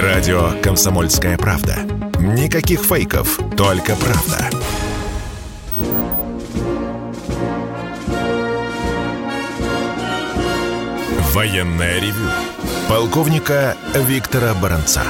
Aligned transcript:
Радио 0.00 0.58
«Комсомольская 0.62 1.36
правда». 1.36 1.76
Никаких 2.18 2.80
фейков, 2.80 3.38
только 3.58 3.94
правда. 3.94 4.48
Военное 11.34 12.00
ревю. 12.00 12.26
Полковника 12.88 13.76
Виктора 13.94 14.54
Баранца. 14.54 15.02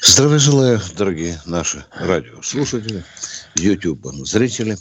Здравия 0.00 0.38
желаю, 0.38 0.80
дорогие 0.96 1.40
наши 1.46 1.84
радиослушатели, 1.98 3.04
YouTube 3.56 4.06
зрители. 4.24 4.78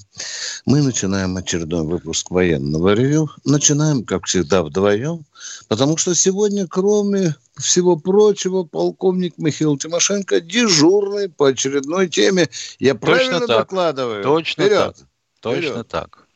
Мы 0.67 0.81
начинаем 0.81 1.37
очередной 1.37 1.83
выпуск 1.83 2.29
военного 2.29 2.93
ревю. 2.93 3.29
Начинаем, 3.45 4.03
как 4.03 4.25
всегда, 4.25 4.63
вдвоем, 4.63 5.23
потому 5.69 5.95
что 5.95 6.13
сегодня, 6.13 6.67
кроме 6.67 7.35
всего 7.55 7.95
прочего, 7.95 8.63
полковник 8.65 9.37
Михаил 9.37 9.77
Тимошенко 9.77 10.41
дежурный 10.41 11.29
по 11.29 11.47
очередной 11.47 12.09
теме. 12.09 12.49
Я 12.79 12.95
Точно 12.95 13.07
правильно 13.07 13.39
так. 13.39 13.47
докладываю? 13.47 14.23
Точно 14.23 14.65
Вперед. 14.65 14.95
так. 14.97 15.07
Точно 15.39 15.69
Вперед. 15.69 15.87
так. 15.87 16.27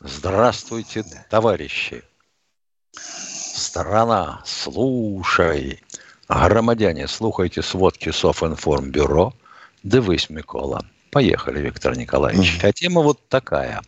Здравствуйте, 0.00 1.06
товарищи. 1.30 2.02
Страна, 2.92 4.42
слушай. 4.44 5.82
Громадяне, 6.28 7.08
слухайте 7.08 7.62
сводки 7.62 8.10
Софинформбюро. 8.10 9.32
Дивись, 9.82 10.28
Микола. 10.28 10.84
Поехали, 11.12 11.60
Виктор 11.60 11.94
Николаевич. 11.96 12.58
А 12.62 12.72
тема 12.72 13.02
вот 13.02 13.20
такая. 13.28 13.82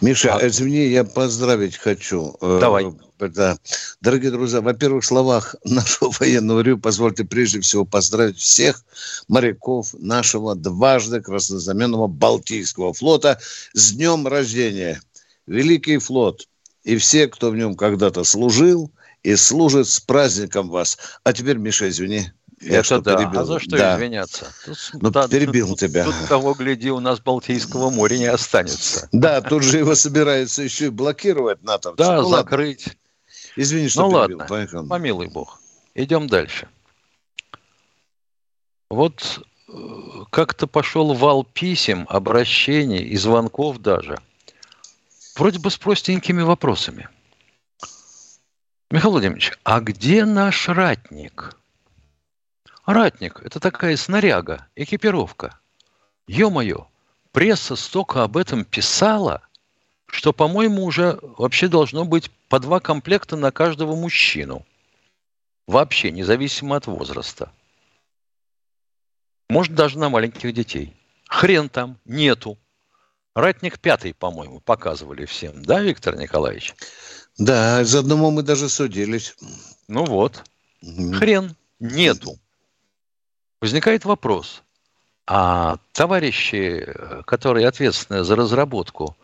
Миша, 0.00 0.34
а... 0.34 0.46
извини, 0.46 0.88
я 0.88 1.04
поздравить 1.04 1.76
хочу. 1.76 2.34
Э, 2.40 2.58
Давай. 2.62 2.86
Да. 3.18 3.58
Дорогие 4.00 4.30
друзья, 4.30 4.62
во-первых, 4.62 5.04
в 5.04 5.06
словах 5.06 5.54
нашего 5.64 6.10
военного 6.18 6.60
рю 6.60 6.78
позвольте 6.78 7.24
прежде 7.24 7.60
всего 7.60 7.84
поздравить 7.84 8.38
всех 8.38 8.82
моряков 9.28 9.94
нашего 9.98 10.54
дважды 10.54 11.20
краснознаменного 11.20 12.06
Балтийского 12.06 12.94
флота 12.94 13.38
с 13.74 13.92
днем 13.92 14.26
рождения. 14.26 15.02
Великий 15.46 15.98
флот 15.98 16.48
и 16.84 16.96
все, 16.96 17.28
кто 17.28 17.50
в 17.50 17.56
нем 17.56 17.76
когда-то 17.76 18.24
служил 18.24 18.90
и 19.22 19.36
служит 19.36 19.88
с 19.88 20.00
праздником 20.00 20.70
вас. 20.70 20.96
А 21.22 21.34
теперь, 21.34 21.58
Миша, 21.58 21.90
извини, 21.90 22.32
я 22.64 22.80
Это 22.80 23.00
да. 23.00 23.16
Перебил? 23.16 23.40
А 23.40 23.44
за 23.44 23.60
что 23.60 23.76
да. 23.76 23.96
извиняться? 23.96 24.52
Тут, 24.64 24.90
ну, 24.94 25.10
да, 25.10 25.28
перебил 25.28 25.68
тут, 25.68 25.80
тебя. 25.80 26.04
Тут, 26.04 26.14
того, 26.28 26.54
гляди, 26.54 26.90
у 26.90 27.00
нас 27.00 27.20
Балтийского 27.20 27.90
моря 27.90 28.16
не 28.16 28.26
останется. 28.26 29.08
Да, 29.12 29.40
тут 29.40 29.62
же 29.62 29.78
его 29.78 29.94
собираются 29.94 30.62
еще 30.62 30.86
и 30.86 30.90
блокировать 30.90 31.62
НАТО. 31.62 31.94
Да, 31.96 32.22
ну, 32.22 32.28
закрыть. 32.28 32.86
Ладно. 32.86 33.00
Извини, 33.56 33.88
что 33.88 34.02
ну, 34.02 34.10
перебил. 34.10 34.38
ладно, 34.38 34.46
Поехали. 34.46 34.88
помилуй 34.88 35.28
бог. 35.28 35.60
Идем 35.94 36.26
дальше. 36.26 36.68
Вот 38.90 39.40
э, 39.68 39.72
как-то 40.30 40.66
пошел 40.66 41.14
вал 41.14 41.44
писем, 41.44 42.06
обращений 42.08 43.02
и 43.02 43.16
звонков 43.16 43.78
даже. 43.78 44.18
Вроде 45.36 45.58
бы 45.58 45.70
с 45.70 45.76
простенькими 45.76 46.42
вопросами. 46.42 47.08
Михаил 48.90 49.12
Владимирович, 49.12 49.52
а 49.64 49.80
где 49.80 50.24
наш 50.24 50.68
ратник? 50.68 51.56
Ратник– 52.86 53.40
это 53.44 53.60
такая 53.60 53.96
снаряга, 53.96 54.66
экипировка. 54.76 55.58
Ё-моё, 56.26 56.86
пресса 57.32 57.76
столько 57.76 58.22
об 58.22 58.36
этом 58.36 58.64
писала, 58.64 59.42
что, 60.06 60.32
по-моему, 60.34 60.84
уже 60.84 61.18
вообще 61.22 61.68
должно 61.68 62.04
быть 62.04 62.30
по 62.48 62.58
два 62.60 62.80
комплекта 62.80 63.36
на 63.36 63.50
каждого 63.52 63.96
мужчину. 63.96 64.66
Вообще, 65.66 66.10
независимо 66.10 66.76
от 66.76 66.86
возраста. 66.86 67.50
Может, 69.48 69.74
даже 69.74 69.98
на 69.98 70.10
маленьких 70.10 70.52
детей. 70.52 70.94
Хрен 71.28 71.70
там, 71.70 71.98
нету. 72.04 72.58
Ратник 73.34 73.78
пятый, 73.78 74.12
по-моему, 74.12 74.60
показывали 74.60 75.24
всем, 75.24 75.64
да, 75.64 75.80
Виктор 75.80 76.16
Николаевич? 76.16 76.74
Да, 77.38 77.80
из 77.80 77.94
одного 77.94 78.30
мы 78.30 78.42
даже 78.42 78.68
судились. 78.68 79.34
Ну 79.88 80.04
вот. 80.04 80.44
Хрен, 80.82 81.56
нету. 81.80 82.38
Возникает 83.64 84.04
вопрос, 84.04 84.62
а 85.26 85.78
товарищи, 85.92 86.86
которые 87.24 87.66
ответственны 87.66 88.22
за 88.22 88.36
разработку 88.36 89.16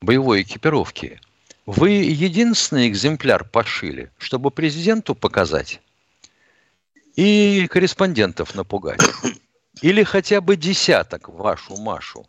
боевой 0.00 0.40
экипировки, 0.40 1.20
вы 1.66 1.90
единственный 1.90 2.88
экземпляр 2.88 3.44
пошили, 3.44 4.10
чтобы 4.16 4.50
президенту 4.50 5.14
показать 5.14 5.82
и 7.16 7.68
корреспондентов 7.70 8.54
напугать? 8.54 9.02
Или 9.82 10.04
хотя 10.04 10.40
бы 10.40 10.56
десяток 10.56 11.28
вашу 11.28 11.76
Машу? 11.76 12.26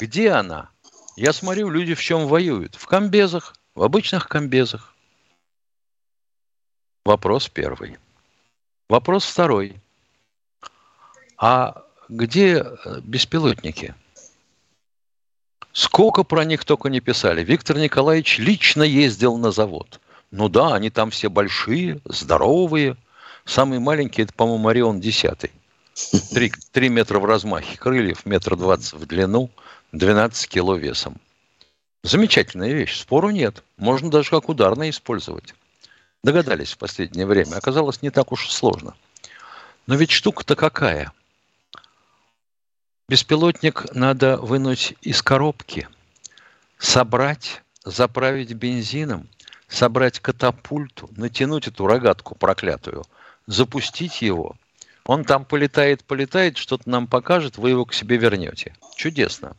Где 0.00 0.30
она? 0.30 0.70
Я 1.14 1.34
смотрю, 1.34 1.68
люди 1.68 1.92
в 1.92 2.00
чем 2.00 2.26
воюют? 2.26 2.76
В 2.76 2.86
комбезах, 2.86 3.54
в 3.74 3.82
обычных 3.82 4.28
комбезах. 4.28 4.94
Вопрос 7.04 7.50
первый. 7.50 7.98
Вопрос 8.88 9.26
второй. 9.26 9.78
А 11.40 11.84
где 12.10 12.58
э, 12.58 13.00
беспилотники? 13.02 13.94
Сколько 15.72 16.22
про 16.22 16.44
них 16.44 16.66
только 16.66 16.90
не 16.90 17.00
писали. 17.00 17.42
Виктор 17.42 17.78
Николаевич 17.78 18.38
лично 18.38 18.82
ездил 18.82 19.38
на 19.38 19.50
завод. 19.50 20.00
Ну 20.30 20.50
да, 20.50 20.74
они 20.74 20.90
там 20.90 21.10
все 21.10 21.30
большие, 21.30 22.00
здоровые. 22.04 22.98
Самый 23.46 23.78
маленький, 23.78 24.22
это, 24.22 24.34
по-моему, 24.34 24.68
Орион 24.68 25.00
10. 25.00 25.50
3, 26.30 26.52
3 26.72 26.88
метра 26.90 27.18
в 27.18 27.24
размахе 27.24 27.78
крыльев, 27.78 28.26
метр 28.26 28.54
двадцать 28.56 28.92
в 28.92 29.06
длину, 29.06 29.50
12 29.92 30.46
кило 30.46 30.74
весом. 30.74 31.16
Замечательная 32.02 32.72
вещь, 32.72 33.00
спору 33.00 33.30
нет. 33.30 33.64
Можно 33.78 34.10
даже 34.10 34.28
как 34.28 34.50
ударное 34.50 34.90
использовать. 34.90 35.54
Догадались 36.22 36.72
в 36.72 36.78
последнее 36.78 37.24
время. 37.24 37.56
Оказалось, 37.56 38.02
не 38.02 38.10
так 38.10 38.30
уж 38.30 38.50
сложно. 38.50 38.94
Но 39.86 39.94
ведь 39.94 40.10
штука-то 40.10 40.54
какая– 40.54 41.12
Беспилотник 43.10 43.92
надо 43.92 44.36
вынуть 44.36 44.94
из 45.02 45.20
коробки, 45.20 45.88
собрать, 46.78 47.60
заправить 47.84 48.52
бензином, 48.52 49.26
собрать 49.66 50.20
катапульту, 50.20 51.10
натянуть 51.16 51.66
эту 51.66 51.88
рогатку 51.88 52.36
проклятую, 52.36 53.04
запустить 53.48 54.22
его. 54.22 54.54
Он 55.04 55.24
там 55.24 55.44
полетает, 55.44 56.04
полетает, 56.04 56.56
что-то 56.56 56.88
нам 56.88 57.08
покажет, 57.08 57.58
вы 57.58 57.70
его 57.70 57.84
к 57.84 57.94
себе 57.94 58.16
вернете. 58.16 58.76
Чудесно. 58.94 59.56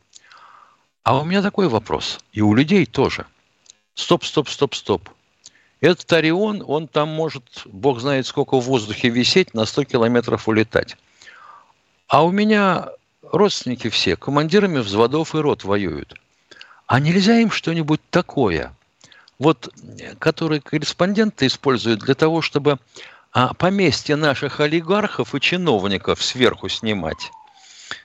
А 1.04 1.20
у 1.20 1.26
меня 1.26 1.42
такой 1.42 1.68
вопрос. 1.68 2.20
И 2.32 2.40
у 2.40 2.56
людей 2.56 2.86
тоже. 2.86 3.26
Стоп, 3.96 4.24
стоп, 4.24 4.48
стоп, 4.48 4.76
стоп. 4.76 5.10
Этот 5.82 6.14
Орион, 6.14 6.64
он 6.66 6.88
там 6.88 7.10
может, 7.10 7.64
бог 7.66 8.00
знает 8.00 8.26
сколько 8.28 8.62
в 8.62 8.64
воздухе 8.64 9.10
висеть, 9.10 9.54
на 9.54 9.66
100 9.66 9.84
километров 9.84 10.48
улетать. 10.48 10.96
А 12.08 12.24
у 12.24 12.32
меня 12.32 12.92
родственники 13.32 13.90
все 13.90 14.16
командирами 14.16 14.80
взводов 14.80 15.36
и 15.36 15.40
рот 15.40 15.64
воюют. 15.64 16.16
А 16.88 17.00
нельзя 17.00 17.40
им 17.40 17.52
что-нибудь 17.52 18.02
такое, 18.10 18.76
вот, 19.40 19.74
которые 20.20 20.62
корреспонденты 20.62 21.48
используют 21.48 22.02
для 22.02 22.16
того, 22.16 22.42
чтобы 22.42 22.78
а, 23.32 23.54
поместье 23.54 24.16
наших 24.16 24.60
олигархов 24.60 25.34
и 25.34 25.40
чиновников 25.40 26.22
сверху 26.24 26.70
снимать? 26.70 27.32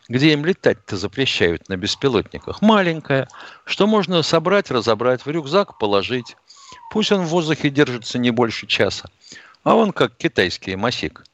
где 0.09 0.32
им 0.32 0.44
летать-то 0.44 0.97
запрещают 0.97 1.69
на 1.69 1.76
беспилотниках. 1.76 2.62
Маленькая, 2.62 3.28
что 3.64 3.87
можно 3.87 4.22
собрать, 4.22 4.70
разобрать, 4.70 5.25
в 5.25 5.31
рюкзак 5.31 5.78
положить. 5.78 6.37
Пусть 6.91 7.12
он 7.12 7.22
в 7.22 7.28
воздухе 7.28 7.70
держится 7.70 8.19
не 8.19 8.31
больше 8.31 8.66
часа. 8.66 9.08
А 9.62 9.75
он 9.75 9.93
как 9.93 10.17
китайский 10.17 10.76
масик. 10.76 11.25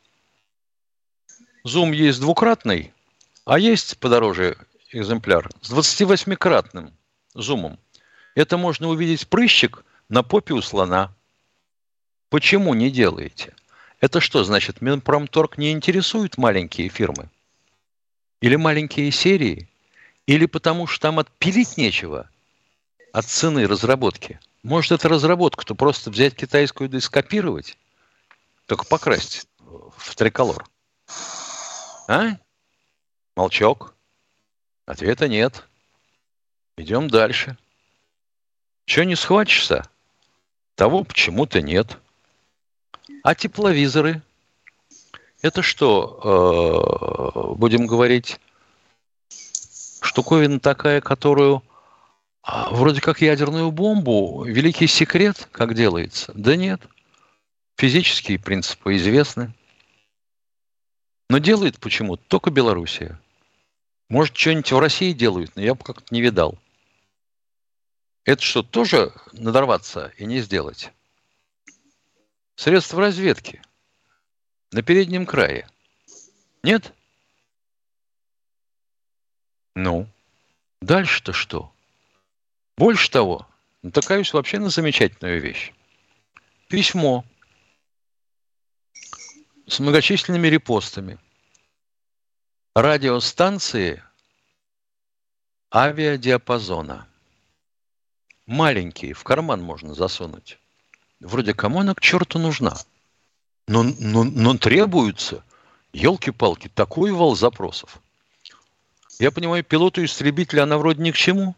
Зум 1.64 1.92
есть 1.92 2.20
двукратный, 2.20 2.92
а 3.44 3.58
есть 3.58 3.98
подороже 3.98 4.56
экземпляр 4.92 5.50
с 5.60 5.72
28-кратным 5.72 6.92
зумом. 7.34 7.78
Это 8.34 8.56
можно 8.56 8.88
увидеть 8.88 9.28
прыщик 9.28 9.84
на 10.08 10.22
попе 10.22 10.54
у 10.54 10.62
слона. 10.62 11.14
Почему 12.28 12.74
не 12.74 12.90
делаете? 12.90 13.54
Это 14.00 14.20
что, 14.20 14.42
значит, 14.44 14.80
Минпромторг 14.80 15.58
не 15.58 15.72
интересует 15.72 16.38
маленькие 16.38 16.88
фирмы? 16.88 17.28
Или 18.40 18.56
маленькие 18.56 19.10
серии? 19.10 19.68
Или 20.26 20.46
потому 20.46 20.86
что 20.86 21.00
там 21.02 21.18
отпилить 21.18 21.76
нечего 21.76 22.28
от 23.12 23.26
цены 23.26 23.66
разработки? 23.66 24.40
Может, 24.62 24.92
это 24.92 25.08
разработка, 25.08 25.64
то 25.64 25.74
просто 25.74 26.10
взять 26.10 26.34
китайскую 26.34 26.88
да 26.88 26.98
и 26.98 27.00
скопировать? 27.00 27.76
Только 28.66 28.86
покрасить 28.86 29.46
в 29.58 30.14
триколор. 30.14 30.66
А? 32.08 32.36
Молчок. 33.36 33.94
Ответа 34.86 35.28
нет. 35.28 35.66
Идем 36.76 37.08
дальше. 37.08 37.56
Че 38.84 39.04
не 39.04 39.16
схватишься? 39.16 39.84
Того 40.74 41.04
почему-то 41.04 41.62
нет. 41.62 41.98
А 43.22 43.34
тепловизоры? 43.34 44.22
Это 45.40 45.62
что, 45.62 46.20
э, 47.54 47.54
будем 47.56 47.86
говорить, 47.86 48.38
штуковина 50.00 50.60
такая, 50.60 51.00
которую 51.00 51.62
а, 52.42 52.70
вроде 52.70 53.00
как 53.00 53.20
ядерную 53.20 53.70
бомбу, 53.70 54.44
великий 54.44 54.86
секрет, 54.86 55.48
как 55.52 55.74
делается? 55.74 56.32
Да 56.34 56.56
нет. 56.56 56.80
Физические 57.76 58.38
принципы 58.38 58.96
известны. 58.96 59.54
Но 61.32 61.38
делает 61.38 61.80
почему-то 61.80 62.22
только 62.28 62.50
Белоруссия. 62.50 63.18
Может, 64.10 64.36
что-нибудь 64.36 64.70
в 64.70 64.78
России 64.78 65.12
делают, 65.14 65.56
но 65.56 65.62
я 65.62 65.74
бы 65.74 65.82
как-то 65.82 66.14
не 66.14 66.20
видал. 66.20 66.58
Это 68.24 68.42
что, 68.42 68.62
тоже 68.62 69.14
надорваться 69.32 70.12
и 70.18 70.26
не 70.26 70.42
сделать? 70.42 70.92
Средства 72.54 73.00
разведки 73.00 73.62
на 74.72 74.82
переднем 74.82 75.24
крае. 75.24 75.66
Нет? 76.62 76.92
Ну, 79.74 80.06
дальше-то 80.82 81.32
что? 81.32 81.72
Больше 82.76 83.10
того, 83.10 83.48
натыкаюсь 83.80 84.34
вообще 84.34 84.58
на 84.58 84.68
замечательную 84.68 85.40
вещь. 85.40 85.72
Письмо 86.68 87.24
с 89.72 89.80
многочисленными 89.80 90.48
репостами 90.48 91.18
радиостанции 92.74 94.02
авиадиапазона. 95.74 97.08
Маленькие, 98.44 99.14
в 99.14 99.24
карман 99.24 99.62
можно 99.62 99.94
засунуть. 99.94 100.58
Вроде 101.20 101.54
кому 101.54 101.80
она 101.80 101.94
к 101.94 102.02
черту 102.02 102.38
нужна? 102.38 102.76
Но, 103.66 103.82
но, 103.82 104.24
но 104.24 104.58
требуется, 104.58 105.42
елки-палки, 105.94 106.68
такой 106.68 107.10
вал 107.10 107.34
запросов. 107.34 108.02
Я 109.18 109.30
понимаю, 109.30 109.64
пилоту 109.64 110.04
истребителя 110.04 110.64
она 110.64 110.76
вроде 110.76 111.02
ни 111.02 111.12
к 111.12 111.16
чему. 111.16 111.56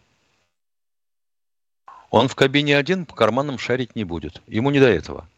Он 2.10 2.28
в 2.28 2.36
кабине 2.36 2.78
один, 2.78 3.06
по 3.06 3.16
карманам 3.16 3.58
шарить 3.58 3.96
не 3.96 4.04
будет. 4.04 4.40
Ему 4.46 4.70
не 4.70 4.78
до 4.78 4.86
этого. 4.86 5.28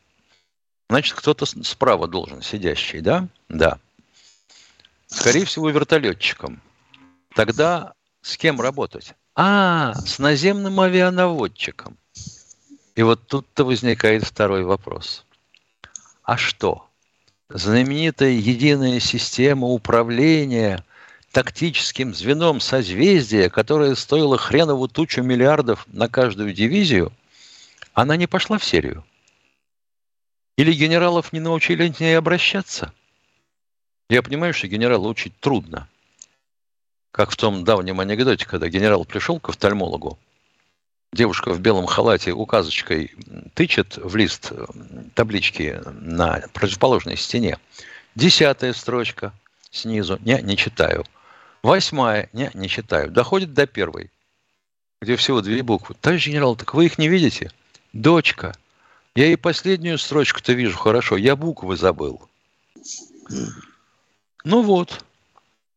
Значит, 0.88 1.14
кто-то 1.14 1.46
справа 1.46 2.06
должен, 2.06 2.42
сидящий, 2.42 3.00
да? 3.00 3.28
Да. 3.48 3.78
Скорее 5.06 5.44
всего, 5.44 5.70
вертолетчиком. 5.70 6.60
Тогда 7.34 7.94
с 8.22 8.36
кем 8.36 8.60
работать? 8.60 9.14
А, 9.34 9.94
с 9.94 10.18
наземным 10.18 10.80
авианаводчиком. 10.80 11.96
И 12.94 13.02
вот 13.02 13.26
тут-то 13.26 13.64
возникает 13.64 14.24
второй 14.24 14.64
вопрос. 14.64 15.24
А 16.22 16.36
что? 16.36 16.88
Знаменитая 17.48 18.30
единая 18.30 18.98
система 19.00 19.66
управления 19.66 20.84
тактическим 21.30 22.14
звеном 22.14 22.60
созвездия, 22.60 23.50
которая 23.50 23.94
стоила 23.94 24.38
хренову 24.38 24.88
тучу 24.88 25.22
миллиардов 25.22 25.86
на 25.88 26.08
каждую 26.08 26.54
дивизию, 26.54 27.12
она 27.92 28.16
не 28.16 28.26
пошла 28.26 28.56
в 28.56 28.64
серию. 28.64 29.04
Или 30.56 30.72
генералов 30.72 31.32
не 31.32 31.40
научили 31.40 31.90
к 31.90 32.00
ней 32.00 32.16
обращаться? 32.16 32.92
Я 34.08 34.22
понимаю, 34.22 34.54
что 34.54 34.68
генерала 34.68 35.06
учить 35.06 35.38
трудно. 35.40 35.88
Как 37.10 37.30
в 37.30 37.36
том 37.36 37.64
давнем 37.64 38.00
анекдоте, 38.00 38.46
когда 38.46 38.68
генерал 38.68 39.04
пришел 39.04 39.38
к 39.38 39.50
офтальмологу, 39.50 40.18
девушка 41.12 41.52
в 41.52 41.60
белом 41.60 41.86
халате 41.86 42.32
указочкой 42.32 43.14
тычет 43.54 43.98
в 43.98 44.16
лист 44.16 44.52
таблички 45.14 45.80
на 46.00 46.42
противоположной 46.52 47.16
стене. 47.16 47.58
Десятая 48.14 48.72
строчка 48.72 49.34
снизу. 49.70 50.18
Не, 50.22 50.40
не 50.40 50.56
читаю. 50.56 51.04
Восьмая. 51.62 52.30
Не, 52.32 52.50
не 52.54 52.68
читаю. 52.68 53.10
Доходит 53.10 53.52
до 53.52 53.66
первой, 53.66 54.10
где 55.02 55.16
всего 55.16 55.42
две 55.42 55.62
буквы. 55.62 55.96
Товарищ 56.00 56.28
генерал, 56.28 56.56
так 56.56 56.72
вы 56.72 56.86
их 56.86 56.96
не 56.96 57.08
видите? 57.08 57.50
Дочка– 57.92 58.54
я 59.16 59.28
и 59.28 59.36
последнюю 59.36 59.98
строчку-то 59.98 60.52
вижу 60.52 60.76
хорошо, 60.76 61.16
я 61.16 61.36
буквы 61.36 61.76
забыл. 61.76 62.28
Ну 64.44 64.62
вот. 64.62 65.04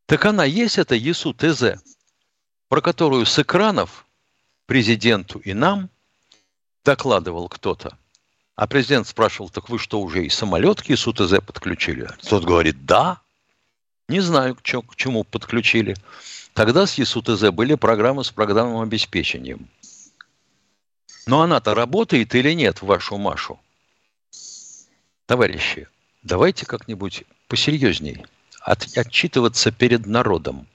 Так 0.05 0.25
она 0.25 0.43
есть, 0.43 0.77
это 0.77 0.95
ЕСУ 0.95 1.33
ТЗ, 1.33 1.81
про 2.67 2.81
которую 2.81 3.25
с 3.25 3.39
экранов 3.39 4.05
президенту 4.65 5.39
и 5.39 5.53
нам 5.53 5.89
докладывал 6.83 7.47
кто-то. 7.47 7.97
А 8.55 8.67
президент 8.67 9.07
спрашивал, 9.07 9.49
так 9.49 9.69
вы 9.69 9.79
что, 9.79 10.01
уже 10.01 10.25
и 10.25 10.29
самолет 10.29 10.81
к 10.81 10.85
ЕСУ 10.89 11.13
ТЗ 11.13 11.35
подключили? 11.45 12.09
Тот 12.27 12.43
говорит, 12.43 12.85
да. 12.85 13.21
Не 14.09 14.19
знаю, 14.19 14.55
к 14.55 14.63
чему 14.95 15.23
подключили. 15.23 15.95
Тогда 16.53 16.85
с 16.85 16.95
ЕСУ 16.95 17.21
ТЗ 17.21 17.51
были 17.51 17.75
программы 17.75 18.25
с 18.25 18.31
программным 18.31 18.81
обеспечением– 18.81 19.69
но 21.29 21.43
она-то 21.43 21.75
работает 21.75 22.33
или 22.33 22.53
нет 22.53 22.81
в 22.81 22.87
вашу 22.87 23.17
Машу? 23.17 23.59
Товарищи, 25.27 25.87
давайте 26.23 26.65
как-нибудь 26.65 27.23
посерьезней 27.47 28.25
от, 28.61 28.87
отчитываться 28.97 29.71
перед 29.71 30.07
народом. 30.07 30.65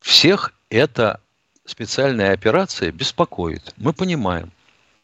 Всех 0.00 0.54
эта 0.70 1.20
специальная 1.66 2.32
операция 2.32 2.92
беспокоит. 2.92 3.74
Мы 3.76 3.92
понимаем. 3.92 4.50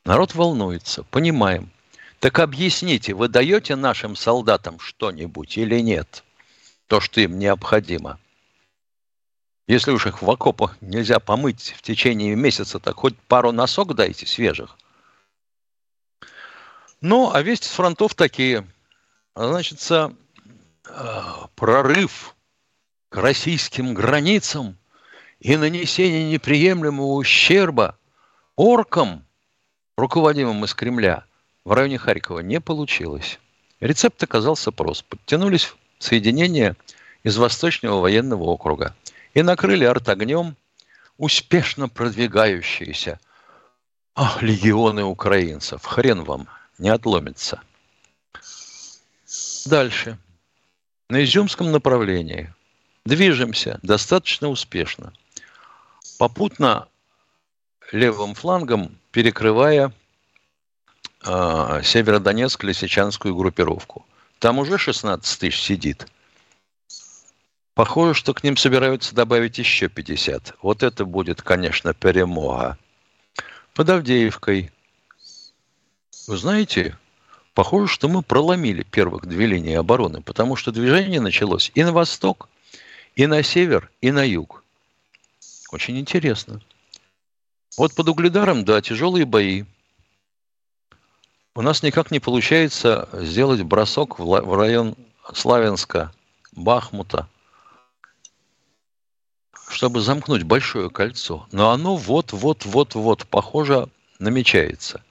Народ 0.07 0.35
волнуется, 0.35 1.03
понимаем. 1.03 1.71
Так 2.19 2.39
объясните, 2.39 3.13
вы 3.13 3.29
даете 3.29 3.77
нашим 3.77 4.17
солдатам 4.17 4.81
что-нибудь 4.81 5.59
или 5.59 5.79
нет? 5.81 6.25
То, 6.87 7.01
что 7.01 7.21
им 7.21 7.39
необходимо– 7.39 8.19
если 9.69 9.91
уж 9.91 10.07
их 10.07 10.23
в 10.23 10.31
окопах 10.31 10.79
нельзя 10.81 11.21
помыть 11.21 11.75
в 11.77 11.83
течение 11.83 12.35
месяца, 12.35 12.81
так 12.81 12.97
хоть 12.97 13.17
пару 13.29 13.53
носок 13.53 13.95
дайте 13.95 14.27
свежих. 14.27 14.77
Ну, 17.03 17.31
а 17.33 17.43
вести 17.43 17.69
с 17.69 17.73
фронтов 17.73 18.15
такие. 18.15 18.67
Значит, 19.37 19.87
э, 19.91 20.09
прорыв 21.55 22.35
к 23.11 23.17
российским 23.19 23.93
границам 23.93 24.79
и 25.39 25.55
нанесение 25.57 26.25
неприемлемого 26.25 27.13
ущерба 27.13 27.99
оркам, 28.57 29.27
руководимым 29.99 30.65
из 30.65 30.75
Кремля, 30.75 31.27
в 31.67 31.73
районе 31.73 31.99
Харькова 31.99 32.41
не 32.41 32.59
получилось. 32.59 33.39
Рецепт 33.81 34.21
оказался 34.23 34.73
прост. 34.73 35.05
Подтянулись 35.05 35.75
соединения 35.99 36.75
из 37.23 37.37
Восточного 37.37 38.01
военного 38.01 38.45
округа– 38.45 38.97
и 39.35 39.43
накрыли 39.43 39.85
артогнем 39.85 40.57
успешно 41.17 41.89
продвигающиеся 41.89 43.21
Ах, 44.15 44.43
легионы 44.43 45.05
украинцев. 45.05 45.85
Хрен 45.85 46.25
вам, 46.25 46.49
не 46.79 46.89
отломится. 46.89 47.61
Дальше. 49.67 50.19
На 51.09 51.23
Изюмском 51.25 51.71
направлении 51.71 52.53
движемся 53.05 53.79
достаточно 53.83 54.49
успешно. 54.49 55.13
Попутно 56.19 56.89
левым 57.93 58.35
флангом 58.35 58.99
перекрывая 59.13 59.93
э, 61.25 61.81
Северодонецк-Лисичанскую 61.85 63.37
группировку. 63.37 64.05
Там 64.41 64.59
уже 64.59 64.79
16 64.79 65.41
тысяч 65.41 65.61
сидит– 65.61 66.07
Похоже, 67.79 68.15
что 68.15 68.35
к 68.35 68.43
ним 68.43 68.57
собираются 68.57 69.15
добавить 69.15 69.57
еще 69.59 69.89
50. 69.89 70.57
Вот 70.63 70.83
это 70.83 71.05
будет, 71.05 71.43
конечно, 71.43 71.95
перемога. 71.95 72.77
Под 73.73 73.89
Авдеевкой. 73.89 74.73
Вы 76.27 76.37
знаете, 76.37 76.99
похоже, 77.55 77.87
что 77.87 78.09
мы 78.09 78.23
проломили 78.23 78.83
первых 78.83 79.27
две 79.27 79.47
линии 79.47 79.77
обороны, 79.77 80.23
потому 80.23 80.57
что 80.57 80.73
движение 80.73 81.21
началось 81.21 81.71
и 81.77 81.85
на 81.85 81.93
восток, 81.93 82.49
и 83.15 83.29
на 83.29 83.45
север, 83.45 83.93
и 84.01 84.11
на 84.11 84.25
юг. 84.25 84.65
Очень 85.71 86.01
интересно. 86.01 86.61
Вот 87.77 87.95
под 87.95 88.09
Угледаром, 88.09 88.65
да, 88.65 88.83
тяжелые 88.83 89.25
бои. 89.25 89.63
У 91.55 91.63
нас 91.63 91.85
никак 91.85 92.11
не 92.11 92.19
получается 92.19 93.09
сделать 93.13 93.63
бросок 93.63 94.19
в 94.19 94.57
район 94.57 94.97
Славянска, 95.33 96.13
Бахмута– 96.57 97.29
чтобы 99.71 100.01
замкнуть 100.01 100.43
большое 100.43 100.91
кольцо. 100.91 101.47
Но 101.53 101.71
оно 101.71 101.97
вот-вот-вот-вот, 101.97 103.27
похоже, 103.27 103.89
намечается. 104.19 105.03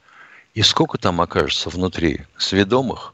И 0.53 0.63
сколько 0.63 0.97
там 0.97 1.21
окажется 1.21 1.69
внутри 1.69 2.25
сведомых, 2.37 3.13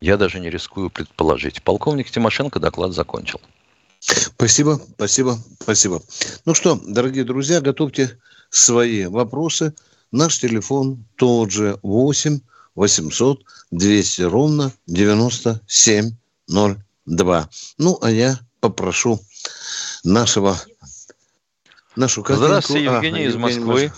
я 0.00 0.16
даже 0.16 0.40
не 0.40 0.50
рискую 0.50 0.90
предположить. 0.90 1.62
Полковник 1.62 2.10
Тимошенко 2.10 2.58
доклад 2.60 2.92
закончил. 2.92 3.40
Спасибо, 4.00 4.80
спасибо, 4.96 5.38
спасибо. 5.60 6.02
Ну 6.44 6.54
что, 6.54 6.80
дорогие 6.84 7.24
друзья, 7.24 7.60
готовьте 7.60 8.18
свои 8.50 9.06
вопросы. 9.06 9.74
Наш 10.12 10.38
телефон 10.38 11.04
тот 11.16 11.50
же 11.50 11.78
8 11.82 12.40
800 12.74 13.42
200 13.70 14.22
ровно 14.22 14.72
9702. 14.86 17.48
Ну, 17.78 17.98
а 18.02 18.10
я 18.10 18.40
попрошу 18.60 19.20
нашего 20.04 20.54
нашу 21.96 22.22
Катеньку. 22.22 22.46
Здравствуйте, 22.46 22.84
Евгений 22.84 23.24
а, 23.24 23.28
из 23.28 23.36
Москвы. 23.36 23.90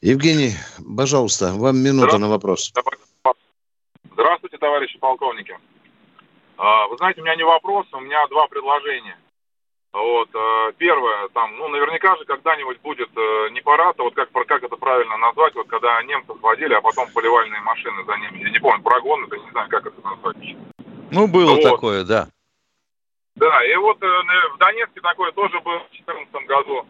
Евгений, 0.00 0.54
пожалуйста, 0.96 1.52
вам 1.52 1.78
минута 1.78 2.18
на 2.18 2.28
вопрос. 2.28 2.72
Здравствуйте, 4.12 4.58
товарищи 4.58 4.98
полковники. 4.98 5.58
А, 6.56 6.86
вы 6.86 6.96
знаете, 6.96 7.20
у 7.20 7.24
меня 7.24 7.36
не 7.36 7.44
вопрос, 7.44 7.86
у 7.92 8.00
меня 8.00 8.26
два 8.28 8.46
предложения. 8.46 9.18
Вот, 9.92 10.28
э, 10.34 10.72
первое, 10.76 11.28
там, 11.28 11.56
ну, 11.56 11.68
наверняка 11.68 12.16
же 12.16 12.24
когда-нибудь 12.24 12.80
будет 12.80 13.10
э, 13.16 13.48
не 13.52 13.60
парад, 13.60 13.94
а 14.00 14.02
вот 14.02 14.14
как, 14.14 14.28
как 14.32 14.64
это 14.64 14.74
правильно 14.74 15.16
назвать, 15.18 15.54
вот 15.54 15.68
когда 15.68 16.02
немцев 16.02 16.36
водили, 16.40 16.74
а 16.74 16.80
потом 16.80 17.08
поливальные 17.14 17.60
машины 17.60 18.04
за 18.04 18.16
ними. 18.16 18.42
Я 18.42 18.50
не 18.50 18.58
помню, 18.58 18.82
прогон, 18.82 19.24
это 19.24 19.36
не 19.36 19.48
знаю, 19.52 19.68
как 19.70 19.86
это 19.86 20.00
назвать. 20.02 20.36
Ну, 21.12 21.28
было 21.28 21.54
вот. 21.54 21.62
такое, 21.62 22.02
да. 22.02 22.28
Да, 23.36 23.64
и 23.64 23.74
вот 23.76 24.02
э, 24.02 24.06
в 24.54 24.58
Донецке 24.58 25.00
такое 25.00 25.32
тоже 25.32 25.60
было 25.60 25.78
в 25.80 25.90
2014 25.90 26.46
году. 26.46 26.86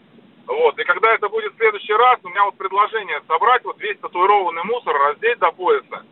Вот, 0.46 0.78
и 0.78 0.84
когда 0.84 1.14
это 1.14 1.28
будет 1.28 1.54
в 1.54 1.56
следующий 1.56 1.94
раз, 1.94 2.18
у 2.22 2.28
меня 2.28 2.44
вот 2.44 2.56
предложение 2.58 3.22
собрать 3.26 3.64
вот 3.64 3.80
весь 3.80 3.98
татуированный 3.98 4.62
мусор, 4.64 4.94
раздеть 4.94 5.38
до 5.38 5.50
пояса. 5.52 6.04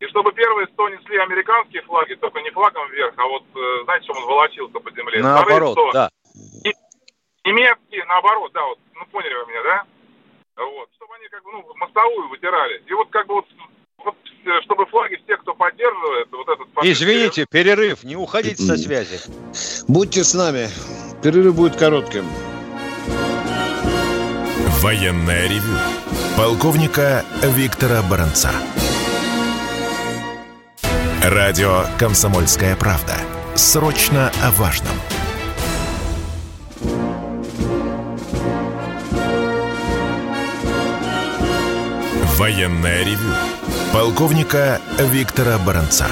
И 0.00 0.06
чтобы 0.08 0.32
первые 0.32 0.66
сто 0.68 0.88
несли 0.90 1.16
американские 1.16 1.82
флаги, 1.82 2.14
только 2.14 2.40
не 2.42 2.50
флагом 2.50 2.88
вверх, 2.90 3.14
а 3.16 3.26
вот, 3.26 3.44
знаете, 3.84 4.04
чтобы 4.04 4.20
он 4.20 4.26
волочился 4.26 4.78
по 4.78 4.90
земле. 4.90 5.22
Наоборот, 5.22 5.72
100, 5.72 5.92
да 5.92 6.10
немецкие, 7.48 8.04
наоборот, 8.04 8.52
да, 8.52 8.64
вот, 8.64 8.78
ну 8.94 9.06
поняли 9.06 9.34
вы 9.34 9.46
меня, 9.50 9.62
да? 9.62 9.84
Вот, 10.56 10.88
чтобы 10.96 11.14
они 11.14 11.28
как 11.28 11.42
бы, 11.44 11.52
ну, 11.52 11.64
мостовую 11.76 12.28
вытирали. 12.28 12.82
И 12.86 12.92
вот 12.92 13.08
как 13.10 13.26
бы 13.26 13.34
вот 13.34 13.46
чтобы 14.64 14.86
флаги 14.86 15.18
все, 15.24 15.36
кто 15.36 15.54
поддерживает, 15.54 16.28
вот 16.32 16.48
этот... 16.48 16.68
Извините, 16.82 17.46
перерыв, 17.50 18.04
не 18.04 18.16
уходите 18.16 18.62
со 18.62 18.76
связи. 18.76 19.20
Будьте 19.88 20.24
с 20.24 20.34
нами, 20.34 20.68
перерыв 21.22 21.54
будет 21.54 21.76
коротким. 21.76 22.24
Военная 24.80 25.48
ревю. 25.48 25.76
Полковника 26.36 27.24
Виктора 27.42 28.02
Баранца. 28.02 28.50
Радио 31.22 31.84
«Комсомольская 31.98 32.76
правда». 32.76 33.14
Срочно 33.56 34.30
о 34.42 34.52
важном. 34.52 34.94
Военное 42.38 43.04
ревю 43.04 43.57
полковника 43.92 44.80
Виктора 44.98 45.58
Баранца. 45.58 46.06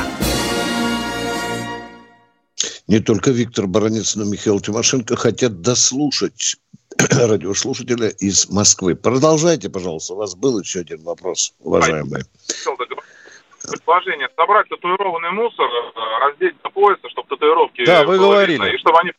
Не 2.88 3.00
только 3.00 3.30
Виктор 3.30 3.66
Баранец, 3.66 4.16
но 4.16 4.24
и 4.24 4.28
Михаил 4.28 4.60
Тимошенко 4.60 5.16
хотят 5.16 5.60
дослушать 5.60 6.56
радиослушателя 6.98 8.08
из 8.08 8.48
Москвы. 8.48 8.94
Продолжайте, 8.94 9.68
пожалуйста. 9.68 10.14
У 10.14 10.16
вас 10.16 10.34
был 10.36 10.60
еще 10.60 10.80
один 10.80 11.02
вопрос, 11.02 11.54
уважаемый. 11.58 12.22
Предложение 13.62 14.28
собрать 14.36 14.68
татуированный 14.68 15.32
мусор, 15.32 15.66
э, 15.66 16.24
раздеть 16.24 16.54
до 16.62 16.70
пояса, 16.70 17.08
чтобы 17.10 17.28
татуировки... 17.28 17.84
Да, 17.84 18.04
вы 18.04 18.16
говорили. 18.16 18.74
И 18.74 18.78
чтобы 18.78 19.00
они 19.00 19.10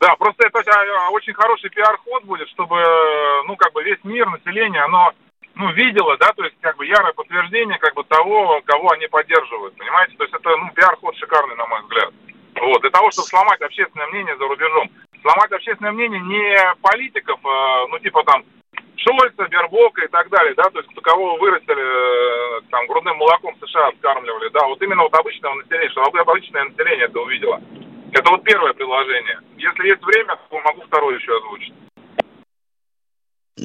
да, 0.00 0.14
просто 0.14 0.46
это 0.46 0.60
а, 0.60 1.10
очень 1.10 1.34
хороший 1.34 1.70
пиар-ход 1.70 2.24
будет, 2.24 2.48
чтобы, 2.50 2.76
э, 2.76 3.42
ну, 3.46 3.56
как 3.56 3.72
бы 3.72 3.82
весь 3.82 3.98
мир, 4.04 4.30
население, 4.30 4.80
оно 4.82 5.12
ну, 5.58 5.72
видела, 5.72 6.16
да, 6.18 6.32
то 6.32 6.44
есть 6.44 6.56
как 6.60 6.76
бы 6.76 6.86
ярое 6.86 7.12
подтверждение 7.12 7.78
как 7.78 7.92
бы 7.94 8.04
того, 8.04 8.62
кого 8.64 8.92
они 8.92 9.08
поддерживают, 9.08 9.76
понимаете? 9.76 10.14
То 10.16 10.22
есть 10.22 10.34
это, 10.34 10.56
ну, 10.56 10.70
пиар-ход 10.72 11.16
шикарный, 11.16 11.56
на 11.56 11.66
мой 11.66 11.82
взгляд. 11.82 12.14
Вот, 12.60 12.80
для 12.80 12.90
того, 12.90 13.10
чтобы 13.10 13.26
сломать 13.26 13.60
общественное 13.60 14.06
мнение 14.06 14.36
за 14.38 14.46
рубежом. 14.46 14.88
Сломать 15.20 15.50
общественное 15.50 15.90
мнение 15.90 16.20
не 16.20 16.74
политиков, 16.80 17.40
а, 17.44 17.86
ну, 17.88 17.98
типа 17.98 18.22
там 18.22 18.44
Шольца, 18.96 19.48
Бербока 19.48 20.04
и 20.04 20.08
так 20.08 20.28
далее, 20.28 20.54
да, 20.54 20.70
то 20.70 20.78
есть 20.78 20.88
кого 21.02 21.36
вырастили 21.36 22.58
э, 22.58 22.60
там 22.70 22.86
грудным 22.86 23.16
молоком 23.16 23.56
США 23.60 23.88
откармливали, 23.88 24.48
да, 24.50 24.66
вот 24.66 24.80
именно 24.82 25.02
вот 25.02 25.14
обычного 25.14 25.54
населения, 25.54 25.90
чтобы 25.90 26.20
обычное 26.20 26.64
население 26.64 27.06
это 27.06 27.18
увидело. 27.18 27.60
Это 28.12 28.30
вот 28.30 28.44
первое 28.44 28.72
предложение. 28.74 29.40
Если 29.56 29.88
есть 29.88 30.02
время, 30.02 30.36
то 30.36 30.60
могу 30.60 30.82
второе 30.82 31.18
еще 31.18 31.36
озвучить. 31.36 31.74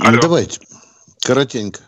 Алло. 0.02 0.20
Давайте. 0.22 0.60
Коротенько. 1.24 1.80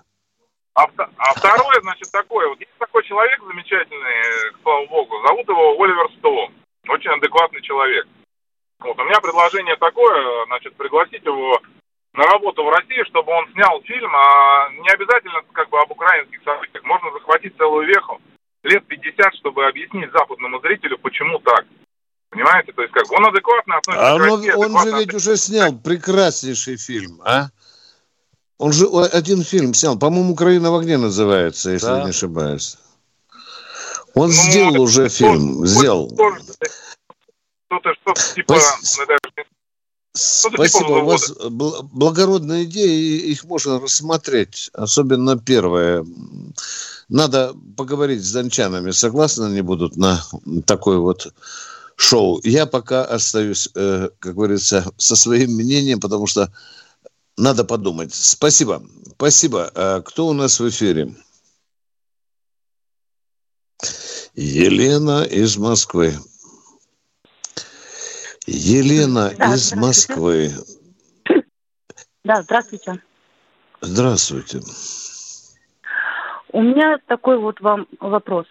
А, 0.75 0.83
а 1.17 1.33
второе, 1.35 1.81
значит, 1.81 2.11
такое. 2.11 2.47
Вот 2.49 2.59
есть 2.59 2.71
такой 2.79 3.03
человек 3.03 3.41
замечательный, 3.47 4.53
слава 4.61 4.85
богу, 4.87 5.15
зовут 5.25 5.47
его 5.47 5.81
Оливер 5.81 6.09
Стоун. 6.17 6.53
Очень 6.87 7.11
адекватный 7.11 7.61
человек. 7.61 8.07
Вот, 8.79 8.99
у 8.99 9.03
меня 9.03 9.19
предложение 9.21 9.75
такое, 9.77 10.45
значит, 10.45 10.75
пригласить 10.75 11.23
его 11.23 11.59
на 12.13 12.23
работу 12.25 12.63
в 12.63 12.69
России, 12.69 13.03
чтобы 13.05 13.31
он 13.31 13.49
снял 13.53 13.81
фильм, 13.83 14.11
а 14.13 14.69
не 14.69 14.89
обязательно 14.89 15.41
как 15.53 15.69
бы 15.69 15.79
об 15.79 15.91
украинских 15.91 16.41
событиях. 16.43 16.83
Можно 16.83 17.11
захватить 17.11 17.57
целую 17.57 17.87
веху, 17.87 18.21
лет 18.63 18.85
50, 18.85 19.35
чтобы 19.35 19.65
объяснить 19.65 20.11
западному 20.11 20.59
зрителю, 20.59 20.97
почему 20.99 21.39
так. 21.39 21.65
Понимаете? 22.29 22.73
То 22.73 22.81
есть 22.81 22.93
как 22.93 23.09
он 23.11 23.25
адекватно 23.25 23.77
относится 23.77 24.13
а 24.13 24.17
к 24.17 24.21
России. 24.21 24.51
Он, 24.51 24.75
он 24.75 24.83
же 24.83 24.97
ведь 24.97 25.13
уже 25.13 25.37
снял 25.37 25.71
прекраснейший 25.77 26.77
фильм, 26.77 27.21
а? 27.23 27.47
Он 28.57 28.71
же 28.71 28.87
один 28.87 29.43
фильм 29.43 29.73
снял, 29.73 29.97
по-моему, 29.97 30.31
«Украина 30.31 30.71
в 30.71 30.75
огне» 30.75 30.97
называется, 30.97 31.71
если 31.71 31.87
да. 31.87 32.03
не 32.03 32.09
ошибаюсь. 32.09 32.77
Он 34.13 34.27
ну, 34.27 34.33
сделал 34.33 34.81
уже 34.81 35.09
фильм, 35.09 35.65
сделал. 35.65 36.09
Что-то, 37.67 37.93
что 38.01 38.33
типа... 38.33 38.59
Спасибо, 40.17 40.91
у 40.91 41.05
вас 41.05 41.33
благородные 41.49 42.63
идеи, 42.63 43.17
их 43.17 43.43
можно 43.43 43.81
рассмотреть, 43.81 44.69
особенно 44.71 45.37
первое. 45.37 46.05
Надо 47.09 47.53
поговорить 47.75 48.23
с 48.23 48.31
дончанами, 48.31 48.91
согласны 48.91 49.43
они 49.43 49.59
будут 49.59 49.97
на 49.97 50.23
такой 50.65 50.99
вот 50.99 51.33
шоу. 51.97 52.39
Я 52.43 52.65
пока 52.65 53.03
остаюсь, 53.03 53.67
э, 53.75 54.07
как 54.19 54.35
говорится, 54.35 54.89
со 54.95 55.17
своим 55.17 55.51
мнением, 55.51 55.99
потому 55.99 56.27
что 56.27 56.49
надо 57.37 57.63
подумать. 57.63 58.13
Спасибо. 58.13 58.83
Спасибо. 59.15 59.71
А 59.75 60.01
кто 60.01 60.27
у 60.27 60.33
нас 60.33 60.59
в 60.59 60.69
эфире? 60.69 61.09
Елена 64.33 65.23
из 65.23 65.57
Москвы. 65.57 66.13
Елена 68.45 69.33
да, 69.37 69.55
из 69.55 69.73
Москвы. 69.73 70.51
Да, 72.23 72.41
здравствуйте. 72.41 73.01
Здравствуйте. 73.81 74.59
У 76.51 76.61
меня 76.61 76.97
такой 77.07 77.37
вот 77.37 77.59
вам 77.61 77.87
вопрос. 77.99 78.45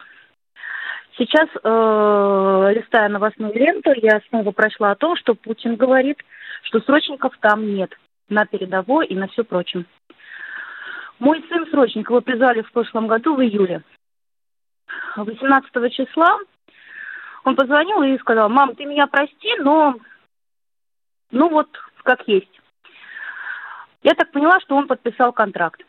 Сейчас, 1.17 1.49
э, 1.63 2.73
листая 2.75 3.09
новостную 3.09 3.55
ленту, 3.55 3.91
я 3.97 4.21
снова 4.29 4.51
прочла 4.51 4.91
о 4.91 4.97
том, 4.97 5.17
что 5.17 5.35
Путин 5.35 5.77
говорит, 5.77 6.19
что 6.63 6.81
срочников 6.81 7.35
там 7.41 7.75
нет 7.75 7.91
на 8.29 8.47
передовой 8.47 9.07
и 9.07 9.15
на 9.15 9.29
все 9.29 9.45
прочем. 9.45 9.87
Мой 11.19 11.45
сын 11.49 11.67
срочник, 11.71 12.09
его 12.09 12.21
призвали 12.21 12.63
в 12.63 12.73
прошлом 12.73 13.07
году 13.07 13.37
в 13.37 13.43
июле. 13.43 13.83
18 15.17 15.93
числа 15.93 16.39
он 17.45 17.57
позвонил 17.57 18.03
и 18.03 18.19
сказал, 18.19 18.49
мам, 18.49 18.75
ты 18.75 18.85
меня 18.85 19.07
прости, 19.07 19.55
но 19.59 19.97
ну 21.31 21.49
вот 21.51 21.69
как 22.03 22.27
есть. 22.27 22.61
Я 24.03 24.15
так 24.15 24.31
поняла, 24.33 24.61
что 24.61 24.77
он 24.77 24.87
подписал 24.87 25.33
контракт. 25.33 25.83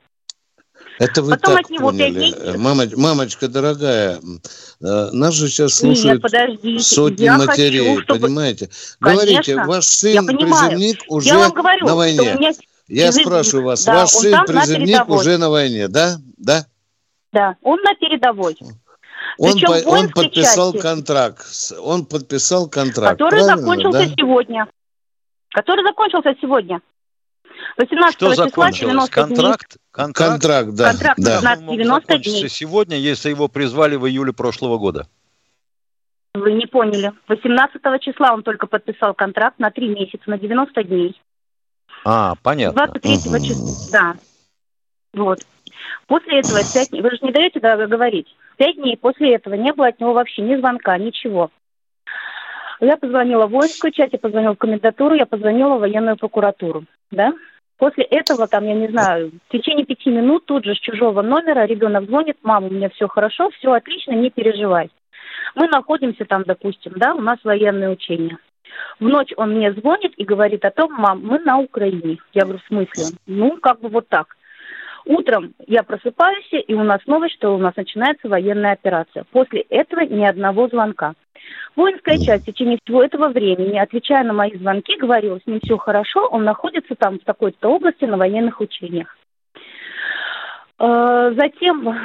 Это 1.00 1.22
вы 1.22 1.32
Потом 1.32 1.56
так 1.56 1.66
от 1.66 1.70
него 1.70 1.90
поняли. 1.90 2.58
Мама, 2.58 2.86
мамочка 2.96 3.48
дорогая, 3.48 4.18
э, 4.18 5.10
нас 5.12 5.34
же 5.34 5.50
сейчас 5.50 5.76
слушают 5.76 6.24
Нет, 6.64 6.82
сотни 6.82 7.24
я 7.24 7.38
матерей, 7.38 7.96
хочу, 7.96 8.02
чтобы... 8.04 8.20
понимаете? 8.22 8.70
Говорите, 9.02 9.56
Конечно, 9.56 9.66
ваш 9.68 9.86
сын 9.86 10.26
призывник 10.26 11.04
уже 11.10 11.30
я 11.30 11.50
говорю, 11.50 11.86
на 11.86 11.96
войне. 11.96 12.36
Меня... 12.36 12.52
Я 12.88 13.12
спрашиваю 13.12 13.66
вас, 13.66 13.84
да, 13.84 14.02
ваш 14.02 14.10
сын 14.12 14.46
призывник 14.46 15.10
уже 15.10 15.38
на 15.38 15.50
войне, 15.50 15.88
да? 15.90 16.18
Да? 16.38 16.66
Да, 17.34 17.56
он 17.62 17.82
на 17.82 17.94
передовой. 17.96 18.58
Он, 19.38 19.60
по, 19.60 19.90
он 19.90 20.10
подписал 20.10 20.72
части, 20.72 20.82
контракт. 20.82 21.46
Он 21.82 22.06
подписал 22.06 22.70
контракт. 22.70 23.20
Который 23.20 23.42
закончился 23.42 24.08
да? 24.08 24.14
сегодня. 24.18 24.68
Который 25.50 25.84
закончился 25.84 26.34
сегодня. 26.42 26.80
18 27.78 28.16
Что 28.16 28.30
числа 28.30 28.46
закончилось? 28.46 29.10
Контракт? 29.10 29.78
Контракт, 29.92 30.42
контракт 30.42 30.70
да. 30.76 30.92
Контракт 30.92 31.20
да. 31.20 31.42
на 31.42 31.56
90 31.56 32.18
дней. 32.20 32.50
сегодня, 32.50 32.98
если 32.98 33.30
его 33.30 33.48
призвали 33.48 33.96
в 33.96 34.08
июле 34.08 34.34
прошлого 34.34 34.78
года. 34.78 35.08
Вы 36.34 36.52
не 36.54 36.66
поняли. 36.66 37.14
18 37.28 37.82
числа 38.02 38.34
он 38.34 38.44
только 38.44 38.68
подписал 38.68 39.14
контракт 39.14 39.58
на 39.58 39.72
3 39.72 39.88
месяца, 39.88 40.24
на 40.30 40.38
90 40.38 40.84
дней. 40.84 41.22
А, 42.04 42.36
понятно. 42.44 42.88
23 42.88 43.12
угу. 43.12 43.46
числа, 43.46 43.90
да. 43.92 44.16
Вот. 45.14 45.40
После 46.08 46.40
этого, 46.40 46.60
пять 46.60 46.90
дней, 46.90 47.02
вы 47.02 47.12
же 47.12 47.18
не 47.22 47.32
даете 47.32 47.60
говорить, 47.60 48.28
пять 48.58 48.76
дней 48.76 48.98
после 48.98 49.36
этого 49.36 49.56
не 49.56 49.74
было 49.74 49.88
от 49.88 50.00
него 50.00 50.14
вообще 50.14 50.42
ни 50.42 50.56
звонка, 50.56 50.98
ничего. 50.98 51.50
Я 52.80 52.98
позвонила 52.98 53.48
в 53.48 53.52
воинскую 53.52 53.92
часть, 53.92 54.14
я 54.14 54.20
позвонила 54.20 54.54
в 54.54 54.58
комендатуру, 54.58 55.16
я 55.16 55.26
позвонила 55.26 55.78
в 55.78 55.80
военную 55.80 56.18
прокуратуру, 56.18 56.86
да. 57.12 57.34
После 57.78 58.06
этого, 58.06 58.48
там, 58.48 58.66
я 58.66 58.74
не 58.74 58.88
знаю, 58.88 59.32
в 59.48 59.52
течение 59.52 59.86
пяти 59.86 60.10
минут 60.10 60.46
тут 60.46 60.64
же 60.64 60.76
с 60.76 60.80
чужого 60.80 61.22
номера 61.22 61.66
ребенок 61.66 62.06
звонит, 62.06 62.38
мама, 62.42 62.68
у 62.68 62.72
меня 62.72 62.90
все 62.90 63.08
хорошо, 63.08 63.50
все 63.52 63.74
отлично, 63.74 64.14
не 64.14 64.30
переживай. 64.30 64.90
Мы 65.56 65.68
находимся 65.68 66.26
там, 66.26 66.44
допустим, 66.44 66.94
да, 66.96 67.14
у 67.14 67.22
нас 67.22 67.38
военные 67.44 67.90
учения. 67.90 68.38
В 69.00 69.08
ночь 69.08 69.32
он 69.36 69.56
мне 69.56 69.74
звонит 69.74 70.14
и 70.18 70.24
говорит 70.24 70.64
о 70.66 70.72
том, 70.72 70.94
мам, 70.94 71.22
мы 71.24 71.40
на 71.40 71.60
Украине. 71.60 72.18
Я 72.34 72.44
говорю, 72.44 72.60
в 72.60 72.68
смысле? 72.68 73.18
Ну, 73.26 73.58
как 73.58 73.82
бы 73.82 73.90
вот 73.90 74.08
так. 74.08 74.36
Утром 75.06 75.54
я 75.68 75.84
просыпаюсь, 75.84 76.50
и 76.52 76.74
у 76.74 76.84
нас 76.84 77.00
новость, 77.06 77.36
что 77.36 77.54
у 77.54 77.60
нас 77.60 77.76
начинается 77.76 78.28
военная 78.28 78.74
операция. 78.74 79.24
После 79.32 79.62
этого 79.62 80.02
ни 80.02 80.26
одного 80.26 80.68
звонка. 80.68 81.14
Воинская 81.76 82.18
часть 82.18 82.44
в 82.44 82.46
течение 82.48 82.80
всего 82.84 83.04
этого 83.04 83.28
времени, 83.28 83.78
отвечая 83.78 84.24
на 84.24 84.34
мои 84.34 84.58
звонки, 84.58 84.98
говорила, 84.98 85.40
с 85.40 85.46
ним 85.46 85.60
все 85.62 85.78
хорошо, 85.78 86.28
он 86.32 86.44
находится 86.44 86.96
там 86.96 87.20
в 87.20 87.24
такой-то 87.24 87.70
области 87.70 88.06
на 88.06 88.18
военных 88.18 88.62
учениях. 88.62 89.16
Э, 90.80 91.34
затем 91.38 91.96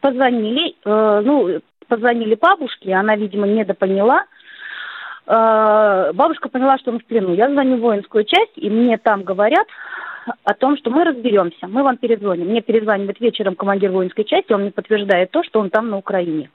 позвонили, 0.00 0.76
э, 0.82 1.22
ну, 1.24 1.60
позвонили 1.88 2.36
бабушке, 2.36 2.94
она, 2.94 3.16
видимо, 3.16 3.46
недопоняла. 3.46 4.24
Э, 5.26 6.12
бабушка 6.14 6.48
поняла, 6.48 6.78
что 6.78 6.92
он 6.92 7.00
в 7.00 7.04
плену. 7.04 7.34
Я 7.34 7.50
звоню 7.50 7.76
в 7.76 7.80
воинскую 7.80 8.24
часть, 8.24 8.56
и 8.56 8.70
мне 8.70 8.96
там 8.96 9.24
говорят 9.24 9.66
о 10.44 10.54
том, 10.54 10.76
что 10.76 10.90
мы 10.90 11.04
разберемся, 11.04 11.66
мы 11.66 11.82
вам 11.82 11.96
перезвоним. 11.96 12.48
Мне 12.48 12.62
перезванивает 12.62 13.20
вечером 13.20 13.54
командир 13.54 13.90
воинской 13.90 14.24
части, 14.24 14.52
он 14.52 14.62
мне 14.62 14.70
подтверждает 14.70 15.30
то, 15.30 15.42
что 15.42 15.60
он 15.60 15.70
там 15.70 15.90
на 15.90 15.98
Украине. 15.98 16.50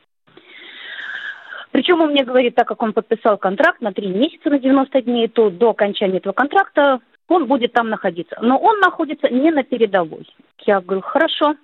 Причем 1.72 2.02
он 2.02 2.12
мне 2.12 2.24
говорит, 2.24 2.56
так 2.56 2.68
как 2.68 2.82
он 2.84 2.94
подписал 2.94 3.38
контракт 3.38 3.82
на 3.82 3.94
три 3.94 4.08
месяца, 4.08 4.50
на 4.50 4.60
90 4.60 5.02
дней, 5.04 5.28
то 5.30 5.50
до 5.50 5.70
окончания 5.70 6.18
этого 6.18 6.34
контракта 6.34 7.00
он 7.30 7.46
будет 7.46 7.72
там 7.72 7.90
находиться. 7.90 8.38
Но 8.42 8.58
он 8.58 8.80
находится 8.80 9.30
не 9.30 9.52
на 9.52 9.64
передовой. 9.64 10.28
Я 10.66 10.82
говорю, 10.82 11.02
хорошо. 11.02 11.56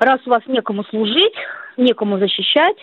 Раз 0.00 0.20
у 0.26 0.30
вас 0.30 0.42
некому 0.46 0.84
служить, 0.84 1.34
некому 1.76 2.18
защищать, 2.18 2.76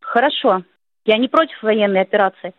хорошо. 0.00 0.62
Я 1.04 1.16
не 1.16 1.28
против 1.28 1.62
военной 1.62 2.00
операции. 2.00 2.54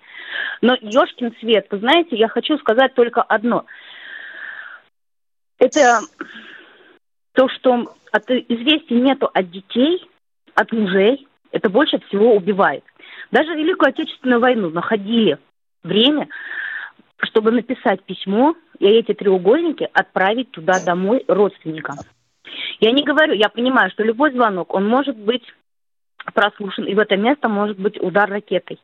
Но, 0.62 0.76
ешкин 0.82 1.36
свет, 1.40 1.68
вы 1.70 1.80
знаете, 1.80 2.16
я 2.16 2.28
хочу 2.28 2.58
сказать 2.58 2.96
только 2.96 3.22
одно. 3.22 3.66
Это 5.60 6.02
то, 7.34 7.48
что 7.50 7.94
от 8.12 8.30
известий 8.30 8.96
нету 8.96 9.30
от 9.34 9.52
детей, 9.52 10.10
от 10.56 10.72
мужей, 10.72 11.28
это 11.52 11.70
больше 11.70 12.00
всего 12.08 12.36
убивает. 12.36 12.84
Даже 13.32 13.54
Великую 13.54 13.90
Отечественную 13.90 14.40
войну 14.40 14.70
находили 14.70 15.38
время, 15.84 16.28
чтобы 17.22 17.52
написать 17.52 18.04
письмо 18.04 18.56
и 18.80 18.86
эти 18.88 19.14
треугольники 19.14 19.88
отправить 19.94 20.52
туда 20.52 20.84
домой 20.84 21.24
родственникам. 21.28 21.98
Я 22.80 22.92
не 22.92 23.04
говорю, 23.04 23.34
я 23.34 23.50
понимаю, 23.50 23.92
что 23.92 24.04
любой 24.04 24.32
звонок, 24.32 24.74
он 24.74 24.88
может 24.88 25.18
быть 25.18 25.44
прослушан, 26.34 26.86
и 26.86 26.96
в 26.96 27.00
это 27.00 27.18
место 27.18 27.50
может 27.50 27.78
быть 27.78 28.02
удар 28.02 28.30
ракетой. 28.30 28.80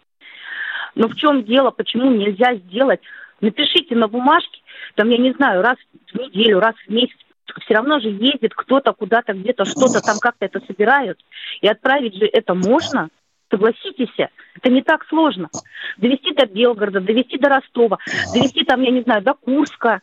Но 0.96 1.08
в 1.08 1.15
чем 1.15 1.44
дело, 1.44 1.72
почему 1.72 2.12
нельзя 2.12 2.55
сделать? 2.55 3.01
Напишите 3.42 3.96
на 3.96 4.08
бумажке, 4.08 4.62
там, 4.96 5.10
я 5.10 5.18
не 5.18 5.32
знаю, 5.34 5.62
раз 5.62 5.77
в 6.13 6.18
неделю, 6.18 6.60
раз 6.60 6.75
в 6.88 6.89
месяц, 6.92 7.18
все 7.62 7.74
равно 7.74 8.00
же 8.00 8.10
ездит 8.10 8.54
кто-то 8.54 8.94
куда-то, 8.94 9.34
где-то 9.34 9.65
что-то 9.65 10.01
там 10.01 10.18
как-то 10.20 10.46
это 10.46 10.62
собирают. 10.65 11.20
И 11.62 11.68
отправить 11.68 12.15
же 12.15 12.25
это 12.25 12.54
можно. 12.54 13.10
Согласитесь, 13.51 14.10
это 14.18 14.70
не 14.70 14.82
так 14.82 15.06
сложно. 15.08 15.50
Довести 15.98 16.34
до 16.34 16.48
Белгорода, 16.48 17.00
довести 17.00 17.38
до 17.38 17.50
Ростова, 17.50 18.00
довести 18.34 18.63
там, 18.63 18.82
я 18.82 18.91
не 18.91 19.02
знаю, 19.02 19.21
до 19.21 19.34
Курска. 19.34 20.02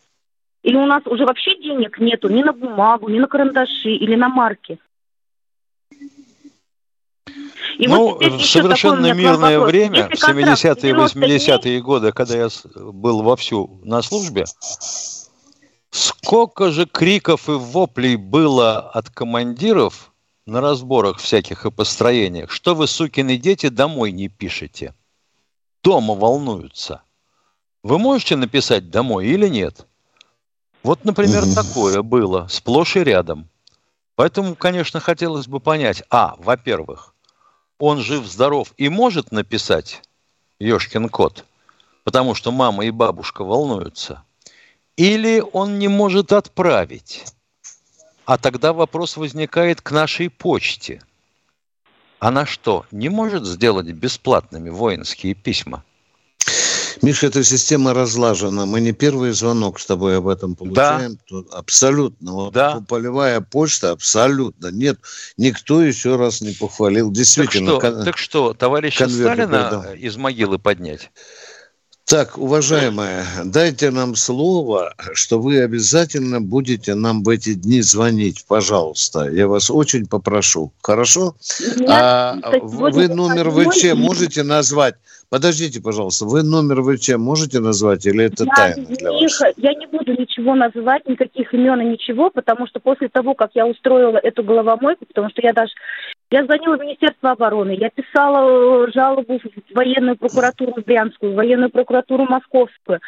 Или 0.63 0.77
у 0.77 0.87
нас 0.87 1.03
уже 1.07 1.27
вообще 1.27 1.57
денег 1.61 1.99
нету 1.99 2.29
ни 2.29 2.43
на 2.43 2.53
бумагу, 2.53 3.09
ни 3.09 3.19
на 3.19 3.27
карандаши, 3.27 3.91
или 3.91 4.15
на 4.15 4.29
марки. 4.29 4.79
И 7.79 7.87
ну, 7.87 8.15
вот 8.15 8.25
в 8.25 8.45
совершенно 8.45 9.13
мирное 9.13 9.61
время, 9.61 10.09
в 10.09 10.13
70-е 10.13 10.91
и 10.91 10.95
80-е 10.95 11.81
годы, 11.81 12.13
когда 12.13 12.37
я 12.37 12.49
был 12.75 13.23
вовсю 13.23 13.81
на 13.83 14.03
службе, 14.03 14.45
сколько 15.91 16.71
же 16.71 16.87
криков 16.87 17.49
и 17.49 17.53
воплей 17.53 18.17
было 18.17 18.79
от 18.79 19.11
командиров– 19.11 20.09
на 20.47 20.61
разборах 20.61 21.19
всяких 21.19 21.67
и 21.67 21.71
построениях, 21.71 22.51
что 22.51 22.75
вы, 22.75 22.87
сукины 22.87 23.37
дети, 23.37 23.69
домой 23.69 24.13
не 24.13 24.29
пишете. 24.29 24.95
Дома 25.83 26.15
волнуются. 26.15 27.03
Вы 27.83 27.99
можете 27.99 28.37
написать 28.37 28.91
домой 28.91 29.27
или 29.27 29.49
нет? 29.49 29.87
Вот, 30.83 31.05
например, 31.05 31.45
угу. 31.45 31.55
такое 31.55 32.03
было, 32.03 32.47
сплошь 32.49 32.97
и 32.97 33.05
рядом. 33.05 33.49
Поэтому, 34.15 34.55
конечно, 34.55 35.01
хотелось 35.01 35.47
бы 35.47 35.61
понять, 35.61 36.03
а, 36.11 36.35
во-первых, 36.39 37.12
он 37.83 37.99
жив-здоров 38.01 38.73
и 38.77 38.89
может 38.89 39.33
написать 39.33 40.03
Ёшкин 40.61 41.09
кот, 41.09 41.45
потому 42.05 42.37
что 42.37 42.53
мама 42.53 42.87
и 42.87 42.93
бабушка 42.93 43.43
волнуются, 43.43 44.23
или 44.97 45.43
он 45.53 45.81
не 45.81 45.89
может 45.89 46.33
отправить. 46.33 47.25
А 48.25 48.39
тогда 48.39 48.73
вопрос 48.73 49.17
возникает 49.17 49.81
к 49.81 49.91
нашей 49.91 50.31
почте. 50.31 51.03
Она 52.21 52.47
что, 52.47 52.87
не 52.93 53.09
может 53.09 53.45
сделать 53.45 53.89
бесплатными 53.89 54.71
воинские 54.71 55.35
письма? 55.35 55.83
Миша, 57.03 57.27
эта 57.27 57.43
система 57.43 57.95
разлажена. 57.95 58.65
Мы 58.65 58.81
не 58.81 58.93
первый 58.93 59.33
звонок 59.33 59.81
с 59.81 59.87
тобой 59.87 60.19
об 60.19 60.29
этом 60.29 60.55
получаем. 60.55 61.15
Да. 61.15 61.19
Тут 61.27 61.53
абсолютно. 61.53 62.33
Вот 62.33 62.55
да. 62.55 62.81
Полевая 62.89 63.41
почта 63.41 63.91
абсолютно. 63.91 64.69
Нет, 64.69 65.01
никто 65.37 65.83
еще 65.83 66.15
раз 66.15 66.41
не 66.41 66.53
похвалил. 66.53 67.11
Действительно. 67.11 67.73
Так 67.73 67.81
что, 67.81 67.91
кон... 67.91 68.05
так 68.05 68.19
что 68.19 68.55
товарища 68.55 69.09
Сталина 69.09 69.47
да. 69.83 69.95
из 69.97 70.17
могилы 70.17 70.61
поднять? 70.61 71.11
Так, 72.05 72.37
уважаемая, 72.37 73.25
дайте 73.45 73.91
нам 73.91 74.17
слово, 74.17 74.93
что 75.15 75.39
вы 75.39 75.63
обязательно 75.63 76.41
будете 76.41 76.95
нам 76.95 77.23
в 77.23 77.29
эти 77.29 77.55
дни 77.55 77.81
звонить, 77.81 78.45
пожалуйста. 78.47 79.31
Я 79.31 79.47
вас 79.47 79.71
очень 79.71 80.07
попрошу. 80.07 80.73
Хорошо? 80.83 81.37
Нет, 81.77 81.89
а 81.89 82.37
вы 82.61 83.09
номер 83.09 83.51
ВЧ 83.51 83.95
можете 83.95 84.43
назвать? 84.43 84.97
Подождите, 85.31 85.81
пожалуйста, 85.81 86.27
вы 86.27 86.43
номер 86.43 86.83
ВЧ 86.83 87.17
можете 87.17 87.61
назвать 87.61 88.05
или 88.05 88.25
это 88.25 88.45
я, 88.45 88.55
тайна 88.55 88.85
для 88.85 89.13
вас? 89.13 89.41
Я 89.57 89.73
не 89.73 89.87
буду 89.87 90.13
ничего 90.13 90.55
называть, 90.55 91.09
никаких 91.09 91.55
имен 91.55 91.81
и 91.81 91.85
ничего, 91.87 92.29
потому 92.29 92.67
что 92.67 92.81
после 92.81 93.09
того, 93.09 93.33
как 93.33 93.53
я 93.55 93.67
устроила 93.67 94.19
эту 94.19 94.43
головомойку, 94.43 95.07
потому 95.07 95.31
что 95.31 95.41
я 95.41 95.55
даже 95.55 95.73
я 96.33 96.45
звонила 96.45 96.79
в 96.79 96.81
Министерство 96.81 97.33
обороны, 97.33 97.77
я 97.79 97.91
писала 97.91 98.87
э, 98.87 98.93
жалобу 98.93 99.39
в 99.39 99.75
военную 99.75 100.17
прокуратуру 100.17 100.83
Брянскую, 100.85 101.33
в 101.33 101.37
военную 101.37 101.71
прокуратуру 101.71 102.25
Московскую. 102.25 103.01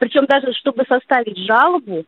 Причем 0.00 0.26
даже, 0.26 0.52
чтобы 0.54 0.84
составить 0.88 1.38
жалобу, 1.38 2.04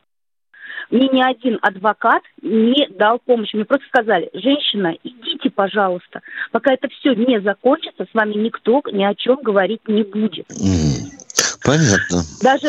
мне 0.90 1.08
ни 1.08 1.22
один 1.22 1.58
адвокат 1.62 2.22
не 2.42 2.88
дал 2.88 3.20
помощи. 3.20 3.54
Мне 3.54 3.64
просто 3.64 3.86
сказали, 3.86 4.28
женщина, 4.34 4.96
идите, 5.04 5.50
пожалуйста. 5.50 6.20
Пока 6.50 6.74
это 6.74 6.88
все 6.88 7.14
не 7.14 7.40
закончится, 7.40 8.04
с 8.04 8.14
вами 8.14 8.34
никто 8.34 8.82
ни 8.92 9.04
о 9.04 9.14
чем 9.14 9.36
говорить 9.42 9.86
не 9.86 10.02
будет. 10.02 10.46
Понятно. 11.64 12.22
Даже 12.42 12.68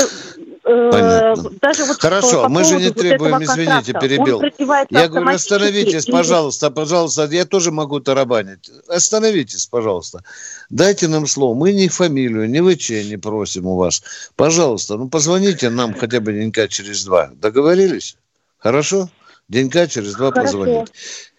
Э, 0.68 1.36
даже 1.62 1.86
вот 1.86 2.02
Хорошо, 2.02 2.44
по 2.44 2.50
мы 2.50 2.64
же 2.66 2.76
не 2.76 2.92
требуем, 2.92 3.34
вот 3.34 3.44
извините, 3.44 3.94
перебил. 3.94 4.42
Я 4.90 5.08
говорю, 5.08 5.30
остановитесь, 5.30 6.06
пожалуйста, 6.06 6.70
пожалуйста, 6.72 7.28
я 7.32 7.46
тоже 7.46 7.72
могу 7.72 8.00
тарабанить. 8.00 8.70
Остановитесь, 8.88 9.66
пожалуйста. 9.68 10.24
Дайте 10.70 11.08
нам 11.08 11.26
слово. 11.26 11.56
Мы 11.56 11.74
ни 11.74 11.88
фамилию, 11.88 12.50
ни 12.50 12.60
ВЧ 12.60 12.90
не 13.10 13.18
просим 13.18 13.68
у 13.68 13.78
вас. 13.78 14.04
Пожалуйста, 14.36 14.98
ну 14.98 15.08
позвоните 15.08 15.70
нам 15.70 15.94
хотя 15.94 16.20
бы 16.20 16.34
денька 16.34 16.68
через 16.68 17.06
два. 17.06 17.32
Договорились? 17.36 18.18
Хорошо? 18.58 19.10
Денька 19.48 19.88
через 19.88 20.16
два 20.16 20.32
Хорошо. 20.32 20.58
позвонить. 20.58 20.92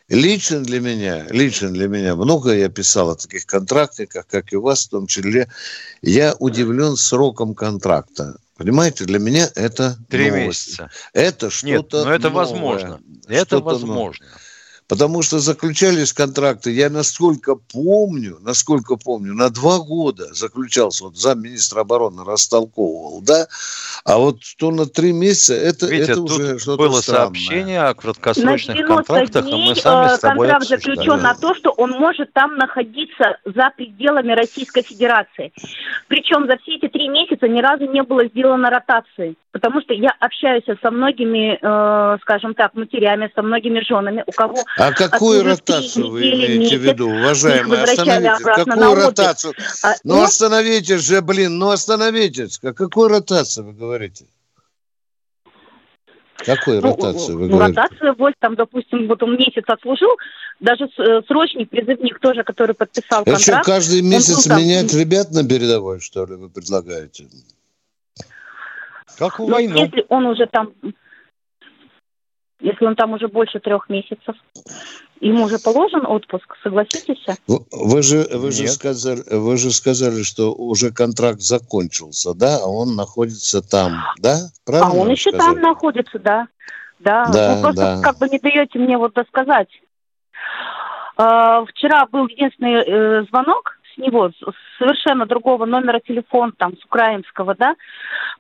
Лично 0.09 0.61
для 0.61 0.81
меня, 0.81 1.27
лично 1.29 1.69
для 1.69 1.87
меня, 1.87 2.17
много 2.17 2.55
я 2.55 2.71
писал 2.71 3.11
о 3.11 3.17
таких 3.17 3.45
контрактниках, 3.45 4.27
как 4.27 4.55
и 4.55 4.57
у 4.57 4.63
вас 4.63 4.87
в 4.87 4.89
том 4.89 5.07
числе. 5.07 5.49
Я 6.01 6.35
удивлен 6.39 6.97
сроком 6.97 7.55
контракта. 7.55 8.39
Понимаете, 8.59 9.05
для 9.05 9.21
меня 9.21 9.49
это 9.55 9.97
Три 10.11 10.31
новость. 10.31 10.69
месяца. 10.81 10.91
Это 11.13 11.49
что-то 11.49 11.99
Нет, 11.99 12.07
но 12.07 12.13
это 12.13 12.29
новое. 12.29 12.45
возможно. 12.45 13.01
Это 13.29 13.61
возможно. 13.61 14.27
Новое. 14.27 14.39
Потому 14.89 15.21
что 15.21 15.39
заключались 15.39 16.15
контракты, 16.15 16.71
я 16.71 16.89
насколько 16.89 17.57
помню, 17.57 18.39
насколько 18.41 18.97
помню, 18.97 19.35
на 19.35 19.51
два 19.51 19.79
года 19.81 20.33
заключался, 20.33 21.05
вот 21.05 21.17
замминистра 21.19 21.83
обороны 21.83 22.25
растолковывал, 22.25 23.21
да, 23.21 23.49
а 24.05 24.17
вот 24.17 24.39
то 24.57 24.71
на 24.71 24.87
три 24.87 25.13
месяца, 25.13 25.55
это, 25.55 25.87
Видите, 25.87 26.13
это 26.13 26.23
уже 26.23 26.59
что-то 26.59 26.89
было 26.89 27.01
странное. 27.03 27.25
сообщение 27.27 27.83
о 27.83 27.93
краткосрочных 27.93 28.77
на 28.79 28.83
90 28.83 28.95
контрактах, 29.05 29.45
дней 29.45 29.67
и 29.67 29.69
мы 29.69 29.77
сами 29.77 30.07
э, 30.07 30.17
с 30.17 30.19
тобой 30.21 30.49
контракт 30.49 30.73
обсуждали. 30.73 30.97
заключен 30.97 31.23
на 31.23 31.35
то, 31.35 31.55
что 31.55 31.71
он 31.71 31.91
может 31.91 32.33
там 32.33 32.57
находиться 32.57 33.37
за 33.45 33.71
пределами 33.77 34.33
Российской 34.33 34.83
Федерации. 34.83 35.53
Причем 36.07 36.47
за 36.47 36.57
все 36.63 36.77
эти 36.77 36.89
три 36.89 37.09
месяца 37.09 37.47
ни 37.47 37.61
разу 37.61 37.85
не 37.85 38.03
было 38.03 38.25
сделано 38.27 38.71
ротации. 38.71 39.37
Потому 39.51 39.81
что 39.81 39.95
я 39.95 40.11
общаюсь 40.21 40.65
со 40.83 40.91
многими, 40.91 41.59
э, 41.61 42.19
скажем 42.23 42.55
так, 42.55 42.75
матерями, 42.75 43.31
со 43.35 43.43
многими 43.43 43.81
женами, 43.81 44.23
у 44.27 44.33
кого 44.33 44.57
А 44.79 44.93
какую 44.93 45.43
ротацию 45.45 46.09
вы 46.11 46.21
имеете 46.31 46.79
в 46.79 46.83
виду, 46.83 47.09
уважаемые? 47.11 47.83
Остановитесь. 47.83 48.45
Какую 48.45 48.95
ротацию? 48.95 49.55
а, 49.83 49.95
Ну 50.05 50.17
ну, 50.17 50.23
остановитесь 50.23 51.01
же, 51.07 51.21
блин, 51.21 51.59
ну 51.59 51.71
остановитесь. 51.71 52.59
О 52.63 52.73
какой 52.73 53.09
ротации 53.09 53.63
вы 53.63 53.73
говорите? 53.73 54.27
Какой 56.47 56.81
Ну, 56.81 56.83
ротации 56.93 57.33
вы 57.33 57.49
ну, 57.49 57.57
говорите? 57.57 57.81
ротация, 57.81 58.15
вот 58.17 58.35
там, 58.39 58.55
допустим, 58.55 59.09
вот 59.09 59.21
он 59.25 59.37
месяц 59.37 59.65
отслужил, 59.67 60.11
даже 60.61 60.85
э, 60.85 61.23
срочник, 61.27 61.69
призывник 61.69 62.21
тоже, 62.21 62.45
который 62.45 62.75
подписал 62.77 63.23
Это 63.23 63.39
что, 63.41 63.53
контракт. 63.53 63.67
каждый 63.67 64.03
месяц 64.03 64.47
был 64.47 64.55
там- 64.55 64.59
менять 64.63 64.95
ребят 64.95 65.33
на 65.33 65.47
передовой, 65.47 65.99
что 66.01 66.25
ли, 66.27 66.37
вы 66.37 66.49
предлагаете? 66.49 67.27
Как 69.19 69.41
Ну, 69.41 69.49
войну. 69.49 69.77
если 69.85 70.07
он 70.09 70.27
уже 70.27 70.47
там, 70.47 70.73
если 72.61 72.85
он 72.85 72.97
там 72.97 73.13
уже 73.13 73.29
больше 73.29 73.61
трех 73.61 73.89
месяцев, 73.89 74.35
ему 75.21 75.45
уже 75.45 75.59
положен 75.59 76.07
отпуск, 76.07 76.57
согласитесь? 76.63 77.25
Вы, 77.47 77.61
вы 77.71 78.03
же, 78.03 78.27
вы, 78.33 78.51
же 78.51 78.69
сказали, 78.69 79.23
вы 79.31 79.57
же 79.57 79.71
сказали, 79.71 80.23
что 80.23 80.53
уже 80.53 80.93
контракт 80.93 81.41
закончился, 81.41 82.35
да, 82.35 82.59
а 82.63 82.69
он 82.69 82.97
находится 82.97 83.63
там, 83.63 84.03
да? 84.19 84.37
Правильно 84.65 84.93
а 84.93 84.95
он 84.95 85.11
еще 85.11 85.31
сказали? 85.31 85.55
там 85.55 85.63
находится, 85.63 86.19
да. 86.19 86.49
Да, 86.99 87.27
Да, 87.27 87.55
вы 87.55 87.63
просто 87.63 87.81
да. 87.81 88.03
как 88.03 88.19
бы 88.19 88.29
не 88.29 88.39
даете 88.39 88.79
мне 88.79 88.99
вот 88.99 89.15
досказать. 89.15 89.69
А, 91.17 91.65
вчера 91.65 92.07
был 92.07 92.27
единственный 92.27 92.75
э, 92.75 93.25
звонок 93.29 93.78
него, 93.99 94.31
с 94.31 94.79
совершенно 94.79 95.27
другого 95.27 95.67
номера 95.67 96.01
телефона, 96.01 96.53
там, 96.57 96.77
с 96.77 96.85
украинского, 96.85 97.55
да. 97.55 97.75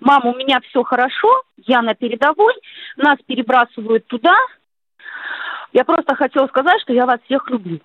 Мама, 0.01 0.31
у 0.31 0.37
меня 0.37 0.61
все 0.68 0.83
хорошо, 0.83 1.42
я 1.57 1.83
на 1.83 1.94
передовой, 1.94 2.55
нас 2.97 3.18
перебрасывают 3.27 4.07
туда. 4.07 4.35
Я 5.73 5.85
просто 5.85 6.14
хотела 6.14 6.47
сказать, 6.47 6.81
что 6.83 6.92
я 6.92 7.07
вас 7.07 7.21
всех 7.25 7.49
люблю. 7.51 7.81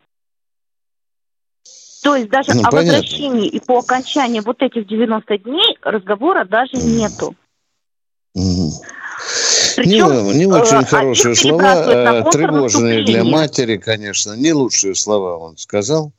То 2.03 2.15
есть 2.15 2.29
даже 2.29 2.53
Ну, 2.53 2.61
о 2.61 2.71
понятно. 2.71 2.99
возвращении 2.99 3.47
и 3.47 3.59
по 3.59 3.79
окончании 3.79 4.41
вот 4.41 4.61
этих 4.61 4.85
90 4.87 5.37
дней 5.37 5.77
разговора 5.81 6.43
даже 6.43 6.75
нету. 6.75 7.35
Мгм. 8.35 8.71
Причем, 9.75 10.25
не, 10.27 10.33
не 10.33 10.43
э, 10.43 10.47
очень 10.47 10.77
а 10.77 10.85
хорошие 10.85 11.35
слова, 11.35 11.75
э, 11.75 12.31
тревожные 12.31 13.05
для 13.05 13.23
матери, 13.23 13.77
конечно. 13.77 14.33
Не 14.33 14.53
лучшие 14.53 14.95
слова 14.95 15.37
он 15.37 15.57
сказал. 15.57 16.11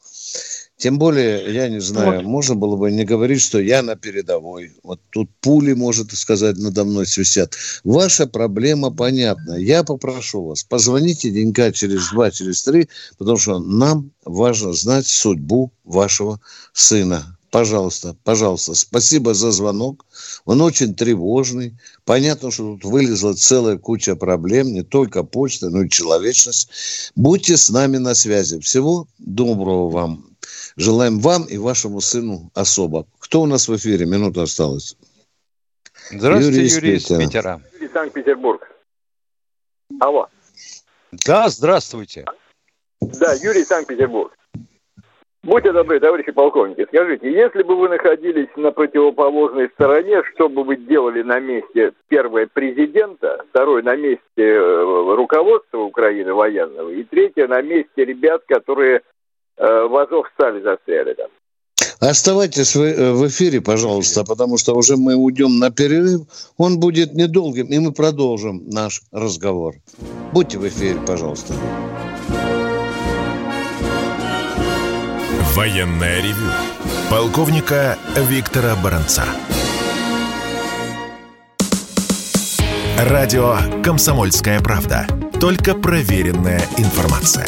Тем 0.85 0.99
более, 0.99 1.51
я 1.51 1.71
не 1.71 1.81
знаю, 1.81 2.17
Вот. 2.17 2.25
можно 2.25 2.55
было 2.57 2.77
бы 2.77 2.93
не 2.93 3.07
говорить, 3.07 3.41
что 3.41 3.59
я 3.59 3.81
на 3.81 3.97
передовой. 3.97 4.73
Вот 4.83 5.01
тут 5.09 5.31
пули, 5.41 5.73
может 5.73 6.13
сказать, 6.13 6.59
надо 6.59 6.85
мной 6.85 7.07
свисят. 7.07 7.55
Ваша 7.85 8.27
проблема 8.27 8.91
понятна. 8.91 9.55
Я 9.55 9.83
попрошу 9.83 10.45
вас, 10.45 10.63
позвоните 10.63 11.31
денька 11.31 11.73
через 11.73 12.11
два, 12.11 12.31
через 12.31 12.63
три, 12.65 12.91
потому 13.17 13.39
что 13.39 13.61
нам 13.61 14.11
важно 14.27 14.75
знать 14.75 15.07
судьбу 15.07 15.73
вашего 15.85 16.39
сына. 16.75 17.39
Пожалуйста, 17.51 18.15
пожалуйста, 18.23 18.75
спасибо 18.75 19.33
за 19.33 19.53
звонок. 19.53 20.05
Он 20.45 20.61
очень 20.61 20.95
тревожный. 20.95 21.79
Понятно, 22.05 22.51
что 22.51 22.75
тут 22.75 22.85
вылезла 22.85 23.33
целая 23.33 23.79
куча 23.79 24.17
проблем, 24.17 24.75
не 24.75 24.83
только 24.83 25.23
почта, 25.23 25.71
но 25.71 25.85
и 25.85 25.89
человечность. 25.89 26.69
Будьте 27.17 27.57
с 27.57 27.71
нами 27.71 27.97
на 27.97 28.15
связи. 28.15 28.59
Всего 28.59 29.07
доброго 29.19 29.89
вам. 29.89 30.34
Желаем 30.77 31.21
вам 31.21 31.45
и 31.45 31.59
вашему 31.59 32.01
сыну 32.01 32.51
особо. 32.55 33.07
Кто 33.19 33.43
у 33.43 33.47
нас 33.47 33.69
в 33.69 33.77
эфире? 33.77 34.07
Минута 34.07 34.43
осталась. 34.43 34.97
Здравствуйте, 36.11 36.59
Юрий 36.59 36.69
Юрий, 36.69 36.97
из 36.97 37.03
из 37.03 37.03
Питера. 37.05 37.19
Питера. 37.19 37.61
Юрий, 37.75 37.93
Санкт-Петербург. 37.93 38.69
Алло. 40.01 40.29
Да, 41.13 41.49
здравствуйте. 41.49 42.25
Да, 43.01 43.35
Юрий, 43.35 43.65
Санкт-Петербург. 43.65 44.33
Будьте 45.45 45.73
добры, 45.73 46.01
товарищи 46.01 46.33
полковники, 46.33 46.87
скажите, 46.89 47.31
если 47.31 47.63
бы 47.63 47.77
вы 47.77 47.91
находились 47.91 48.49
на 48.57 48.71
противоположной 48.71 49.69
стороне, 49.75 50.23
что 50.33 50.49
бы 50.49 50.65
вы 50.65 50.77
делали 50.77 51.21
на 51.21 51.39
месте 51.39 51.93
первое 52.09 52.49
президента, 52.51 53.45
второе 53.51 53.83
на 53.83 53.95
месте 53.95 54.23
э, 54.39 55.15
руководства 55.15 55.81
Украины 55.81 56.33
военного, 56.33 56.89
и 56.89 57.05
третье 57.05 57.47
на 57.47 57.61
месте 57.61 58.07
ребят, 58.07 58.45
которые 58.49 59.03
в 59.57 59.97
Азов 59.97 60.27
стали 60.35 60.63
застряли 60.63 61.15
там? 61.15 61.29
Оставайтесь 62.01 62.75
в, 62.75 62.83
э, 62.83 63.13
в 63.13 63.27
эфире, 63.29 63.61
пожалуйста, 63.61 64.25
потому 64.25 64.59
что 64.59 64.75
уже 64.75 64.97
мы 64.97 65.15
уйдем 65.15 65.59
на 65.59 65.71
перерыв. 65.71 66.23
Он 66.59 66.79
будет 66.79 67.15
недолгим, 67.15 67.67
и 67.67 67.79
мы 67.79 67.93
продолжим 67.93 68.69
наш 68.69 69.03
разговор. 69.13 69.75
Будьте 70.33 70.59
в 70.59 70.69
эфире, 70.69 70.99
пожалуйста. 71.07 71.55
Военное 75.55 76.21
ревю 76.21 76.51
полковника 77.11 77.97
Виктора 78.17 78.75
Баранца. 78.83 79.25
Радио 82.99 83.57
«Комсомольская 83.83 84.61
правда». 84.61 85.07
Только 85.41 85.75
проверенная 85.75 86.63
информация. 86.79 87.47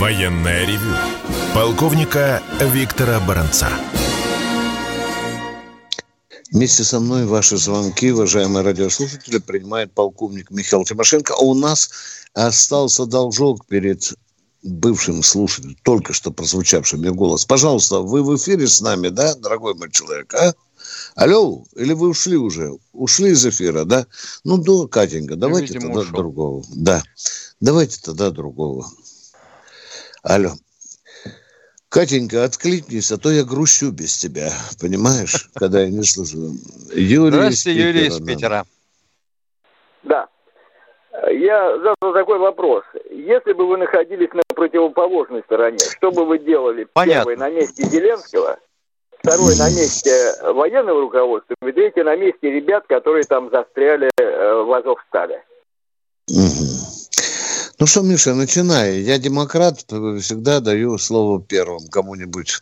Военное 0.00 0.64
ревю 0.64 0.96
полковника 1.54 2.42
Виктора 2.58 3.20
Баранца. 3.20 3.68
Вместе 6.50 6.84
со 6.84 7.00
мной 7.00 7.26
ваши 7.26 7.58
звонки, 7.58 8.10
уважаемые 8.10 8.64
радиослушатели, 8.64 9.36
принимает 9.36 9.92
полковник 9.92 10.50
Михаил 10.50 10.84
Тимошенко. 10.84 11.34
А 11.34 11.42
у 11.42 11.52
нас 11.52 11.90
остался 12.32 13.04
должок 13.04 13.66
перед 13.66 14.14
бывшим 14.62 15.22
слушателем, 15.22 15.76
только 15.82 16.14
что 16.14 16.30
прозвучавшим 16.30 17.00
мне 17.00 17.10
голос. 17.10 17.44
Пожалуйста, 17.44 17.98
вы 18.00 18.22
в 18.22 18.34
эфире 18.38 18.68
с 18.68 18.80
нами, 18.80 19.08
да, 19.08 19.34
дорогой 19.34 19.74
мой 19.74 19.90
человек, 19.90 20.32
а? 20.32 20.54
Алло, 21.14 21.66
или 21.76 21.92
вы 21.92 22.08
ушли 22.08 22.38
уже? 22.38 22.72
Ушли 22.94 23.32
из 23.32 23.44
эфира, 23.44 23.84
да? 23.84 24.06
Ну, 24.44 24.56
да, 24.56 24.88
Катенька, 24.88 25.36
давайте 25.36 25.74
видимо, 25.74 25.88
тогда 25.88 26.00
ушел. 26.00 26.16
другого. 26.16 26.64
Да, 26.74 27.02
давайте 27.60 28.00
тогда 28.00 28.30
другого. 28.30 28.90
Алло. 30.22 30.50
Катенька, 31.88 32.44
откликнись, 32.44 33.10
а 33.10 33.18
то 33.18 33.30
я 33.30 33.42
грущу 33.42 33.90
без 33.90 34.16
тебя, 34.16 34.52
понимаешь, 34.80 35.50
когда 35.54 35.80
я 35.80 35.90
не 35.90 36.04
слышу. 36.04 36.54
Юрий 36.94 37.30
Здравствуйте, 37.32 37.80
Юрий 37.80 38.06
из 38.06 38.18
да. 38.20 38.26
Питера. 38.26 38.64
Да. 40.04 40.28
Я 41.32 41.76
задал 41.78 42.12
такой 42.12 42.38
вопрос. 42.38 42.84
Если 43.10 43.52
бы 43.54 43.66
вы 43.66 43.76
находились 43.78 44.32
на 44.32 44.42
противоположной 44.54 45.42
стороне, 45.42 45.78
что 45.78 46.12
бы 46.12 46.24
вы 46.24 46.38
делали? 46.38 46.86
Понятно. 46.92 47.32
Первый 47.32 47.36
на 47.36 47.50
месте 47.50 47.82
Зеленского, 47.82 48.58
второй 49.18 49.56
на 49.56 49.68
месте 49.68 50.12
военного 50.42 51.00
руководства, 51.00 51.56
и 51.60 51.72
третий 51.72 52.04
на 52.04 52.14
месте 52.14 52.52
ребят, 52.52 52.84
которые 52.86 53.24
там 53.24 53.50
застряли 53.50 54.10
э, 54.16 54.62
в 54.62 54.72
Азовстале. 54.72 55.42
Мгм. 56.28 56.99
Ну 57.80 57.86
что, 57.86 58.02
Миша, 58.02 58.34
начинай. 58.34 59.00
Я 59.00 59.18
демократ, 59.18 59.78
всегда 59.80 60.60
даю 60.60 60.98
слово 60.98 61.40
первым 61.40 61.88
кому-нибудь 61.88 62.60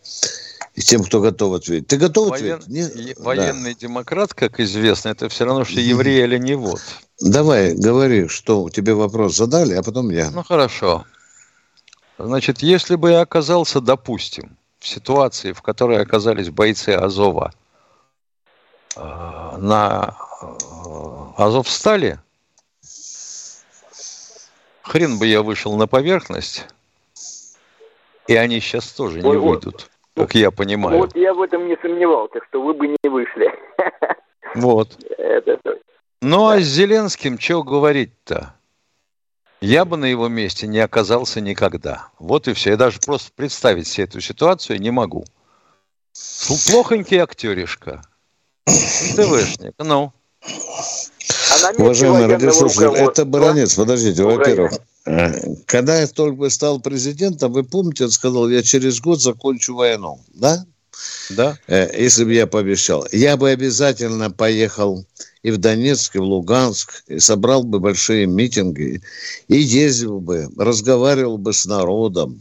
из 0.77 0.85
тем, 0.85 1.03
кто 1.03 1.21
готов 1.21 1.55
ответить. 1.55 1.89
Ты 1.89 1.97
готов 1.97 2.29
Воен- 2.31 2.53
ответить? 2.53 2.69
Не- 2.69 3.03
е- 3.09 3.15
Да. 3.17 3.25
Военный 3.25 3.75
демократ, 3.75 4.33
как 4.33 4.61
известно, 4.61 5.09
это 5.09 5.29
все 5.29 5.45
равно, 5.45 5.65
что 5.65 5.81
еврей 5.81 6.23
или 6.23 6.39
не 6.39 6.55
вот. 6.55 6.81
Давай, 7.21 7.75
говори, 7.75 8.29
что 8.29 8.71
тебе 8.71 8.95
вопрос 8.95 9.35
задали, 9.37 9.75
а 9.75 9.83
потом 9.83 10.11
я. 10.11 10.31
Ну 10.31 10.45
хорошо. 10.45 11.05
Значит, 12.17 12.61
если 12.63 12.95
бы 12.95 13.11
я 13.11 13.23
оказался, 13.23 13.81
допустим, 13.81 14.57
в 14.79 14.87
ситуации, 14.87 15.51
в 15.51 15.63
которой 15.63 16.01
оказались 16.01 16.51
бойцы 16.51 16.91
Азова 16.91 17.53
э, 18.95 19.01
на 19.01 20.17
э, 20.43 21.43
Азовстале, 21.43 22.21
хрен 24.89 25.19
бы 25.19 25.27
я 25.27 25.43
вышел 25.43 25.77
на 25.77 25.87
поверхность, 25.87 26.67
и 28.27 28.35
они 28.35 28.61
сейчас 28.61 28.91
тоже 28.93 29.21
не 29.21 29.29
Ой, 29.29 29.39
вот. 29.39 29.65
выйдут, 29.65 29.91
как 30.17 30.35
я 30.35 30.51
понимаю. 30.51 30.99
Вот 30.99 31.15
я 31.15 31.35
в 31.35 31.43
этом 31.43 31.69
не 31.69 31.77
сомневался, 31.77 32.41
что 32.49 32.63
вы 32.63 32.75
бы 32.75 32.89
не 32.89 33.09
вышли. 33.09 33.53
Вот. 34.55 34.97
Это... 35.19 35.61
Ну, 36.23 36.49
а 36.49 36.59
с 36.59 36.65
Зеленским 36.65 37.39
что 37.39 37.63
говорить-то? 37.63 38.55
Я 39.61 39.85
бы 39.85 39.99
на 39.99 40.07
его 40.07 40.29
месте 40.29 40.67
не 40.67 40.79
оказался 40.79 41.43
никогда. 41.43 42.09
Вот 42.19 42.49
и 42.49 42.55
все. 42.55 42.71
Я 42.71 42.77
даже 42.79 42.99
просто 42.99 43.31
представить 43.37 43.87
себе 43.87 44.05
эту 44.05 44.23
ситуацию 44.23 44.81
не 44.81 44.91
могу. 44.91 45.27
Плохонький 46.71 47.19
актеришка. 47.19 48.01
ТВшник. 48.65 49.75
Ну. 49.79 50.15
А 51.65 51.73
Уважаемый 51.83 52.27
радиослушатель, 52.27 52.97
это 52.97 53.25
Баранец, 53.25 53.75
подождите, 53.75 54.23
во-первых, 54.23 54.73
э, 55.07 55.55
когда 55.67 56.01
я 56.01 56.07
только 56.07 56.51
стал 56.51 56.81
президентом, 56.81 57.53
вы 57.53 57.65
помните, 57.65 58.05
он 58.05 58.11
сказал, 58.11 58.49
я 58.49 58.63
через 58.63 59.01
год 59.01 59.21
закончу 59.21 59.75
войну, 59.75 60.21
да? 60.35 60.65
Да. 61.31 61.59
Э, 61.67 61.89
если 61.97 62.25
бы 62.25 62.35
я 62.35 62.47
пообещал. 62.47 63.07
Я 63.13 63.37
бы 63.37 63.51
обязательно 63.51 64.31
поехал 64.31 65.05
и 65.43 65.51
в 65.51 65.59
Донецк, 65.59 66.17
и 66.17 66.19
в 66.19 66.25
Луганск, 66.25 67.05
и 67.07 67.19
собрал 67.19 67.63
бы 67.63 67.81
большие 67.81 68.27
митинги, 68.27 69.01
и 69.49 69.57
ездил 69.57 70.21
бы, 70.21 70.49
разговаривал 70.57 71.39
бы 71.39 71.53
с 71.53 71.67
народом, 71.67 72.41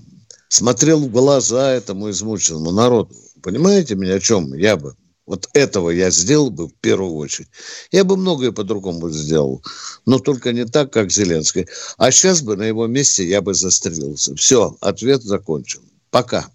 смотрел 0.50 1.00
в 1.00 1.12
глаза 1.12 1.72
этому 1.74 2.10
измученному 2.10 2.72
народу. 2.72 3.16
Понимаете 3.42 3.96
меня, 3.96 4.16
о 4.16 4.20
чем 4.20 4.54
я 4.54 4.78
бы? 4.78 4.96
Вот 5.28 5.50
этого 5.54 5.90
я 5.90 6.10
сделал 6.10 6.50
бы 6.50 6.70
в 6.70 6.74
первую 6.76 7.16
очередь. 7.16 7.50
Я 7.92 8.06
бы 8.06 8.16
многое 8.16 8.54
по-другому 8.54 9.10
сделал, 9.10 9.62
но 10.06 10.20
только 10.20 10.54
не 10.54 10.66
так, 10.66 10.92
как 10.92 11.12
Зеленский. 11.12 11.68
А 11.98 12.12
сейчас 12.12 12.42
бы 12.42 12.56
на 12.56 12.64
его 12.64 12.88
месте 12.88 13.26
я 13.26 13.42
бы 13.42 13.54
застрелился. 13.54 14.34
Все, 14.36 14.78
ответ 14.80 15.22
закончен. 15.22 15.82
Пока. 16.12 16.48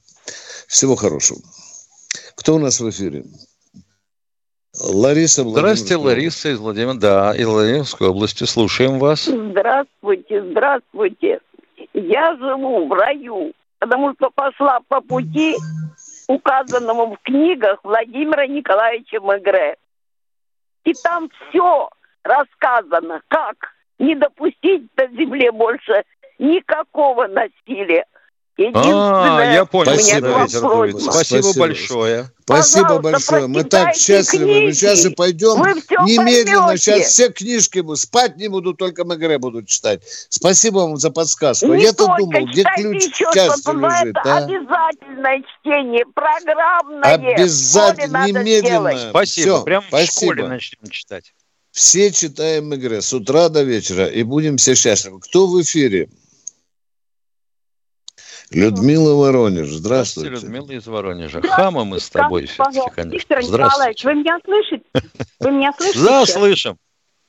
Всего 0.66 0.96
хорошего. 0.96 1.40
Кто 2.34 2.54
у 2.54 2.58
нас 2.58 2.80
в 2.80 2.88
эфире? 2.88 3.26
Лариса 4.80 5.44
Здравствуйте, 5.44 5.96
Лариса 5.96 6.48
из 6.48 6.58
Владимира, 6.58 6.94
да, 6.94 7.36
из 7.36 7.46
Владимирской 7.46 8.08
области. 8.08 8.44
Слушаем 8.44 8.98
вас. 8.98 9.26
Здравствуйте, 9.26 10.42
здравствуйте. 10.50 11.40
Я 11.92 12.34
живу 12.36 12.88
в 12.88 12.92
раю, 12.94 13.52
потому 13.80 14.14
что 14.14 14.30
пошла 14.30 14.80
по 14.88 15.02
пути, 15.02 15.56
указанному 16.28 17.14
в 17.14 17.18
книгах 17.22 17.80
Владимира 17.82 18.46
Николаевича 18.46 19.20
Мегре. 19.20 19.76
И 20.84 20.92
там 20.94 21.30
все 21.30 21.88
рассказано, 22.22 23.22
как 23.28 23.56
не 23.98 24.14
допустить 24.14 24.90
на 24.96 25.06
земле 25.08 25.52
больше 25.52 26.04
никакого 26.38 27.28
насилия. 27.28 28.06
А, 28.58 29.54
я 29.54 29.64
понял, 29.64 29.94
Спасибо, 29.94 30.46
Спасибо, 30.46 31.10
Спасибо 31.10 31.58
большое. 31.58 32.30
Спасибо 32.44 32.86
Пожалуйста, 32.86 33.02
большое. 33.02 33.46
Мы 33.46 33.64
так 33.64 33.94
счастливы. 33.94 34.44
Книги. 34.44 34.66
Мы 34.66 34.72
сейчас 34.74 35.02
же 35.02 35.10
пойдем 35.10 35.56
немедленно. 36.06 36.66
Поймете. 36.66 36.78
Сейчас 36.78 37.06
все 37.12 37.30
книжки 37.30 37.78
будут. 37.80 38.00
Спать 38.00 38.36
не 38.36 38.48
буду, 38.48 38.74
только 38.74 39.04
МГР 39.04 39.38
буду 39.38 39.64
читать. 39.64 40.02
Спасибо 40.28 40.78
вам 40.80 40.98
за 40.98 41.10
подсказку. 41.10 41.72
Я-то 41.72 42.14
думал, 42.18 42.46
где 42.46 42.64
ключ 42.76 43.10
к 43.10 43.14
счастью 43.14 43.78
лежит. 43.78 44.16
Это 44.16 44.34
а? 44.34 44.38
обязательное 44.38 45.42
чтение, 45.42 46.04
программное. 46.14 47.34
Обязательно, 47.34 48.26
немедленно. 48.26 49.10
Спасибо. 49.10 49.56
Все, 49.56 49.62
Прямо 49.62 49.86
спасибо. 49.88 50.08
в 50.08 50.34
школе 50.34 50.48
начнем 50.48 50.90
читать. 50.90 51.32
Все 51.70 52.12
читаем 52.12 52.68
МГР 52.68 53.00
с 53.00 53.14
утра 53.14 53.48
до 53.48 53.62
вечера 53.62 54.04
и 54.06 54.22
будем 54.24 54.58
все 54.58 54.74
счастливы. 54.74 55.20
Кто 55.20 55.46
в 55.46 55.60
эфире? 55.62 56.10
Людмила 58.54 59.14
Воронеж, 59.14 59.68
здравствуйте. 59.68 60.28
Здравствуйте, 60.36 60.56
Людмила 60.56 60.78
из 60.78 60.86
Воронежа. 60.86 61.42
Хама 61.42 61.84
мы 61.84 62.00
с 62.00 62.10
тобой 62.10 62.46
все-таки, 62.46 62.90
конечно. 62.94 63.16
Виктор 63.16 63.42
Николаевич, 63.42 64.04
вы 64.04 64.14
меня 64.14 64.38
слышите? 64.44 64.84
Вы 65.40 65.50
меня 65.50 65.72
слышите? 65.76 66.04
Да, 66.04 66.26
слышим. 66.26 66.76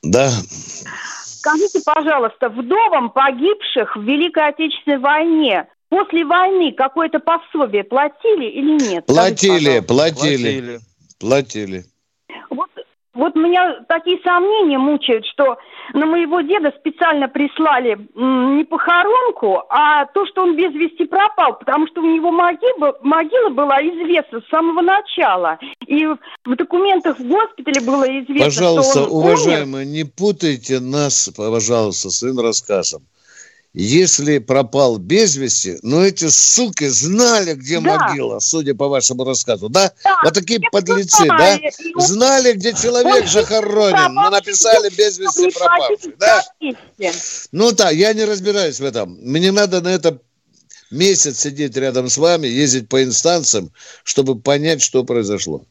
Да. 0.01 0.29
Скажите, 0.29 1.81
пожалуйста, 1.85 2.49
вдовам 2.49 3.09
погибших 3.09 3.95
в 3.95 4.01
Великой 4.01 4.49
Отечественной 4.49 4.99
войне 4.99 5.67
после 5.89 6.25
войны 6.25 6.71
какое-то 6.71 7.19
пособие 7.19 7.83
платили 7.83 8.45
или 8.45 8.89
нет? 8.89 9.05
Платили, 9.05 9.79
платили, 9.79 10.79
платили. 11.19 11.77
Вот 11.77 11.92
вот 13.13 13.35
меня 13.35 13.83
такие 13.87 14.19
сомнения 14.23 14.79
мучают, 14.79 15.25
что 15.27 15.57
на 15.93 16.05
моего 16.05 16.41
деда 16.41 16.73
специально 16.79 17.27
прислали 17.27 17.95
не 18.15 18.63
похоронку, 18.63 19.63
а 19.69 20.05
то, 20.05 20.25
что 20.25 20.41
он 20.41 20.55
без 20.55 20.73
вести 20.73 21.05
пропал, 21.05 21.57
потому 21.59 21.85
что 21.87 22.01
у 22.01 22.05
него 22.05 22.31
могила, 22.31 22.97
могила 23.01 23.49
была 23.49 23.79
известна 23.81 24.41
с 24.41 24.49
самого 24.49 24.81
начала. 24.81 25.59
И 25.85 26.05
в 26.05 26.55
документах 26.55 27.19
в 27.19 27.27
госпитале 27.27 27.81
было 27.81 28.05
известно, 28.05 28.45
Пожалуйста, 28.45 28.99
что 29.01 29.09
он 29.13 29.23
уважаемые, 29.23 29.85
умер. 29.85 29.93
не 29.93 30.03
путайте 30.05 30.79
нас, 30.79 31.29
пожалуйста, 31.35 32.09
своим 32.09 32.39
рассказом 32.39 33.03
если 33.73 34.37
пропал 34.37 34.99
без 34.99 35.35
вести, 35.35 35.79
но 35.81 36.05
эти 36.05 36.29
суки 36.29 36.87
знали, 36.87 37.53
где 37.53 37.79
да. 37.79 37.97
могила, 37.97 38.39
судя 38.39 38.75
по 38.75 38.87
вашему 38.87 39.23
рассказу, 39.23 39.67
да? 39.67 39.91
да 40.03 40.19
вот 40.23 40.33
такие 40.35 40.59
подлецы, 40.71 41.25
да? 41.25 41.59
Знали, 41.97 42.53
где 42.53 42.73
человек 42.73 43.27
захоронен, 43.27 44.13
но 44.13 44.29
написали 44.29 44.89
без 44.95 45.17
вести 45.17 45.49
пропавший, 45.49 46.15
да? 46.19 46.43
Ну 47.51 47.71
да, 47.71 47.89
я 47.89 48.13
не 48.13 48.25
разбираюсь 48.25 48.79
в 48.79 48.83
этом. 48.83 49.17
Мне 49.21 49.51
надо 49.51 49.81
на 49.81 49.87
это 49.87 50.19
месяц 50.91 51.39
сидеть 51.39 51.75
рядом 51.75 52.09
с 52.09 52.17
вами, 52.17 52.45
ездить 52.45 52.87
по 52.87 53.03
инстанциям, 53.03 53.71
чтобы 54.03 54.39
понять, 54.39 54.83
что 54.83 55.03
произошло. 55.03 55.65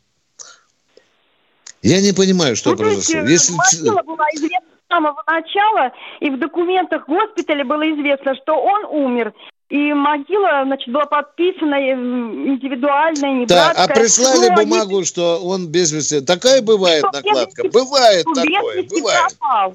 Я 1.82 2.00
не 2.00 2.12
понимаю, 2.12 2.56
что 2.56 2.70
ну, 2.70 2.76
произошло. 2.76 3.20
Если... 3.20 3.52
была 3.52 4.26
известна 4.34 4.71
самого 4.92 5.22
начала, 5.26 5.92
и 6.20 6.30
в 6.30 6.38
документах 6.38 7.06
госпиталя 7.06 7.64
было 7.64 7.90
известно, 7.92 8.34
что 8.34 8.60
он 8.60 8.84
умер. 8.84 9.32
И 9.70 9.94
могила, 9.94 10.64
значит, 10.66 10.92
была 10.92 11.06
подписана 11.06 11.76
индивидуальная, 11.90 13.32
не 13.32 13.46
Так, 13.46 13.74
а 13.78 13.88
прислали 13.88 14.50
Но 14.50 14.56
бумагу, 14.56 14.98
если... 14.98 15.08
что 15.08 15.40
он 15.42 15.68
без 15.68 15.92
вести. 15.92 16.20
Такая 16.20 16.60
бывает 16.60 17.04
что 17.08 17.12
накладка? 17.12 17.68
Бывает 17.68 18.26
такое, 18.34 18.82
бывает. 18.82 19.38
Пропал. 19.38 19.74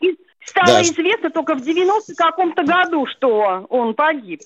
И 0.00 0.16
стало 0.46 0.68
да. 0.68 0.82
известно 0.82 1.30
только 1.30 1.54
в 1.54 1.62
90 1.62 2.14
каком-то 2.14 2.62
году, 2.62 3.06
что 3.06 3.66
он 3.68 3.92
погиб. 3.94 4.40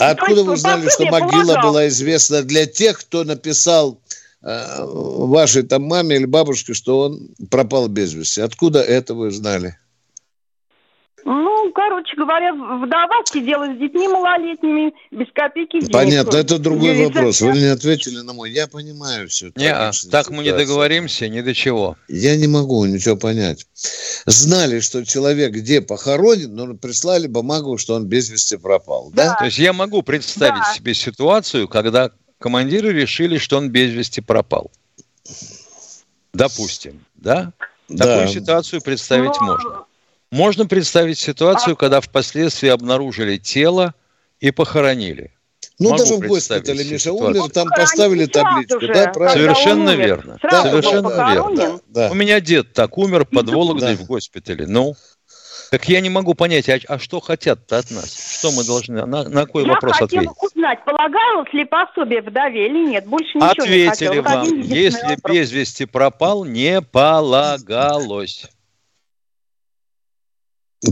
А 0.00 0.10
откуда 0.10 0.44
вы 0.44 0.52
узнали, 0.54 0.88
что 0.88 1.04
могила 1.06 1.60
была 1.60 1.88
известна 1.88 2.42
для 2.42 2.64
тех, 2.64 2.98
кто 3.00 3.24
написал 3.24 3.98
Э, 3.98 4.07
вашей 4.40 5.62
там 5.62 5.84
маме 5.84 6.16
или 6.16 6.24
бабушке, 6.24 6.74
что 6.74 7.00
он 7.00 7.30
пропал 7.50 7.88
без 7.88 8.14
вести. 8.14 8.40
Откуда 8.40 8.80
это 8.80 9.14
вы 9.14 9.30
знали? 9.30 9.76
Ну, 11.24 11.72
короче 11.74 12.16
говоря, 12.16 12.54
вдова 12.54 13.22
сидела 13.26 13.66
с 13.66 13.78
детьми 13.78 14.08
малолетними, 14.08 14.94
без 15.10 15.26
копейки 15.34 15.80
денег. 15.80 15.92
Понятно, 15.92 16.36
это 16.36 16.58
другой 16.58 16.94
Юрий 16.94 17.06
вопрос. 17.06 17.40
Вы 17.42 17.58
не 17.58 17.66
ответили 17.66 18.20
на 18.20 18.32
мой. 18.32 18.50
Я 18.50 18.66
понимаю 18.66 19.28
все. 19.28 19.50
Не, 19.56 19.70
а, 19.70 19.90
так 20.10 20.30
мы 20.30 20.42
не 20.42 20.52
договоримся 20.52 21.28
ни 21.28 21.40
до 21.42 21.52
чего. 21.52 21.96
Я 22.08 22.36
не 22.36 22.46
могу 22.46 22.84
ничего 22.86 23.16
понять. 23.16 23.66
Знали, 24.24 24.80
что 24.80 25.04
человек 25.04 25.52
где 25.52 25.82
похоронен, 25.82 26.54
но 26.54 26.74
прислали 26.74 27.26
бумагу, 27.26 27.76
что 27.76 27.94
он 27.94 28.06
без 28.06 28.30
вести 28.30 28.56
пропал. 28.56 29.10
Да? 29.12 29.26
да? 29.26 29.34
То 29.34 29.44
есть 29.46 29.58
я 29.58 29.72
могу 29.72 30.02
представить 30.02 30.62
да. 30.62 30.74
себе 30.74 30.94
ситуацию, 30.94 31.68
когда 31.68 32.10
командиры 32.38 32.92
решили, 32.92 33.38
что 33.38 33.58
он 33.58 33.70
без 33.70 33.92
вести 33.92 34.20
пропал. 34.20 34.70
Допустим, 36.32 37.04
да? 37.14 37.52
да. 37.88 38.04
Такую 38.04 38.28
ситуацию 38.28 38.82
представить 38.82 39.38
Но... 39.40 39.46
можно. 39.46 39.84
Можно 40.30 40.66
представить 40.66 41.18
ситуацию, 41.18 41.72
а... 41.72 41.76
когда 41.76 42.00
впоследствии 42.00 42.68
обнаружили 42.68 43.38
тело 43.38 43.94
и 44.40 44.50
похоронили. 44.50 45.32
Ну, 45.78 45.90
Могу 45.90 46.02
даже 46.02 46.14
в 46.16 46.26
госпитале, 46.26 46.84
Миша, 46.84 47.12
умер, 47.12 47.50
там 47.50 47.68
поставили 47.68 48.26
табличку, 48.26 48.80
да, 48.80 49.12
правильно? 49.12 49.54
Совершенно 49.54 49.94
верно. 49.94 50.38
Да, 50.42 50.62
Совершенно 50.64 51.32
верно. 51.32 51.56
Да, 51.56 51.80
да. 51.86 52.10
У 52.10 52.14
меня 52.14 52.40
дед 52.40 52.72
так 52.72 52.98
умер 52.98 53.26
под 53.26 53.48
Вологдой 53.48 53.96
да. 53.96 54.02
в 54.02 54.06
госпитале. 54.06 54.66
Ну, 54.66 54.96
так 55.70 55.88
я 55.88 56.00
не 56.00 56.08
могу 56.08 56.34
понять, 56.34 56.68
а, 56.68 56.78
а 56.88 56.98
что 56.98 57.20
хотят 57.20 57.70
от 57.72 57.90
нас? 57.90 58.38
Что 58.38 58.52
мы 58.52 58.64
должны, 58.64 59.04
на, 59.04 59.24
на 59.28 59.46
какой 59.46 59.64
я 59.64 59.74
вопрос 59.74 60.00
ответить? 60.00 60.14
Я 60.14 60.28
хотела 60.28 60.46
узнать, 60.46 60.84
полагалось 60.84 61.52
ли 61.52 61.64
пособие 61.64 62.22
вдове 62.22 62.66
или 62.66 62.90
нет. 62.90 63.06
Больше 63.06 63.36
ничего 63.36 63.50
Ответили 63.50 64.14
не 64.14 64.20
вам, 64.20 64.60
если 64.62 65.14
вопрос. 65.14 65.36
без 65.36 65.52
вести 65.52 65.84
пропал, 65.84 66.44
не 66.44 66.80
полагалось. 66.80 68.46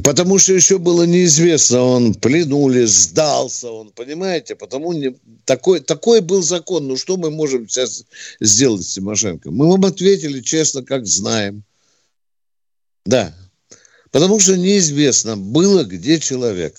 Потому 0.02 0.38
что 0.38 0.52
еще 0.52 0.78
было 0.78 1.04
неизвестно, 1.04 1.80
он 1.80 2.14
пленули, 2.14 2.84
сдался, 2.86 3.70
он, 3.70 3.90
понимаете, 3.90 4.56
потому 4.56 4.92
не, 4.92 5.16
такой, 5.44 5.78
такой 5.78 6.20
был 6.20 6.42
закон. 6.42 6.88
Ну 6.88 6.96
что 6.96 7.16
мы 7.16 7.30
можем 7.30 7.68
сейчас 7.68 8.04
сделать 8.40 8.82
с 8.82 8.94
Тимошенко? 8.94 9.50
Мы 9.52 9.70
вам 9.70 9.84
ответили 9.84 10.40
честно, 10.40 10.82
как 10.82 11.06
знаем. 11.06 11.62
Да, 13.04 13.32
Потому 14.16 14.40
что 14.40 14.56
неизвестно 14.56 15.36
было, 15.36 15.84
где 15.84 16.18
человек. 16.18 16.74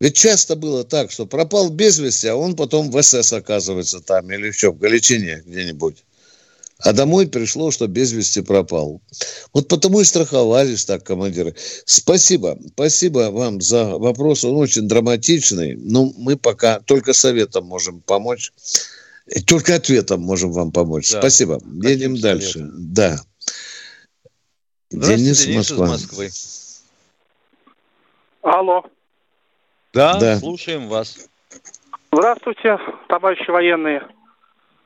Ведь 0.00 0.16
часто 0.16 0.56
было 0.56 0.82
так, 0.82 1.12
что 1.12 1.26
пропал 1.26 1.70
без 1.70 2.00
вести, 2.00 2.26
а 2.26 2.34
он 2.34 2.56
потом 2.56 2.90
в 2.90 3.00
СС 3.00 3.32
оказывается 3.32 4.00
там 4.00 4.28
или 4.32 4.48
еще 4.48 4.72
в 4.72 4.78
Галичине 4.80 5.44
где-нибудь. 5.46 6.04
А 6.78 6.92
домой 6.92 7.28
пришло, 7.28 7.70
что 7.70 7.86
без 7.86 8.10
вести 8.10 8.40
пропал. 8.40 9.00
Вот 9.52 9.68
потому 9.68 10.00
и 10.00 10.04
страховались 10.04 10.84
так 10.84 11.04
командиры. 11.04 11.54
Спасибо. 11.84 12.58
Спасибо 12.72 13.30
вам 13.30 13.60
за 13.60 13.96
вопрос. 13.96 14.42
Он 14.42 14.56
очень 14.56 14.88
драматичный. 14.88 15.76
Но 15.76 16.12
мы 16.18 16.36
пока 16.36 16.80
только 16.80 17.12
советом 17.12 17.66
можем 17.66 18.00
помочь. 18.00 18.52
Только 19.46 19.76
ответом 19.76 20.22
можем 20.22 20.50
вам 20.50 20.72
помочь. 20.72 21.12
Да. 21.12 21.20
Спасибо. 21.20 21.62
Едем 21.80 22.16
советом? 22.16 22.20
дальше. 22.20 22.70
Да. 22.76 23.20
Денис, 24.90 25.44
Денис 25.44 25.70
Москва. 25.70 25.86
из 25.86 25.90
Москвы. 25.90 26.28
Алло. 28.42 28.84
Да, 29.92 30.18
да, 30.18 30.36
слушаем 30.38 30.88
вас. 30.88 31.28
Здравствуйте, 32.12 32.78
товарищи 33.08 33.50
военные. 33.50 34.06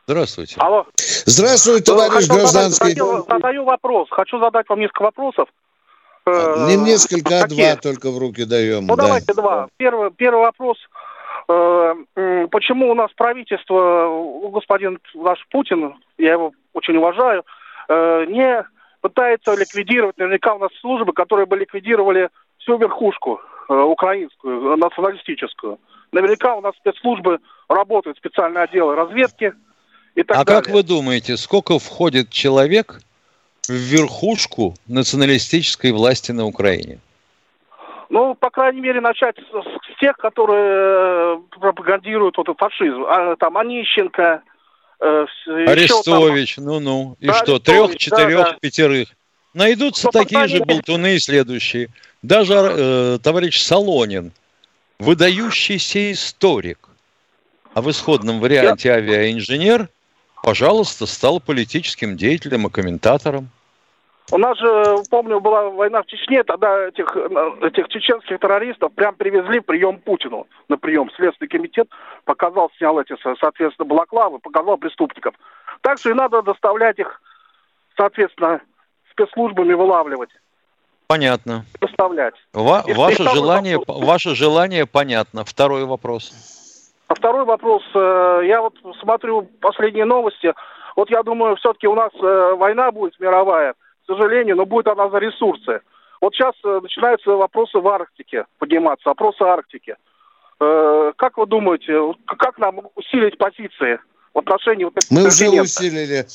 Здравствуйте. 0.06 0.56
Алло. 0.58 0.86
Здравствуй, 0.96 1.82
товарищ 1.82 2.26
Хочу 2.26 2.34
гражданский. 2.34 2.94
Задать, 2.94 3.26
задаю 3.28 3.64
вопрос. 3.64 4.08
Хочу 4.10 4.38
задать 4.38 4.68
вам 4.68 4.80
несколько 4.80 5.02
вопросов. 5.02 5.48
Э, 6.24 6.66
Не 6.68 6.76
несколько, 6.76 7.42
а 7.42 7.46
два 7.46 7.76
только 7.76 8.10
в 8.10 8.18
руки 8.18 8.44
даем. 8.44 8.86
Ну, 8.86 8.96
да. 8.96 9.04
давайте 9.04 9.34
два. 9.34 9.68
Первый, 9.76 10.10
первый 10.10 10.40
вопрос. 10.40 10.78
Э, 11.48 11.94
почему 12.50 12.90
у 12.90 12.94
нас 12.94 13.10
правительство, 13.16 14.48
господин 14.50 14.98
наш 15.14 15.46
Путин, 15.50 15.94
я 16.16 16.32
его 16.32 16.52
очень 16.72 16.96
уважаю, 16.96 17.44
э, 17.88 18.24
не 18.28 18.64
пытается 19.00 19.54
ликвидировать, 19.54 20.18
наверняка 20.18 20.54
у 20.54 20.58
нас 20.58 20.70
службы, 20.80 21.12
которые 21.12 21.46
бы 21.46 21.56
ликвидировали 21.56 22.28
всю 22.58 22.76
верхушку 22.78 23.40
украинскую, 23.68 24.76
националистическую. 24.76 25.78
Наверняка 26.10 26.56
у 26.56 26.60
нас 26.60 26.74
спецслужбы 26.76 27.38
работают, 27.68 28.16
специальные 28.16 28.64
отделы 28.64 28.94
разведки– 28.94 29.52
и 30.18 30.24
так 30.24 30.36
а 30.36 30.44
далее. 30.44 30.62
как 30.62 30.74
вы 30.74 30.82
думаете, 30.82 31.36
сколько 31.36 31.78
входит 31.78 32.30
человек 32.30 33.00
в 33.68 33.72
верхушку 33.72 34.74
националистической 34.88 35.92
власти 35.92 36.32
на 36.32 36.44
Украине? 36.44 36.98
Ну, 38.10 38.34
по 38.34 38.50
крайней 38.50 38.80
мере, 38.80 39.00
начать 39.00 39.36
с, 39.38 39.94
с 39.94 40.00
тех, 40.00 40.16
которые 40.16 41.36
э, 41.36 41.40
пропагандируют 41.60 42.36
вот 42.36 42.48
фашизм. 42.58 43.04
А, 43.04 43.36
там 43.36 43.56
Онищенко, 43.58 44.42
э, 45.00 45.26
Арестович, 45.66 46.56
ну-ну. 46.58 47.16
И 47.20 47.26
да, 47.26 47.34
что, 47.34 47.58
трех, 47.58 47.96
четырех, 47.96 48.38
да, 48.38 48.50
да. 48.52 48.58
пятерых? 48.60 49.08
Найдутся 49.54 50.08
ну, 50.08 50.10
такие 50.12 50.46
же 50.48 50.60
болтуны 50.64 51.16
и 51.16 51.18
следующие. 51.18 51.88
Даже 52.22 52.54
э, 52.54 53.18
товарищ 53.22 53.60
Солонин, 53.60 54.32
выдающийся 54.98 56.12
историк, 56.12 56.88
а 57.74 57.82
в 57.82 57.90
исходном 57.90 58.40
варианте 58.40 58.92
авиаинженер, 58.92 59.88
пожалуйста, 60.42 61.06
стал 61.06 61.40
политическим 61.40 62.16
деятелем 62.16 62.66
и 62.66 62.70
комментатором. 62.70 63.50
У 64.30 64.38
нас 64.38 64.58
же, 64.58 64.96
помню, 65.10 65.40
была 65.40 65.70
война 65.70 66.02
в 66.02 66.06
Чечне, 66.06 66.44
тогда 66.44 66.88
этих, 66.88 67.16
этих 67.62 67.88
чеченских 67.88 68.38
террористов 68.38 68.92
прям 68.92 69.14
привезли 69.14 69.60
прием 69.60 69.98
Путину, 69.98 70.46
на 70.68 70.76
прием. 70.76 71.10
Следственный 71.16 71.48
комитет 71.48 71.88
показал, 72.24 72.70
снял 72.76 73.00
эти, 73.00 73.16
соответственно, 73.40 73.86
балаклавы, 73.86 74.38
показал 74.38 74.76
преступников. 74.76 75.34
Также 75.80 76.10
и 76.10 76.14
надо 76.14 76.42
доставлять 76.42 76.98
их, 76.98 77.22
соответственно, 77.96 78.60
спецслужбами 79.12 79.72
вылавливать. 79.72 80.30
Понятно. 81.06 81.64
Доставлять. 81.80 82.34
Ва- 82.52 82.84
ваше, 82.86 83.22
желание, 83.30 83.78
ваше 83.86 84.34
желание 84.34 84.84
понятно. 84.84 85.44
Второй 85.44 85.86
вопрос. 85.86 86.32
А 87.06 87.14
второй 87.14 87.46
вопрос. 87.46 87.82
Э, 87.94 88.42
я 88.44 88.60
вот 88.60 88.74
смотрю 89.00 89.48
последние 89.60 90.04
новости. 90.04 90.52
Вот 90.96 91.08
я 91.10 91.22
думаю, 91.22 91.56
все-таки 91.56 91.86
у 91.86 91.94
нас 91.94 92.12
э, 92.20 92.54
война 92.58 92.92
будет 92.92 93.18
мировая, 93.18 93.74
сожалению, 94.14 94.56
но 94.56 94.66
будет 94.66 94.88
она 94.88 95.08
за 95.10 95.18
ресурсы. 95.18 95.80
Вот 96.20 96.34
сейчас 96.34 96.54
э, 96.64 96.80
начинаются 96.82 97.30
вопросы 97.30 97.78
в 97.78 97.88
Арктике 97.88 98.46
подниматься, 98.58 99.08
вопросы 99.08 99.42
Арктики. 99.42 99.96
Как 100.60 101.38
вы 101.38 101.46
думаете, 101.46 102.18
как 102.26 102.58
нам 102.58 102.80
усилить 102.96 103.38
позиции? 103.38 104.00
в 104.34 104.38
отношении 104.38 104.84
вот 104.84 104.94
Мы 105.10 105.26
уже 105.26 105.50
усилили, 105.50 106.26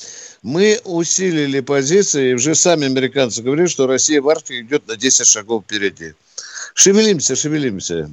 мы 0.42 0.78
усилили 0.84 1.60
позиции, 1.60 2.30
и 2.30 2.34
уже 2.34 2.54
сами 2.54 2.86
американцы 2.86 3.42
говорят, 3.42 3.70
что 3.70 3.86
Россия 3.86 4.20
в 4.20 4.28
Арктике 4.28 4.60
идет 4.60 4.86
на 4.86 4.96
10 4.96 5.26
шагов 5.26 5.64
впереди. 5.64 6.12
Шевелимся, 6.74 7.36
шевелимся. 7.36 8.10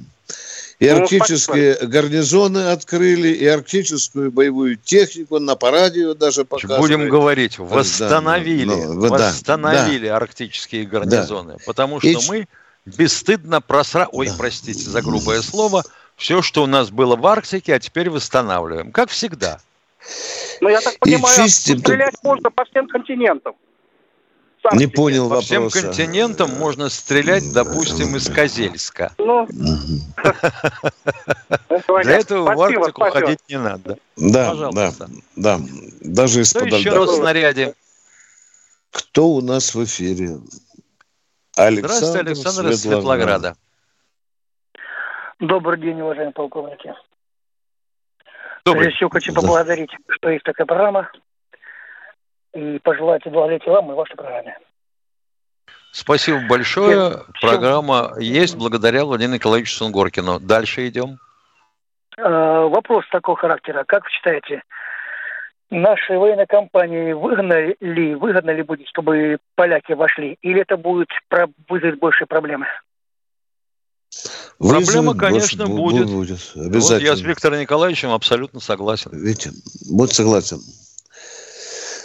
И 0.82 0.90
ну, 0.90 0.96
арктические 0.96 1.78
ну, 1.80 1.88
гарнизоны 1.88 2.72
открыли, 2.72 3.28
и 3.28 3.46
арктическую 3.46 4.32
боевую 4.32 4.74
технику 4.74 5.38
на 5.38 5.54
параде 5.54 6.12
даже 6.14 6.44
показывали. 6.44 6.80
Будем 6.80 7.08
говорить, 7.08 7.60
восстановили, 7.60 8.74
да, 8.74 8.92
ну, 8.92 9.08
восстановили 9.08 10.08
да, 10.08 10.16
арктические 10.16 10.84
гарнизоны, 10.86 11.52
да. 11.52 11.58
потому 11.66 12.00
что 12.00 12.08
и... 12.08 12.16
мы 12.28 12.48
бесстыдно 12.84 13.60
просра... 13.60 14.08
Ой, 14.10 14.26
да. 14.26 14.34
простите 14.36 14.90
за 14.90 15.02
грубое 15.02 15.40
слово, 15.42 15.84
все, 16.16 16.42
что 16.42 16.64
у 16.64 16.66
нас 16.66 16.90
было 16.90 17.14
в 17.14 17.24
Арктике, 17.28 17.76
а 17.76 17.78
теперь 17.78 18.10
восстанавливаем, 18.10 18.90
как 18.90 19.10
всегда. 19.10 19.60
Ну, 20.60 20.68
я 20.68 20.80
так 20.80 20.98
понимаю, 20.98 21.44
чистим... 21.44 21.78
стрелять 21.78 22.16
можно 22.24 22.50
по 22.50 22.64
всем 22.64 22.88
континентам. 22.88 23.54
Не 24.70 24.86
понял 24.86 25.28
По 25.28 25.40
всем 25.40 25.68
континентам 25.70 26.50
можно 26.50 26.88
стрелять, 26.88 27.52
допустим, 27.52 28.14
из 28.16 28.28
Козельска. 28.28 29.12
Ну. 29.18 29.48
Для 32.02 32.18
этого 32.18 32.54
в 32.54 32.60
Арктику 32.60 33.02
ходить 33.10 33.40
не 33.48 33.58
надо. 33.58 33.98
Да, 34.16 34.50
Пожалуйста. 34.50 35.08
да, 35.34 35.58
да. 35.58 35.64
Даже 36.00 36.42
из-под 36.42 36.66
еще 36.66 36.90
раз 36.90 37.16
снаряде. 37.16 37.74
Кто 38.92 39.30
у 39.30 39.40
нас 39.40 39.74
в 39.74 39.82
эфире? 39.84 40.38
Александр 41.56 41.96
Здравствуйте, 41.96 42.18
Александр 42.20 42.70
из 42.70 42.82
Светлограда. 42.82 43.56
Добрый 45.40 45.80
день, 45.80 46.00
уважаемые 46.00 46.32
полковники. 46.32 46.94
Добрый. 48.64 48.84
Прежде 48.84 48.96
всего 48.96 49.10
хочу 49.10 49.34
поблагодарить, 49.34 49.90
что 50.08 50.30
есть 50.30 50.44
такая 50.44 50.66
программа 50.66 51.10
и 52.54 52.78
пожелать 52.78 53.22
долголетия 53.24 53.72
вам 53.72 53.90
и 53.90 53.94
вашей 53.94 54.16
программе. 54.16 54.56
Спасибо 55.92 56.40
большое. 56.48 57.10
Все. 57.34 57.48
Программа 57.48 58.14
есть 58.18 58.56
благодаря 58.56 59.04
Владимиру 59.04 59.34
Николаевичу 59.34 59.74
Сунгоркину. 59.74 60.40
Дальше 60.40 60.88
идем. 60.88 61.18
Э, 62.16 62.22
вопрос 62.22 63.04
такого 63.10 63.36
характера. 63.36 63.84
Как 63.86 64.04
вы 64.04 64.10
считаете, 64.10 64.62
нашей 65.70 66.16
военной 66.16 66.46
компании 66.46 67.12
выгодно 67.12 67.74
ли, 67.80 68.14
выгодно 68.14 68.50
ли 68.50 68.62
будет, 68.62 68.88
чтобы 68.88 69.38
поляки 69.54 69.92
вошли, 69.92 70.38
или 70.42 70.62
это 70.62 70.76
будет 70.76 71.08
вызовет 71.68 71.98
больше 71.98 72.26
проблемы? 72.26 72.66
Проблема, 74.58 75.14
конечно, 75.14 75.66
будет. 75.66 76.10
будет. 76.10 76.52
Обязательно. 76.54 76.98
Вот 76.98 77.02
я 77.02 77.16
с 77.16 77.20
Виктором 77.22 77.60
Николаевичем 77.60 78.10
абсолютно 78.10 78.60
согласен. 78.60 79.10
Видите, 79.12 79.50
вот 79.90 80.10
согласен. 80.10 80.58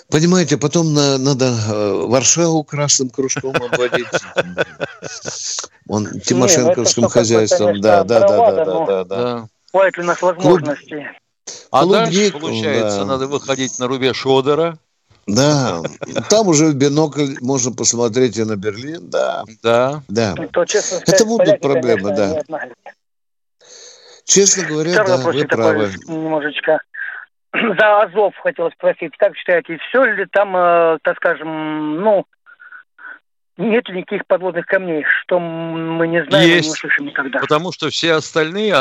Понимаете, 0.10 0.58
потом 0.58 0.93
на, 0.93 1.17
надо 1.17 1.46
э, 1.46 2.06
Варшаву 2.08 2.63
красным 2.63 3.10
кружком 3.10 3.56
обводить. 3.56 4.08
Он 5.88 6.08
Тимошенковским 6.22 7.04
ну, 7.04 7.10
хозяйством. 7.10 7.82
Да, 7.82 8.04
да, 8.04 8.20
да, 8.22 8.52
да, 8.52 8.86
да, 8.86 9.04
да. 9.04 9.48
Хватит 9.72 9.98
ли 9.98 10.04
у 10.04 10.06
нас 10.06 10.22
возможностей? 10.22 11.08
А 11.72 11.86
дальше, 11.86 12.32
получается, 12.32 13.06
надо 13.06 13.28
выходить 13.28 13.78
на 13.80 13.88
рубеж 13.88 14.26
Одера. 14.26 14.78
Да, 15.28 15.82
там 16.30 16.48
уже 16.48 16.67
в 16.67 16.76
бинокль 16.76 17.36
можно 17.41 17.74
посмотреть 17.74 18.38
и 18.38 18.46
на 18.46 18.56
Берлин, 18.56 19.10
да. 19.10 19.43
Да. 19.62 20.02
Да. 20.08 20.36
Это 21.06 21.26
будут 21.26 21.60
проблемы, 21.60 22.15
да. 22.15 22.41
Честно 24.24 24.63
говоря, 24.63 25.04
да, 25.04 25.17
вы 25.17 25.43
правы. 25.46 25.93
Немножечко 26.08 26.80
за 27.80 28.02
Азов 28.02 28.36
хотел 28.38 28.72
спросить, 28.72 29.13
как 29.17 29.36
считаете, 29.36 29.78
все 29.89 30.04
ли 30.04 30.26
там, 30.32 30.56
э, 30.56 30.98
так 31.04 31.17
скажем, 31.17 32.02
ну, 32.02 32.26
нет 33.58 33.89
ли 33.89 34.00
никаких 34.00 34.28
подводных 34.28 34.65
камней, 34.67 35.04
что 35.22 35.39
мы 35.39 36.08
не 36.08 36.24
знаем 36.26 36.48
Есть, 36.48 36.67
и 36.67 36.70
не 36.70 36.76
слышим 36.76 37.06
никогда? 37.08 37.39
Потому 37.39 37.72
что 37.72 37.89
все 37.89 38.13
остальные, 38.13 38.76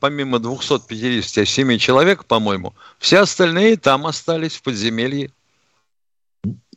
помимо 0.00 0.38
257 0.40 1.78
человек, 1.78 2.24
по-моему, 2.24 2.74
все 2.98 3.20
остальные 3.20 3.76
там 3.76 4.06
остались 4.06 4.56
в 4.56 4.62
подземелье. 4.62 5.30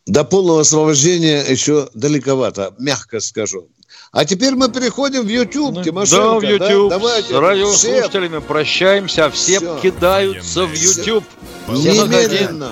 До 0.06 0.24
полного 0.24 0.62
освобождения 0.62 1.42
еще 1.42 1.88
далековато, 1.94 2.74
мягко 2.80 3.20
скажу. 3.20 3.68
А 4.12 4.26
теперь 4.26 4.56
мы 4.56 4.70
переходим 4.70 5.22
в 5.22 5.28
YouTube, 5.28 5.76
ну, 5.76 5.84
Тимошенко. 5.84 6.42
Да, 6.42 6.48
в 6.48 6.50
YouTube. 6.50 6.90
Да? 6.90 6.98
Давайте. 6.98 7.34
С 7.34 7.38
радиослушателями 7.38 8.40
прощаемся, 8.40 9.26
а 9.26 9.30
все, 9.30 9.60
все 9.60 9.80
кидаются 9.82 10.66
в 10.66 10.74
YouTube. 10.74 11.24
Все 11.68 12.04
Немедленно. 12.06 12.72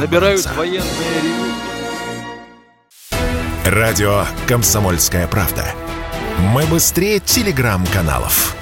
Набирают 0.00 0.46
военные 0.56 0.82
ревю. 1.22 1.44
Радио 3.66 4.24
«Комсомольская 4.48 5.28
правда». 5.28 5.66
Мы 6.38 6.64
быстрее 6.64 7.20
телеграм-каналов. 7.20 8.56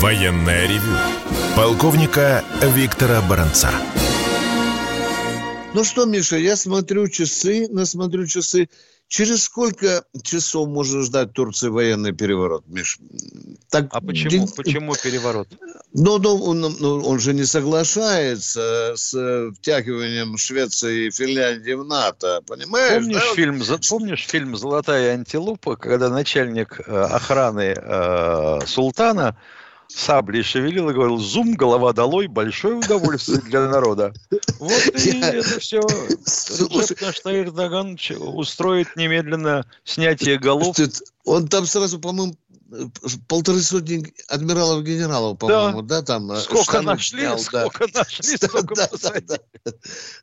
Военное 0.00 0.66
ревю 0.66 0.96
полковника 1.56 2.42
Виктора 2.60 3.20
Баранца. 3.22 3.70
Ну 5.74 5.82
что, 5.82 6.06
Миша, 6.06 6.36
я 6.36 6.54
смотрю 6.54 7.08
часы, 7.08 7.66
насмотрю 7.68 8.26
часы. 8.28 8.68
Через 9.08 9.44
сколько 9.44 10.04
часов 10.22 10.68
можно 10.68 11.02
ждать 11.02 11.32
Турции 11.32 11.68
военный 11.68 12.12
переворот, 12.12 12.64
Миш? 12.68 12.98
Так, 13.70 13.88
а 13.90 14.00
почему, 14.00 14.30
день... 14.30 14.48
почему 14.56 14.94
переворот? 14.94 15.48
Ну, 15.92 16.18
ну 16.18 16.42
он, 16.42 16.60
ну, 16.60 17.00
он 17.00 17.18
же 17.18 17.34
не 17.34 17.44
соглашается 17.44 18.94
с 18.96 19.50
втягиванием 19.58 20.38
Швеции 20.38 21.06
и 21.06 21.10
Финляндии 21.10 21.72
в 21.72 21.84
НАТО, 21.84 22.40
понимаешь? 22.46 23.02
Помнишь, 23.02 23.28
да? 23.28 23.34
фильм, 23.34 23.62
помнишь 23.88 24.26
фильм 24.26 24.56
«Золотая 24.56 25.14
антилопа», 25.14 25.76
когда 25.76 26.08
начальник 26.08 26.80
э, 26.86 26.92
охраны 26.92 27.74
э, 27.76 28.60
султана 28.66 29.36
саблей 29.94 30.42
шевелил 30.42 30.90
и 30.90 30.92
говорил, 30.92 31.18
зум, 31.18 31.54
голова 31.54 31.92
долой, 31.92 32.26
большое 32.26 32.76
удовольствие 32.76 33.38
для 33.38 33.68
народа. 33.68 34.12
Вот 34.58 34.86
и 34.94 35.20
это 35.20 35.60
все. 35.60 35.80
Рецепт 35.80 37.00
наш 37.00 37.20
Эрдоган 37.24 37.96
устроит 38.18 38.96
немедленно 38.96 39.64
снятие 39.84 40.38
голов. 40.38 40.76
Он 41.24 41.48
там 41.48 41.66
сразу, 41.66 41.98
по-моему, 42.00 42.36
полторы 43.28 43.60
сотни 43.60 44.12
адмиралов-генералов, 44.28 45.38
по-моему, 45.38 45.82
да, 45.82 46.00
да 46.00 46.06
там 46.06 46.32
э, 46.32 46.40
сколько 46.40 46.82
нашли, 46.82 47.20
снял, 47.20 47.38
сколько 47.38 47.86
да. 47.92 48.00
нашли, 48.00 48.36
столько 48.36 48.74
да, 48.74 48.88
да, 49.00 49.10
да, 49.20 49.36
да, 49.64 49.72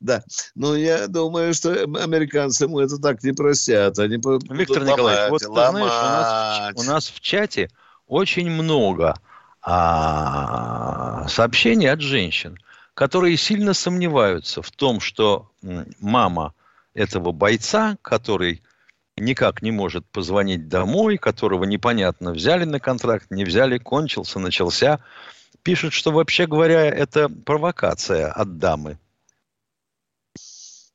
да. 0.01 0.23
Но 0.55 0.75
я 0.75 1.07
думаю, 1.07 1.53
что 1.53 1.71
американцы 1.71 2.65
ему 2.65 2.79
это 2.79 2.97
так 2.97 3.23
не 3.23 3.31
простят. 3.31 3.97
Они 3.99 4.15
Виктор 4.15 4.83
Николаевич, 4.83 5.29
вот 5.31 5.39
ты 5.39 5.47
знаешь, 5.47 5.73
у 5.73 5.79
нас, 5.79 6.71
у 6.75 6.83
нас 6.83 7.07
в 7.07 7.19
чате 7.21 7.69
очень 8.07 8.49
много 8.49 9.15
а, 9.61 11.27
сообщений 11.27 11.89
от 11.89 12.01
женщин, 12.01 12.57
которые 12.93 13.37
сильно 13.37 13.73
сомневаются 13.73 14.61
в 14.61 14.71
том, 14.71 14.99
что 14.99 15.51
мама 15.99 16.53
этого 16.93 17.31
бойца, 17.31 17.97
который 18.01 18.61
никак 19.17 19.61
не 19.61 19.71
может 19.71 20.05
позвонить 20.07 20.67
домой, 20.67 21.17
которого 21.17 21.63
непонятно, 21.65 22.31
взяли 22.31 22.65
на 22.65 22.79
контракт, 22.79 23.27
не 23.29 23.45
взяли, 23.45 23.77
кончился, 23.77 24.39
начался, 24.39 24.99
пишет, 25.63 25.93
что 25.93 26.11
вообще 26.11 26.47
говоря, 26.47 26.85
это 26.85 27.29
провокация 27.29 28.31
от 28.31 28.57
дамы. 28.57 28.97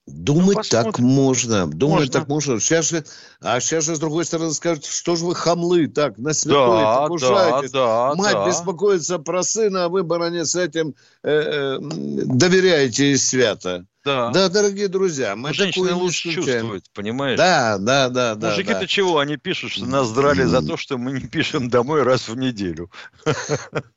Думать 0.07 0.57
ну, 0.57 0.63
так 0.63 1.01
можно. 1.01 1.67
Думать 1.67 1.99
можно. 1.99 2.13
так 2.13 2.29
можно. 2.29 2.61
Сейчас 2.61 2.91
же, 2.91 3.05
а 3.41 3.59
сейчас 3.59 3.87
же, 3.87 3.97
с 3.97 3.99
другой 3.99 4.25
стороны, 4.25 4.53
скажут, 4.53 4.85
что 4.85 5.17
же 5.17 5.25
вы 5.25 5.35
хамлы 5.35 5.89
так 5.89 6.17
на 6.17 6.33
святое 6.33 6.83
да, 6.83 7.03
покушаетесь. 7.03 7.71
Да, 7.73 8.11
да, 8.11 8.15
Мать 8.15 8.33
да. 8.35 8.47
беспокоится 8.47 9.19
про 9.19 9.43
сына, 9.43 9.87
а 9.87 9.89
вы, 9.89 10.05
баронец, 10.05 10.55
этим 10.55 10.95
э, 11.25 11.31
э, 11.31 11.79
доверяете 11.81 13.17
свято. 13.17 13.85
Да. 14.05 14.31
да, 14.31 14.49
дорогие 14.49 14.87
друзья, 14.87 15.35
мы 15.35 15.53
Женщины 15.53 15.93
лучше 15.93 16.31
чувствуют, 16.31 16.85
понимаешь? 16.95 17.37
Да, 17.37 17.77
да, 17.77 18.09
да. 18.09 18.37
да 18.37 18.51
Мужики-то 18.51 18.81
да. 18.81 18.87
чего? 18.87 19.19
Они 19.19 19.37
пишут, 19.37 19.73
что 19.73 19.87
нас 19.87 20.13
драли 20.13 20.45
за 20.45 20.65
то, 20.65 20.77
что 20.77 20.97
мы 20.97 21.11
не 21.11 21.27
пишем 21.27 21.69
домой 21.69 22.05
раз 22.05 22.29
в 22.29 22.37
неделю. 22.37 22.91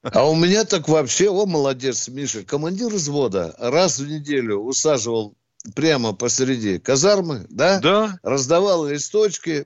А 0.01 0.27
у 0.27 0.33
меня 0.33 0.63
так 0.63 0.87
вообще, 0.87 1.29
о, 1.29 1.45
молодец, 1.45 2.07
Миша, 2.07 2.43
командир 2.43 2.87
взвода 2.87 3.53
раз 3.59 3.99
в 3.99 4.07
неделю 4.07 4.57
усаживал 4.57 5.35
прямо 5.75 6.13
посреди 6.13 6.79
казармы, 6.79 7.45
да? 7.49 7.79
Да. 7.79 8.19
Раздавал 8.23 8.87
листочки, 8.87 9.65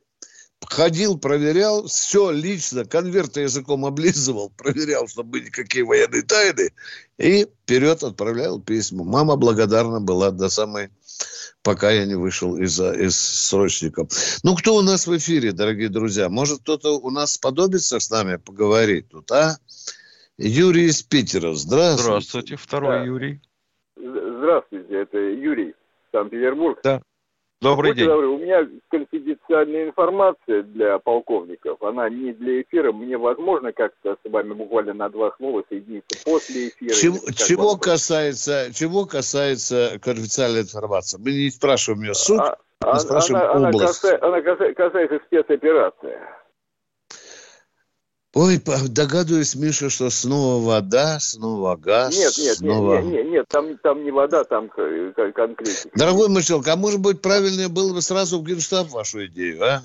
ходил, 0.66 1.18
проверял, 1.18 1.88
все 1.88 2.32
лично, 2.32 2.86
конверты 2.86 3.42
языком 3.42 3.86
облизывал, 3.86 4.50
проверял, 4.50 5.08
чтобы 5.08 5.42
никакие 5.42 5.84
военные 5.86 6.24
тайны, 6.24 6.72
и 7.18 7.46
вперед 7.46 8.04
отправлял 8.04 8.62
письма. 8.62 9.04
Мама 9.04 9.36
благодарна 9.36 10.00
была 10.00 10.32
до 10.32 10.50
самой, 10.50 10.90
пока 11.62 11.92
я 11.92 12.06
не 12.06 12.16
вышел 12.16 12.58
из, 12.58 12.80
из 12.80 13.18
срочников. 13.18 14.10
Ну, 14.44 14.56
кто 14.56 14.76
у 14.76 14.82
нас 14.82 15.08
в 15.08 15.18
эфире, 15.18 15.52
дорогие 15.52 15.90
друзья? 15.90 16.30
Может, 16.30 16.62
кто-то 16.62 17.00
у 17.00 17.10
нас 17.10 17.34
сподобится 17.34 18.00
с 18.00 18.10
нами 18.10 18.38
поговорить 18.38 19.10
тут, 19.10 19.32
а? 19.32 19.58
Юрий 20.38 20.86
из 20.86 21.04
Питера. 21.04 21.54
Здравствуйте. 21.54 22.04
Здравствуйте, 22.04 22.56
второй 22.56 23.00
да. 23.00 23.06
Юрий. 23.06 23.42
Здравствуйте, 23.96 25.02
это 25.02 25.18
Юрий. 25.18 25.76
Санкт-Петербург. 26.14 26.80
Да. 26.84 27.02
Добрый 27.62 27.92
Будьте 27.92 28.02
день. 28.02 28.10
Добры, 28.10 28.28
у 28.28 28.38
меня 28.38 28.68
конфиденциальная 28.90 29.86
информация 29.86 30.64
для 30.64 31.00
полковников. 31.00 31.82
Она 31.82 32.10
не 32.10 32.34
для 32.34 32.62
эфира. 32.62 32.92
Мне 32.92 33.18
возможно 33.18 33.72
как-то 33.72 34.18
с 34.22 34.30
вами 34.30 34.52
буквально 34.52 34.94
на 34.94 35.10
два 35.10 35.32
слова 35.38 35.64
соединиться 35.70 36.22
после 36.26 36.68
эфира. 36.68 36.94
Чего, 36.94 37.18
чего 37.32 37.78
касается, 37.78 38.70
чего 38.74 39.06
касается 39.06 39.98
конфиденциальной 40.02 40.62
информации? 40.62 41.18
Мы 41.18 41.32
не 41.32 41.50
спрашиваем 41.50 42.04
ее 42.04 42.14
суть, 42.14 42.42
а, 42.42 42.58
мы 42.82 42.92
а, 42.92 43.00
спрашиваем 43.00 43.46
она, 43.46 43.70
область. 43.70 43.76
Она, 43.76 43.88
касается, 43.88 44.28
она 44.28 44.42
касается, 44.42 44.76
касается 44.76 45.20
спецоперации. 45.26 46.20
Ой, 48.36 48.60
догадываюсь, 48.90 49.54
Миша, 49.56 49.92
что 49.92 50.10
снова 50.10 50.66
вода, 50.66 51.20
снова 51.20 51.76
газ. 51.76 52.18
Нет, 52.18 52.34
нет, 52.40 52.58
снова... 52.58 52.96
нет, 52.96 53.06
нет, 53.06 53.28
нет, 53.28 53.46
там, 53.48 53.78
там 53.78 54.04
не 54.04 54.10
вода, 54.10 54.44
там 54.44 54.70
конкретно. 54.70 55.92
Дорогой 55.94 56.30
Мышелка, 56.30 56.74
а 56.74 56.76
может 56.76 57.00
быть 57.00 57.22
правильнее 57.22 57.68
было 57.68 57.94
бы 57.94 58.02
сразу 58.02 58.40
в 58.40 58.44
Генштаб 58.44 58.90
вашу 58.90 59.28
идею, 59.28 59.64
а? 59.64 59.82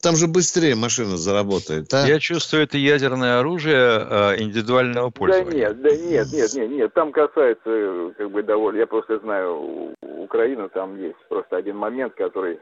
Там 0.00 0.16
же 0.16 0.28
быстрее 0.28 0.76
машина 0.76 1.18
заработает, 1.18 1.92
а? 1.92 2.06
Я 2.06 2.18
чувствую, 2.20 2.62
это 2.62 2.78
ядерное 2.78 3.38
оружие 3.38 3.76
э, 3.76 4.40
индивидуального 4.40 5.10
пользования. 5.10 5.74
Да 5.74 5.90
нет, 5.90 6.00
да 6.00 6.06
нет, 6.10 6.32
нет, 6.32 6.54
нет, 6.54 6.70
нет. 6.70 6.94
Там 6.94 7.12
касается, 7.12 8.14
как 8.16 8.30
бы, 8.30 8.42
довольно... 8.42 8.78
Я 8.78 8.86
просто 8.86 9.18
знаю 9.18 9.94
Украину, 10.00 10.70
там 10.70 10.98
есть 10.98 11.18
просто 11.28 11.56
один 11.58 11.76
момент, 11.76 12.14
который 12.14 12.60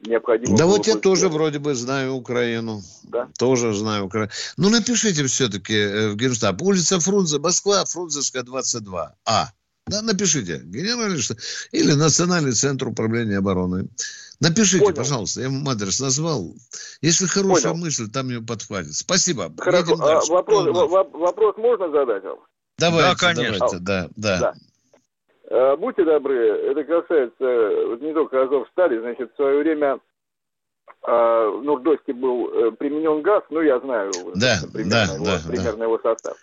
необходимо. 0.00 0.56
Да 0.56 0.66
вот 0.66 0.86
я 0.86 0.96
тоже 0.96 1.28
вроде 1.28 1.58
бы 1.58 1.74
знаю 1.74 2.14
Украину. 2.14 2.82
Да? 3.04 3.28
Тоже 3.38 3.72
знаю 3.74 4.06
Украину. 4.06 4.30
Ну, 4.56 4.68
напишите 4.68 5.24
все-таки 5.26 5.74
э, 5.74 6.08
в 6.10 6.16
Генштаб. 6.16 6.60
Улица 6.62 7.00
Фрунзе, 7.00 7.38
Москва, 7.38 7.84
Фрунзенская, 7.84 8.42
22. 8.42 9.14
А. 9.24 9.50
Да, 9.86 10.02
напишите. 10.02 10.60
Генеральный 10.64 11.20
штаб. 11.20 11.38
Или 11.72 11.92
Национальный 11.92 12.52
центр 12.52 12.88
управления 12.88 13.38
обороны. 13.38 13.88
Напишите, 14.40 14.84
Понял. 14.84 14.96
пожалуйста. 14.96 15.40
Я 15.40 15.48
вам 15.48 15.68
адрес 15.68 16.00
назвал. 16.00 16.54
Если 17.00 17.26
хорошая 17.26 17.72
Понял. 17.72 17.84
мысль, 17.84 18.10
там 18.10 18.28
ее 18.28 18.42
подхватит. 18.42 18.94
Спасибо. 18.94 19.52
Хорошо. 19.58 19.94
А, 20.00 20.20
вопрос, 20.26 20.90
вопрос 21.12 21.56
можно 21.56 21.90
задать 21.90 22.22
вам? 22.24 22.38
Давайте, 22.78 23.08
да, 23.08 23.14
конечно. 23.14 23.58
Давайте, 23.58 23.78
да, 23.78 24.08
да. 24.16 24.38
да. 24.40 24.54
Э, 25.48 25.76
будьте 25.76 26.04
добры, 26.04 26.34
это 26.34 26.82
касается 26.82 27.86
вот 27.86 28.00
не 28.00 28.12
только 28.12 28.42
Азовстали, 28.42 28.98
значит, 28.98 29.32
в 29.32 29.36
свое 29.36 29.60
время 29.60 30.00
э, 31.06 31.10
в 31.10 31.62
Нурдосте 31.62 32.12
был 32.12 32.50
э, 32.50 32.72
применен 32.72 33.22
газ, 33.22 33.44
ну, 33.50 33.60
я 33.60 33.78
знаю 33.78 34.10
да, 34.34 34.56
примерно, 34.72 34.90
да, 34.90 35.14
его, 35.14 35.24
да, 35.24 35.40
примерно 35.46 35.78
да. 35.78 35.84
его 35.84 35.98
состав. 36.00 36.36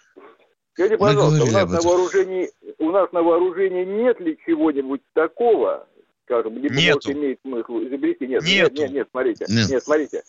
Скажите, 0.72 0.98
пожалуйста, 0.98 1.44
у 1.44 1.52
нас, 1.52 1.70
на 1.70 1.82
вооружении, 1.82 2.50
у 2.80 2.92
нас 2.92 3.12
на 3.12 3.22
вооружении 3.22 3.84
нет 3.84 4.20
ли 4.22 4.40
чего-нибудь 4.46 5.02
такого, 5.14 5.86
скажем, 6.24 6.58
либо 6.58 6.74
Нету. 6.74 7.12
имеет 7.12 7.42
смысл 7.42 7.80
изобрести? 7.80 8.26
Нет, 8.26 8.42
Нету. 8.44 8.72
нет, 8.72 8.74
нет, 8.74 8.92
нет, 8.92 9.08
смотрите, 9.12 9.46
нет. 9.50 9.70
нет, 9.70 9.84
смотрите, 9.84 10.24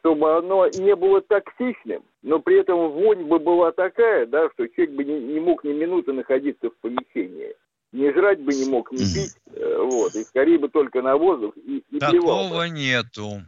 чтобы 0.00 0.36
оно 0.36 0.66
не 0.66 0.96
было 0.96 1.20
токсичным, 1.20 2.02
но 2.22 2.40
при 2.40 2.58
этом 2.58 2.90
вонь 2.90 3.24
бы 3.24 3.38
была 3.38 3.70
такая, 3.70 4.26
да, 4.26 4.50
что 4.50 4.66
человек 4.66 4.96
бы 4.96 5.04
не, 5.04 5.20
не 5.20 5.38
мог 5.38 5.62
ни 5.62 5.72
минуты 5.72 6.12
находиться 6.12 6.68
в 6.68 6.76
помещении 6.78 7.54
не 7.92 8.12
жрать 8.12 8.40
бы 8.40 8.54
не 8.54 8.66
мог, 8.66 8.92
не 8.92 8.98
пить, 8.98 9.34
э, 9.46 9.76
вот, 9.82 10.14
и 10.14 10.24
скорее 10.24 10.58
бы 10.58 10.68
только 10.68 11.02
на 11.02 11.16
воздух 11.16 11.54
и, 11.56 11.82
и 11.90 11.98
Такого 11.98 12.64
нету. 12.64 13.42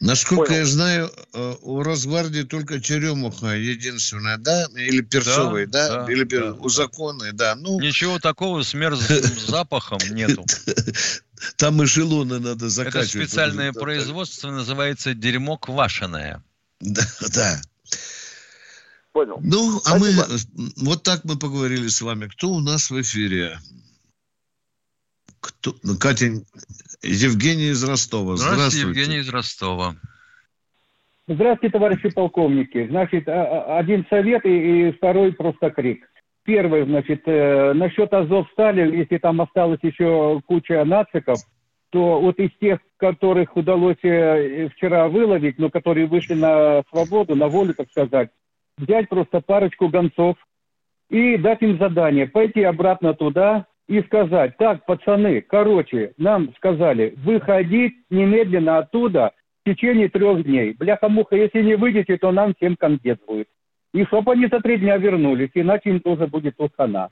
Насколько 0.00 0.46
Понял. 0.46 0.58
я 0.58 0.66
знаю, 0.66 1.10
э, 1.32 1.54
у 1.62 1.82
Росгвардии 1.82 2.42
только 2.42 2.80
черемуха 2.80 3.56
единственная, 3.56 4.36
да? 4.38 4.66
Или 4.76 5.00
перцовый, 5.00 5.66
да? 5.66 5.88
да? 5.88 6.04
да 6.04 6.12
Или 6.12 6.24
пер... 6.24 6.52
да, 6.52 6.60
узаконный, 6.60 7.32
да. 7.32 7.54
Ну... 7.54 7.80
Ничего 7.80 8.18
такого 8.18 8.62
с 8.62 8.74
мерзким 8.74 9.22
запахом 9.46 10.00
нету. 10.10 10.44
Там 11.56 11.82
эшелоны 11.84 12.38
надо 12.40 12.68
закачивать. 12.68 13.08
Это 13.08 13.18
специальное 13.18 13.72
производство 13.72 14.50
называется 14.50 15.14
дерьмо 15.14 15.56
квашеное. 15.56 16.42
Да, 16.80 17.02
да. 17.34 17.60
Понял. 19.14 19.38
Ну, 19.44 19.80
а 19.86 19.96
мы 19.96 20.08
вот 20.76 21.04
так 21.04 21.20
мы 21.22 21.38
поговорили 21.38 21.86
с 21.86 22.02
вами. 22.02 22.26
Кто 22.26 22.48
у 22.48 22.58
нас 22.58 22.90
в 22.90 23.00
эфире? 23.00 23.58
Кто? 25.38 25.76
Ну, 25.84 25.96
Катя, 25.96 26.42
Евгений 27.00 27.68
из 27.68 27.84
Ростова. 27.84 28.36
Здравствуйте. 28.36 28.56
Здравствуйте, 28.56 29.00
Евгений 29.00 29.20
из 29.20 29.28
Ростова. 29.28 29.94
Здравствуйте, 31.28 31.72
товарищи 31.72 32.08
полковники. 32.10 32.88
Значит, 32.88 33.28
а, 33.28 33.76
а, 33.76 33.78
один 33.78 34.04
совет 34.10 34.44
и, 34.44 34.90
второй 34.90 35.32
просто 35.32 35.70
крик. 35.70 36.10
Первый, 36.42 36.84
значит, 36.84 37.22
э, 37.26 37.72
насчет 37.72 38.12
Азовстали, 38.12 38.96
если 38.96 39.18
там 39.18 39.40
осталось 39.40 39.78
еще 39.82 40.42
куча 40.44 40.84
нациков, 40.84 41.38
то 41.90 42.20
вот 42.20 42.40
из 42.40 42.50
тех, 42.58 42.80
которых 42.96 43.56
удалось 43.56 44.02
э, 44.02 44.68
вчера 44.70 45.06
выловить, 45.06 45.58
но 45.58 45.70
которые 45.70 46.06
вышли 46.08 46.34
на 46.34 46.82
свободу, 46.90 47.36
на 47.36 47.46
волю, 47.46 47.74
так 47.74 47.88
сказать, 47.90 48.30
взять 48.78 49.08
просто 49.08 49.40
парочку 49.40 49.88
гонцов 49.88 50.36
и 51.10 51.36
дать 51.36 51.62
им 51.62 51.78
задание 51.78 52.26
пойти 52.26 52.62
обратно 52.62 53.14
туда 53.14 53.66
и 53.86 54.00
сказать, 54.02 54.56
так, 54.56 54.86
пацаны, 54.86 55.42
короче, 55.42 56.14
нам 56.16 56.54
сказали, 56.56 57.14
выходить 57.18 57.94
немедленно 58.10 58.78
оттуда 58.78 59.32
в 59.62 59.70
течение 59.70 60.08
трех 60.08 60.42
дней. 60.44 60.74
Бляха-муха, 60.78 61.36
если 61.36 61.62
не 61.62 61.76
выйдете, 61.76 62.16
то 62.16 62.32
нам 62.32 62.54
всем 62.54 62.76
конец 62.76 63.18
будет. 63.26 63.48
И 63.92 64.04
чтобы 64.06 64.32
они 64.32 64.46
за 64.46 64.60
три 64.60 64.78
дня 64.78 64.96
вернулись, 64.96 65.50
иначе 65.54 65.90
им 65.90 66.00
тоже 66.00 66.26
будет 66.26 66.56
хана. 66.76 67.10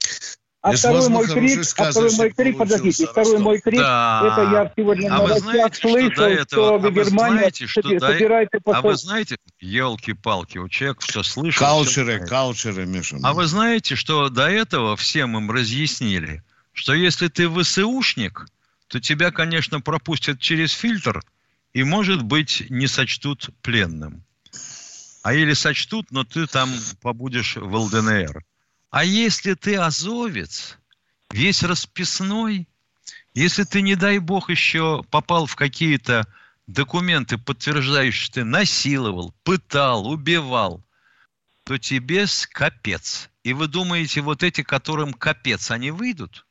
А 0.63 0.77
второй 0.77 1.09
мой 1.09 1.27
крик, 1.27 1.61
а 1.77 1.91
второй 1.91 2.17
мой 2.17 2.31
крик, 2.31 2.57
подождите, 2.57 3.07
второй 3.09 3.39
мой 3.39 3.61
крик, 3.61 3.81
да. 3.81 4.23
это 4.25 4.53
я 4.53 4.73
сегодня 4.77 5.13
а 5.13 5.27
на 5.27 5.39
знаете, 5.41 5.81
слышал, 5.81 6.11
что, 6.13 6.29
этого, 6.29 6.79
что 6.79 7.01
а 7.01 7.05
знаете, 7.05 7.67
что 7.67 7.83
собирается 7.83 8.61
до... 8.65 8.73
А 8.73 8.81
вы 8.81 8.95
знаете, 8.95 9.39
елки-палки, 9.59 10.59
у 10.59 10.69
человека 10.69 11.01
все 11.01 11.25
слышал. 11.25 11.67
Каучеры, 11.67 12.19
все 12.19 12.27
каучеры, 12.27 12.87
Миша. 12.87 13.19
А 13.25 13.33
вы 13.33 13.47
знаете, 13.47 13.97
что 13.97 14.29
до 14.29 14.49
этого 14.49 14.97
всем 14.97 15.37
им 15.37 15.51
разъяснили, 15.51 16.45
что 16.73 16.95
если 16.95 17.27
ты 17.27 17.51
ВСУшник, 17.51 18.47
то 18.87 19.01
тебя, 19.01 19.33
конечно, 19.33 19.81
пропустят 19.81 20.39
через 20.39 20.71
фильтр 20.71 21.25
и, 21.73 21.83
может 21.83 22.23
быть, 22.23 22.67
не 22.71 22.87
сочтут 22.87 23.51
пленным. 23.63 24.23
А 25.25 25.35
или 25.35 25.55
сочтут, 25.55 26.13
но 26.13 26.23
ты 26.23 26.47
там 26.47 26.71
побудешь 27.01 27.57
в 27.57 27.75
ЛДНР. 27.75 28.45
А 28.93 29.05
если 29.05 29.55
ты 29.55 29.77
азовец, 29.77 30.79
весь 31.31 31.63
расписной, 31.63 32.69
если 33.33 33.65
ты, 33.65 33.81
не 33.81 33.97
дай 33.97 34.19
бог, 34.19 34.51
еще 34.51 35.03
попал 35.11 35.47
в 35.47 35.57
какие-то 35.57 36.27
документы, 36.67 37.39
подтверждающие, 37.39 38.25
что 38.27 38.35
ты 38.35 38.45
насиловал, 38.45 39.35
пытал, 39.45 40.07
убивал, 40.07 40.85
то 41.65 41.79
тебе 41.79 42.27
капец. 42.51 43.31
И 43.45 43.55
вы 43.55 43.67
думаете, 43.67 44.21
вот 44.21 44.43
эти, 44.43 44.63
которым 44.63 45.15
капец, 45.15 45.71
они 45.71 45.91
выйдут? 45.91 46.45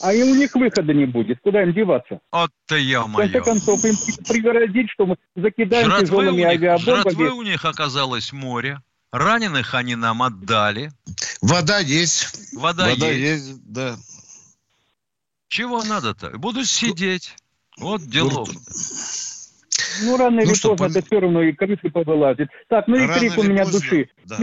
А 0.00 0.14
и 0.14 0.22
у 0.22 0.34
них 0.34 0.54
выхода 0.54 0.94
не 0.94 1.04
будет. 1.04 1.38
Куда 1.42 1.64
им 1.64 1.74
деваться? 1.74 2.18
Вот-то 2.32 2.76
я 2.76 3.06
мое. 3.06 3.28
В 3.28 3.30
конце 3.30 3.44
концов, 3.44 3.84
им 3.84 3.94
пригородить, 4.26 4.90
что 4.90 5.04
мы 5.04 5.16
закидаем 5.36 5.84
жратвы 5.84 6.06
тяжелыми 6.06 6.44
авиабомбами. 6.44 7.02
Жратвы 7.02 7.30
у 7.32 7.42
них 7.42 7.66
оказалось 7.66 8.32
море. 8.32 8.80
Раненых 9.12 9.74
они 9.74 9.94
нам 9.94 10.22
отдали. 10.22 10.90
Вода 11.42 11.78
есть. 11.78 12.54
Вода, 12.54 12.88
Вода 12.88 13.10
есть. 13.10 13.46
есть. 13.46 13.72
Да. 13.72 13.96
Чего 15.48 15.82
надо-то? 15.84 16.30
Будут 16.38 16.66
сидеть. 16.66 17.36
Вот 17.78 18.00
дело. 18.02 18.46
Ну, 20.04 20.16
рано 20.16 20.36
ну, 20.36 20.42
или 20.42 20.54
что, 20.54 20.70
поздно 20.70 20.88
по... 20.88 20.98
это 20.98 21.06
все 21.06 21.20
равно 21.20 21.42
и 21.42 21.52
крысы 21.52 21.90
повылазит. 21.90 22.48
Так, 22.68 22.86
ну 22.88 22.96
и 22.96 23.06
рано 23.06 23.18
крик 23.18 23.36
у 23.36 23.42
меня 23.42 23.64
поздно. 23.64 23.80
души. 23.80 24.08
Да. 24.24 24.36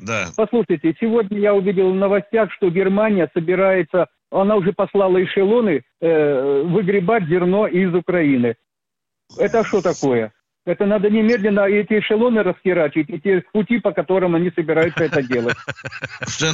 да. 0.00 0.28
Послушайте, 0.34 0.96
сегодня 0.98 1.38
я 1.38 1.54
увидел 1.54 1.92
в 1.92 1.94
новостях, 1.94 2.50
что 2.52 2.70
Германия 2.70 3.30
собирается, 3.32 4.06
она 4.30 4.56
уже 4.56 4.72
послала 4.72 5.22
эшелоны 5.22 5.84
э, 6.00 6.62
выгребать 6.62 7.28
зерно 7.28 7.68
из 7.68 7.94
Украины. 7.94 8.56
Это 9.38 9.64
что 9.64 9.80
такое? 9.80 10.32
Это 10.66 10.84
надо 10.84 11.08
немедленно 11.08 11.60
эти 11.60 12.00
эшелоны 12.00 12.42
расхерачить, 12.42 13.08
эти 13.08 13.40
пути, 13.52 13.78
по 13.78 13.92
которым 13.92 14.34
они 14.34 14.50
собираются 14.50 15.04
это 15.04 15.22
делать. 15.22 15.56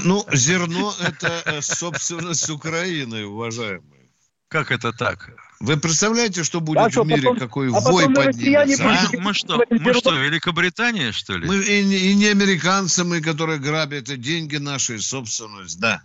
Ну, 0.04 0.24
зерно– 0.30 0.92
это 1.00 1.28
э, 1.46 1.60
собственность 1.62 2.50
Украины, 2.50 3.24
уважаемые. 3.24 4.10
Как 4.48 4.70
это 4.70 4.92
так? 4.92 5.30
Вы 5.60 5.78
представляете, 5.78 6.44
что 6.44 6.60
будет 6.60 6.94
а 6.94 7.02
в 7.02 7.06
мире, 7.06 7.22
потом, 7.22 7.38
какой 7.38 7.68
а 7.68 7.80
вой 7.80 8.04
поднимется? 8.14 8.84
А? 8.84 9.18
Мы 9.18 9.32
что, 9.32 9.64
мы 9.70 9.94
что, 9.94 10.14
Великобритания, 10.14 11.10
что 11.12 11.38
ли? 11.38 11.46
Мы 11.46 11.56
и, 11.62 12.10
и 12.10 12.14
не 12.14 12.26
американцы, 12.26 13.04
мы, 13.04 13.22
которые 13.22 13.60
грабят 13.60 14.10
и 14.10 14.18
деньги 14.18 14.56
наши, 14.56 14.98
собственность, 14.98 15.80
да. 15.80 16.02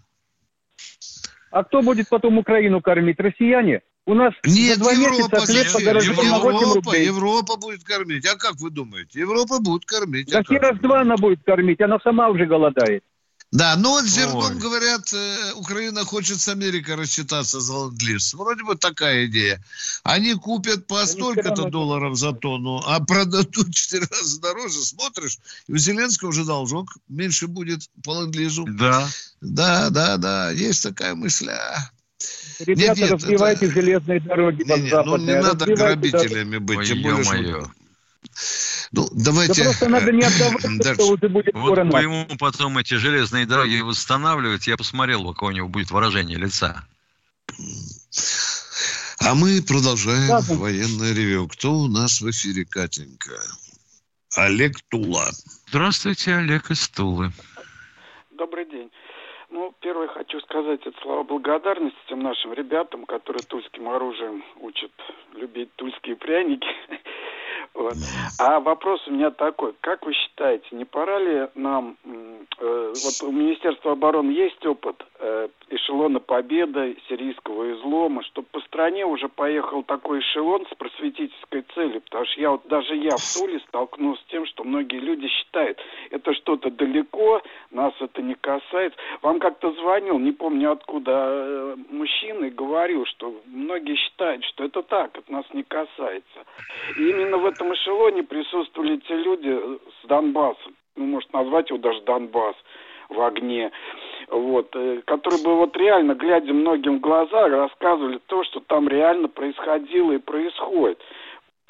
А 1.51 1.65
кто 1.65 1.81
будет 1.81 2.07
потом 2.07 2.37
Украину 2.37 2.79
кормить? 2.79 3.19
Россияне? 3.19 3.81
У 4.07 4.13
нас 4.13 4.33
Нет, 4.45 4.79
два 4.79 4.93
Европа, 4.93 5.41
хлеб 5.41 5.67
Европа, 5.67 6.95
Европа 6.95 7.57
будет 7.57 7.83
кормить. 7.83 8.25
А 8.25 8.37
как 8.37 8.55
вы 8.55 8.69
думаете? 8.69 9.19
Европа 9.19 9.59
будет 9.59 9.83
кормить. 9.83 10.29
Да 10.29 10.39
а 10.47 10.59
раз-два 10.59 11.01
она 11.01 11.17
будет 11.17 11.43
кормить, 11.43 11.81
она 11.81 11.99
сама 12.01 12.29
уже 12.29 12.45
голодает. 12.45 13.03
Да, 13.51 13.75
но 13.77 13.91
вот 13.91 14.05
зерном, 14.05 14.59
говорят, 14.59 15.13
э, 15.13 15.53
Украина 15.55 16.05
хочет 16.05 16.39
с 16.39 16.47
Америкой 16.47 16.95
рассчитаться 16.95 17.59
за 17.59 17.73
ленд 17.73 18.33
Вроде 18.33 18.63
бы 18.63 18.75
такая 18.75 19.25
идея. 19.25 19.61
Они 20.03 20.33
купят 20.35 20.87
по 20.87 21.05
столько-то 21.05 21.69
долларов 21.69 22.17
за 22.17 22.31
тонну, 22.31 22.81
а 22.85 22.99
продадут 23.01 23.73
четыре 23.73 24.05
раза 24.09 24.41
дороже. 24.41 24.79
Смотришь, 24.85 25.37
и 25.67 25.73
у 25.73 25.77
Зеленского 25.77 26.29
уже 26.29 26.45
должок 26.45 26.97
меньше 27.09 27.47
будет 27.47 27.89
по 28.05 28.23
ленд 28.23 28.77
Да. 28.77 29.07
Да, 29.41 29.89
да, 29.89 30.17
да, 30.17 30.51
есть 30.51 30.83
такая 30.83 31.13
мысля. 31.13 31.91
Ребята, 32.59 32.81
нет, 32.81 32.97
нет, 32.97 33.11
развивайте 33.11 33.65
это... 33.65 33.73
железные 33.73 34.19
дороги 34.19 34.63
нет, 34.63 34.83
нет, 34.83 35.05
Ну, 35.05 35.17
не 35.17 35.41
надо 35.41 35.65
грабителями 35.65 36.57
быть, 36.57 36.77
Ой, 36.79 36.85
тем 36.85 37.01
более, 37.01 37.23
что... 37.23 37.71
Ну, 38.91 39.09
давайте... 39.11 39.63
Да 39.63 39.69
просто 39.69 39.89
надо 39.89 40.11
не 40.11 40.23
отдавать, 40.23 40.95
что 40.95 41.07
уже 41.11 41.29
будет 41.29 41.53
вот 41.53 41.75
по 41.75 41.97
ему 41.97 42.25
потом 42.39 42.77
эти 42.77 42.95
железные 42.95 43.45
дороги 43.45 43.79
восстанавливать, 43.81 44.67
я 44.67 44.77
посмотрел, 44.77 45.27
у 45.27 45.33
кого 45.33 45.49
у 45.49 45.53
него 45.53 45.67
будет 45.67 45.91
выражение 45.91 46.37
лица. 46.37 46.85
А 49.19 49.35
мы 49.35 49.61
продолжаем 49.61 50.29
Ладно. 50.29 50.55
военное 50.55 51.13
ревю. 51.13 51.47
Кто 51.47 51.73
у 51.73 51.87
нас 51.87 52.21
в 52.21 52.29
эфире, 52.29 52.65
Катенька? 52.65 53.41
Олег 54.35 54.79
Тула. 54.89 55.29
Здравствуйте, 55.69 56.35
Олег 56.35 56.69
из 56.69 56.87
Тулы. 56.89 57.31
Добрый 58.37 58.69
день. 58.69 58.89
Ну, 59.49 59.73
первое 59.79 60.07
хочу 60.07 60.39
сказать, 60.41 60.81
это 60.85 60.99
слова 61.01 61.23
благодарности 61.23 61.97
тем 62.07 62.19
нашим 62.19 62.53
ребятам, 62.53 63.05
которые 63.05 63.43
тульским 63.43 63.87
оружием 63.87 64.43
учат 64.59 64.91
любить 65.33 65.73
тульские 65.75 66.15
пряники. 66.17 66.67
Вот. 67.77 67.93
А 68.39 68.59
вопрос 68.59 69.07
у 69.07 69.11
меня 69.11 69.29
такой. 69.29 69.75
Как 69.81 70.03
вы 70.03 70.13
считаете, 70.13 70.65
не 70.71 70.83
пора 70.83 71.19
ли 71.19 71.47
нам... 71.53 71.95
Э, 72.59 72.93
вот 73.03 73.29
у 73.29 73.31
Министерства 73.31 73.91
обороны 73.91 74.31
есть 74.31 74.65
опыт 74.65 75.05
э, 75.19 75.47
эшелона 75.69 76.19
победы, 76.19 76.97
сирийского 77.07 77.71
излома, 77.73 78.23
чтобы 78.23 78.47
по 78.51 78.59
стране 78.61 79.05
уже 79.05 79.29
поехал 79.29 79.83
такой 79.83 80.21
эшелон 80.21 80.65
с 80.71 80.75
просветительской 80.75 81.63
целью, 81.75 82.01
потому 82.01 82.25
что 82.25 82.41
я 82.41 82.49
вот 82.49 82.67
даже 82.67 82.95
я 82.95 83.15
в 83.15 83.33
Туле 83.37 83.59
столкнулся 83.67 84.23
с 84.23 84.31
тем, 84.31 84.47
что 84.47 84.63
многие 84.63 84.99
люди 84.99 85.27
считают, 85.27 85.77
это 86.09 86.33
что-то 86.33 86.71
далеко, 86.71 87.43
нас 87.69 87.93
это 87.99 88.23
не 88.23 88.33
касается. 88.33 88.97
Вам 89.21 89.39
как-то 89.39 89.71
звонил, 89.73 90.17
не 90.17 90.31
помню 90.31 90.71
откуда, 90.71 91.11
э, 91.11 91.75
мужчина 91.91 92.45
и 92.45 92.49
говорил, 92.49 93.05
что 93.05 93.35
многие 93.45 93.95
считают, 93.95 94.43
что 94.45 94.63
это 94.63 94.81
так, 94.81 95.15
это 95.15 95.31
нас 95.31 95.45
не 95.53 95.61
касается. 95.61 96.39
И 96.97 97.09
именно 97.09 97.37
в 97.37 97.45
этом 97.45 97.66
эшелоне 97.73 98.23
присутствовали 98.23 98.97
те 98.97 99.15
люди 99.15 99.79
с 100.01 100.07
Донбасса, 100.07 100.69
ну, 100.95 101.05
может 101.05 101.31
назвать 101.33 101.69
его 101.69 101.79
даже 101.79 102.01
Донбасс 102.01 102.55
в 103.09 103.21
огне, 103.21 103.71
вот, 104.27 104.75
э, 104.75 105.01
которые 105.05 105.43
бы 105.43 105.55
вот 105.55 105.75
реально, 105.77 106.13
глядя 106.13 106.53
многим 106.53 106.97
в 106.97 107.01
глаза, 107.01 107.47
рассказывали 107.47 108.19
то, 108.27 108.43
что 108.43 108.59
там 108.59 108.87
реально 108.87 109.29
происходило 109.29 110.11
и 110.11 110.17
происходит. 110.17 110.99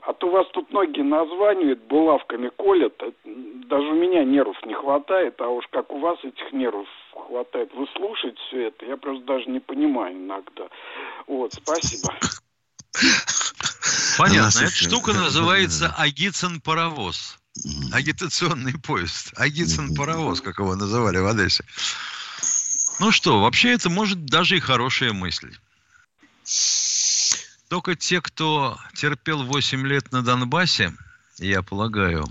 А 0.04 0.14
то 0.14 0.30
вас 0.30 0.48
тут 0.54 0.72
многие 0.72 1.02
названивают, 1.02 1.80
булавками 1.84 2.50
колят, 2.56 2.94
э, 3.02 3.12
даже 3.26 3.88
у 3.88 3.96
меня 3.96 4.24
нервов 4.24 4.58
не 4.66 4.74
хватает, 4.74 5.40
а 5.42 5.50
уж 5.50 5.68
как 5.68 5.92
у 5.92 6.00
вас 6.00 6.18
этих 6.24 6.52
нервов 6.54 6.88
хватает 7.12 7.74
выслушать 7.74 8.38
все 8.40 8.68
это, 8.68 8.86
я 8.86 8.98
просто 8.98 9.24
даже 9.26 9.50
не 9.50 9.60
понимаю 9.60 10.16
иногда. 10.16 10.68
Вот, 11.28 11.54
спасибо. 11.54 12.14
Понятно. 14.18 14.60
Эта 14.60 14.72
штука 14.72 15.14
называется 15.14 15.94
Агицын-паровоз. 15.98 17.38
Агитационный 17.92 18.74
поезд. 18.74 19.34
Агицын-паровоз, 19.36 20.42
как 20.42 20.60
его 20.60 20.76
называли 20.76 21.18
в 21.18 21.28
Одессе. 21.28 21.64
Ну 23.00 23.12
что, 23.12 23.42
вообще 23.42 23.74
это 23.74 23.90
может 23.90 24.26
даже 24.26 24.58
и 24.58 24.60
хорошая 24.60 25.14
мысль. 25.14 25.56
Только 27.68 27.96
те, 27.96 28.22
кто 28.22 28.80
терпел 28.96 29.44
8 29.44 29.86
лет 29.86 30.12
на 30.12 30.24
Донбассе, 30.24 30.94
я 31.38 31.62
полагаю, 31.62 32.26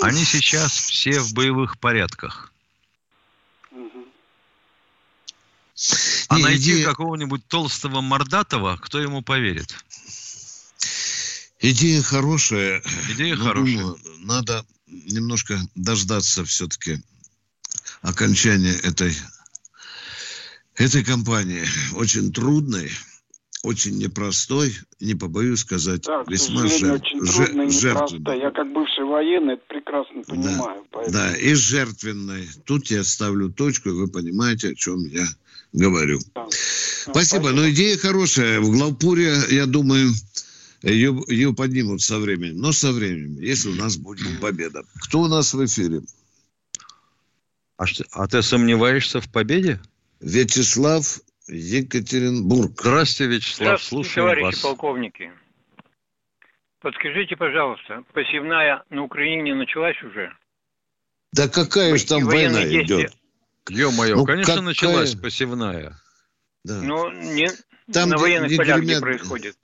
они 0.00 0.24
сейчас 0.24 0.72
все 0.72 1.20
в 1.20 1.34
боевых 1.34 1.78
порядках. 1.78 2.52
А 6.28 6.38
найти 6.38 6.82
какого-нибудь 6.82 7.46
толстого 7.46 8.00
мордатого, 8.00 8.78
кто 8.78 8.98
ему 8.98 9.22
поверит? 9.22 9.76
Идея 11.60 12.02
хорошая. 12.02 12.82
Идея 13.10 13.36
хорошая. 13.36 13.76
Думаю, 13.78 13.98
надо 14.20 14.64
немножко 14.86 15.58
дождаться 15.74 16.44
все-таки 16.44 17.00
окончания 18.02 18.74
этой, 18.82 19.14
этой 20.76 21.02
кампании. 21.04 21.64
Очень 21.94 22.32
трудной, 22.32 22.90
очень 23.62 23.96
непростой, 23.98 24.76
не 25.00 25.14
побоюсь 25.14 25.60
сказать, 25.60 26.02
Да, 26.02 26.24
весьма 26.28 26.62
сожалению, 26.68 26.96
жер- 26.96 27.00
очень 27.00 27.26
же- 27.26 27.32
трудно 27.46 27.62
и 27.62 27.70
жертвенной. 27.70 28.38
Я 28.38 28.50
как 28.50 28.72
бывший 28.72 29.04
военный 29.04 29.54
это 29.54 29.62
прекрасно 29.68 30.22
понимаю. 30.22 30.84
поэтому- 30.92 31.12
Да, 31.16 31.34
и 31.36 31.54
жертвенной. 31.54 32.48
Тут 32.66 32.90
я 32.90 33.02
ставлю 33.02 33.50
точку, 33.50 33.88
и 33.88 33.92
вы 33.92 34.08
понимаете, 34.08 34.68
о 34.70 34.74
чем 34.74 35.04
я 35.06 35.26
говорю. 35.72 36.20
Спасибо. 37.10 37.50
Но 37.52 37.68
идея 37.70 37.96
хорошая. 37.96 38.60
В 38.60 38.70
Главпуре, 38.70 39.36
я 39.50 39.66
думаю, 39.66 40.12
ее, 40.90 41.22
ее 41.28 41.52
поднимут 41.54 42.00
со 42.02 42.18
временем. 42.18 42.58
Но 42.58 42.72
со 42.72 42.92
временем, 42.92 43.40
если 43.40 43.68
у 43.70 43.74
нас 43.74 43.96
будет 43.96 44.40
победа. 44.40 44.84
Кто 45.02 45.20
у 45.22 45.26
нас 45.28 45.52
в 45.54 45.64
эфире? 45.64 46.02
А, 47.76 47.86
что- 47.86 48.04
а 48.12 48.26
ты 48.26 48.42
сомневаешься 48.42 49.20
в 49.20 49.30
победе? 49.30 49.80
Вячеслав 50.20 51.20
Екатеринбург. 51.48 52.72
Здравствуйте, 52.80 53.34
Вячеслав, 53.36 53.56
Здравствуйте, 53.68 53.88
слушаем 54.08 54.28
товарищи 54.28 54.44
вас. 54.56 54.60
полковники. 54.62 55.32
Подскажите, 56.80 57.36
пожалуйста, 57.36 58.04
посевная 58.12 58.84
на 58.90 59.02
Украине 59.02 59.54
началась 59.54 60.00
уже? 60.02 60.32
Да 61.32 61.48
какая 61.48 61.96
же 61.96 62.06
там 62.06 62.24
война 62.24 62.62
действия. 62.64 62.82
идет? 62.84 63.12
Ё-моё, 63.68 64.16
Ну, 64.16 64.24
конечно, 64.24 64.52
какая- 64.54 64.64
началась 64.64 65.14
посевная. 65.14 65.98
Да. 66.64 66.80
Ну, 66.80 67.10
не 67.10 67.48
Там, 67.92 68.10
на 68.10 68.16
военных 68.18 68.48
где 68.48 68.56
полях 68.56 68.80
гремят- 68.80 69.00
происходит. 69.00 69.56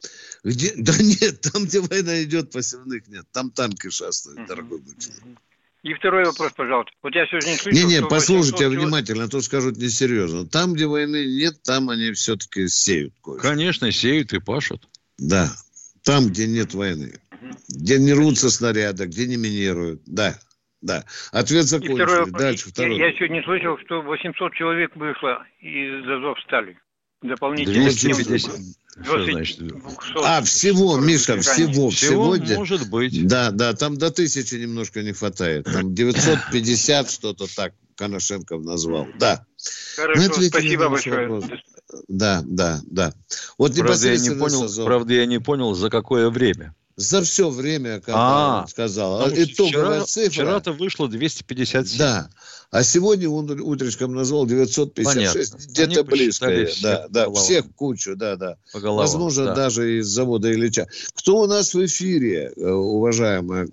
Где? 0.44 0.72
Да 0.76 0.92
нет, 0.98 1.40
там, 1.40 1.64
где 1.64 1.80
война 1.80 2.22
идет, 2.22 2.50
посевных 2.50 3.06
нет. 3.08 3.24
Там 3.32 3.50
танки 3.50 3.90
шастают, 3.90 4.46
дорогой 4.48 4.80
мой 4.80 4.94
человек. 4.98 5.38
И 5.82 5.94
второй 5.94 6.24
вопрос, 6.24 6.52
пожалуйста. 6.56 6.92
Вот 7.02 7.12
я 7.14 7.26
сегодня 7.26 7.56
слышал, 7.56 7.72
Не-не, 7.88 8.02
послушайте 8.06 8.52
800 8.52 8.60
человек- 8.60 8.80
внимательно, 8.80 9.24
а 9.24 9.28
то 9.28 9.40
скажут 9.40 9.76
несерьезно. 9.78 10.46
Там, 10.46 10.74
где 10.74 10.86
войны 10.86 11.24
нет, 11.26 11.60
там 11.64 11.90
они 11.90 12.12
все-таки 12.12 12.68
сеют 12.68 13.14
кое 13.22 13.38
Конечно, 13.40 13.90
сеют 13.90 14.32
и 14.32 14.38
пашут. 14.38 14.88
Да, 15.18 15.50
там, 16.04 16.28
где 16.28 16.46
нет 16.46 16.72
войны. 16.74 17.14
Где 17.68 17.98
не 17.98 18.12
рвутся 18.12 18.48
снаряды, 18.50 19.06
где 19.06 19.26
не 19.26 19.36
минируют. 19.36 20.02
Да, 20.06 20.38
да. 20.82 21.04
Ответ 21.32 21.64
И 21.64 21.66
второй 21.66 21.82
закончили. 21.88 22.04
вопрос. 22.20 22.40
Дальше 22.40 22.64
Я, 22.66 22.72
второй. 22.72 22.98
я 22.98 23.12
сегодня 23.14 23.42
слышал, 23.42 23.78
что 23.84 24.02
800 24.02 24.54
человек 24.54 24.94
вышло 24.94 25.44
из 25.60 26.08
Азов 26.08 26.38
стали. 27.22 27.30
Дополнительно. 27.30 27.90
250. 27.90 28.50
Что 29.02 29.02
20 29.04 29.32
значит? 29.32 29.58
200. 29.58 29.84
А, 30.24 30.42
всего, 30.42 30.98
Миша, 30.98 31.40
всего, 31.40 31.88
Всего 31.90 32.36
сегодня. 32.36 32.56
может 32.56 32.90
быть. 32.90 33.26
Да, 33.26 33.50
да, 33.50 33.72
там 33.72 33.96
до 33.96 34.10
тысячи 34.10 34.54
немножко 34.56 35.02
не 35.02 35.12
хватает. 35.12 35.64
Там 35.64 35.94
950 35.94 37.10
что-то 37.10 37.46
так 37.54 37.74
Коношенков 37.96 38.64
назвал. 38.64 39.06
Да. 39.18 39.46
Хорошо, 39.96 40.20
Мы 40.20 40.26
ответили 40.26 40.48
спасибо 40.48 40.88
большое. 40.88 41.28
вопрос. 41.28 41.58
Да, 42.08 42.42
да, 42.44 42.80
да. 42.86 43.14
Вот 43.58 43.74
Правда 43.76 44.12
я, 44.12 44.18
не 44.18 44.30
понял, 44.30 44.84
правда, 44.84 45.14
я 45.14 45.26
не 45.26 45.38
понял, 45.38 45.74
за 45.74 45.90
какое 45.90 46.30
время. 46.30 46.74
За 46.96 47.22
все 47.22 47.48
время, 47.48 48.00
когда 48.00 48.14
А, 48.18 48.60
он 48.62 48.68
сказал. 48.68 49.20
А 49.20 49.24
Потому 49.24 49.42
Итоговая 49.42 49.70
вчера, 50.00 50.04
цифра. 50.04 50.30
вчера-то 50.30 50.72
вышло 50.72 51.08
257. 51.08 51.98
Да. 51.98 52.28
А 52.70 52.82
сегодня 52.82 53.28
он 53.28 53.50
утречком 53.60 54.14
назвал 54.14 54.46
956. 54.46 55.52
Понятно. 55.52 55.66
Где-то 55.72 56.00
Они 56.00 56.08
близко. 56.08 56.46
Да, 56.46 56.66
всех 56.66 57.10
да, 57.10 57.30
всех 57.32 57.64
кучу, 57.76 58.16
да, 58.16 58.36
да. 58.36 58.56
По 58.72 58.80
головам, 58.80 59.00
Возможно, 59.00 59.46
да. 59.46 59.54
даже 59.54 59.98
из 59.98 60.06
завода 60.06 60.52
Ильича. 60.52 60.86
Кто 61.14 61.38
у 61.38 61.46
нас 61.46 61.74
в 61.74 61.84
эфире, 61.84 62.52
э, 62.56 62.70
уважаемая 62.70 63.68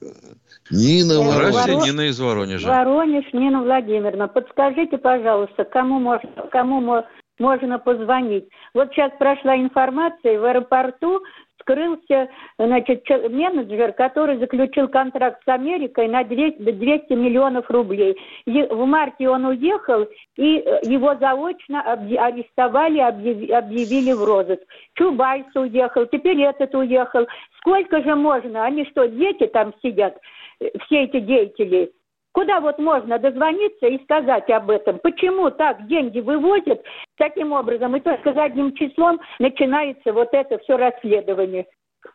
Нина 0.72 1.16
Здравствуйте, 1.16 1.34
Здравствуйте, 1.34 1.72
Воронеж? 1.72 1.86
Нина 1.88 2.02
из 2.10 2.20
Воронежа. 2.20 2.68
Воронеж, 2.68 3.26
Нина 3.34 3.64
Владимировна, 3.64 4.28
подскажите, 4.28 4.98
пожалуйста, 4.98 5.64
кому 5.66 6.00
можно, 6.00 6.30
кому 6.52 6.80
мо- 6.82 7.06
можно 7.40 7.80
позвонить? 7.80 8.46
Вот 8.74 8.90
сейчас 8.94 9.12
прошла 9.18 9.56
информация, 9.58 10.40
в 10.40 10.46
аэропорту 10.46 11.22
скрылся 11.60 12.30
значит, 12.58 13.04
менеджер, 13.10 13.94
который 13.94 14.38
заключил 14.38 14.88
контракт 14.88 15.42
с 15.44 15.48
Америкой 15.48 16.08
на 16.08 16.24
200, 16.24 16.72
200 16.72 17.14
миллионов 17.14 17.70
рублей. 17.70 18.18
В 18.46 18.86
марте 18.86 19.30
он 19.30 19.46
уехал, 19.46 20.08
и 20.36 20.58
э, 20.58 20.80
его 20.84 21.16
заочно 21.16 21.82
арестовали, 21.82 23.00
объяви- 23.00 23.52
объявили 23.52 24.14
в 24.14 24.24
розыск. 24.24 24.62
Чубайс 24.96 25.46
уехал, 25.56 26.06
теперь 26.06 26.42
этот 26.42 26.74
уехал. 26.76 27.28
Сколько 27.58 28.02
же 28.02 28.16
можно? 28.16 28.66
Они 28.66 28.86
что, 28.86 29.08
дети 29.08 29.48
там 29.48 29.74
сидят, 29.82 30.18
э, 30.60 30.70
все 30.86 31.04
эти 31.04 31.20
деятели? 31.20 31.92
Куда 32.32 32.60
вот 32.62 32.78
можно 32.78 33.18
дозвониться 33.18 33.88
и 33.88 34.02
сказать 34.04 34.50
об 34.50 34.70
этом? 34.70 35.00
Почему 35.00 35.50
так 35.50 35.88
деньги 35.88 36.20
вывозят 36.20 36.82
таким 37.18 37.52
образом, 37.52 37.96
и 37.96 38.00
только 38.00 38.34
задним 38.34 38.74
числом 38.76 39.20
начинается 39.40 40.14
вот 40.14 40.30
это 40.32 40.60
все 40.60 40.78
расследование? 40.78 41.66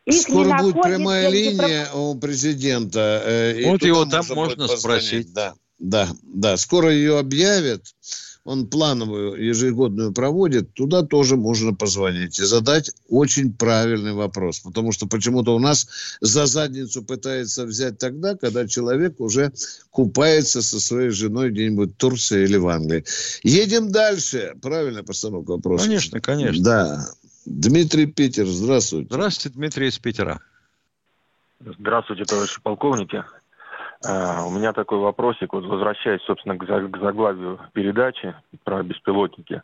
Их 0.06 0.14
не 0.14 0.44
Скоро 0.44 0.58
будет 0.62 0.82
прямая 0.82 1.28
линия 1.28 1.86
у 1.94 2.18
президента. 2.18 3.22
э, 3.24 3.70
Вот 3.70 3.82
его 3.82 4.04
там 4.04 4.24
можно 4.34 4.68
спросить. 4.68 5.32
Да, 5.34 5.54
да, 5.78 6.06
да. 6.22 6.56
Скоро 6.56 6.90
ее 6.90 7.18
объявят. 7.18 7.82
Он 8.44 8.66
плановую 8.66 9.42
ежегодную 9.42 10.12
проводит. 10.12 10.74
Туда 10.74 11.02
тоже 11.02 11.36
можно 11.36 11.74
позвонить 11.74 12.38
и 12.38 12.44
задать 12.44 12.92
очень 13.08 13.54
правильный 13.54 14.12
вопрос. 14.12 14.60
Потому 14.60 14.92
что 14.92 15.06
почему-то 15.06 15.54
у 15.54 15.58
нас 15.58 15.88
за 16.20 16.44
задницу 16.44 17.02
пытается 17.02 17.64
взять 17.64 17.98
тогда, 17.98 18.36
когда 18.36 18.68
человек 18.68 19.18
уже 19.18 19.52
купается 19.90 20.60
со 20.60 20.78
своей 20.78 21.08
женой 21.08 21.50
где-нибудь 21.50 21.92
в 21.92 21.96
Турции 21.96 22.44
или 22.44 22.58
в 22.58 22.68
Англии. 22.68 23.04
Едем 23.42 23.90
дальше. 23.90 24.54
Правильная 24.60 25.02
постановка 25.02 25.52
вопроса. 25.52 25.86
Конечно, 25.86 26.20
конечно. 26.20 26.62
Да. 26.62 27.06
Дмитрий 27.46 28.06
Питер, 28.06 28.46
здравствуйте. 28.46 29.08
Здравствуйте, 29.10 29.56
Дмитрий 29.56 29.88
из 29.88 29.98
Питера. 29.98 30.40
Здравствуйте, 31.60 32.24
товарищи 32.24 32.60
полковники. 32.62 33.24
А, 34.06 34.44
У 34.44 34.50
меня 34.50 34.74
такой 34.74 34.98
вопросик, 34.98 35.54
вот 35.54 35.64
возвращаясь, 35.64 36.20
собственно, 36.22 36.58
к 36.58 36.66
за- 36.66 36.88
к 36.88 36.98
заглавию 36.98 37.58
передачи 37.72 38.34
про 38.62 38.82
беспилотники. 38.82 39.62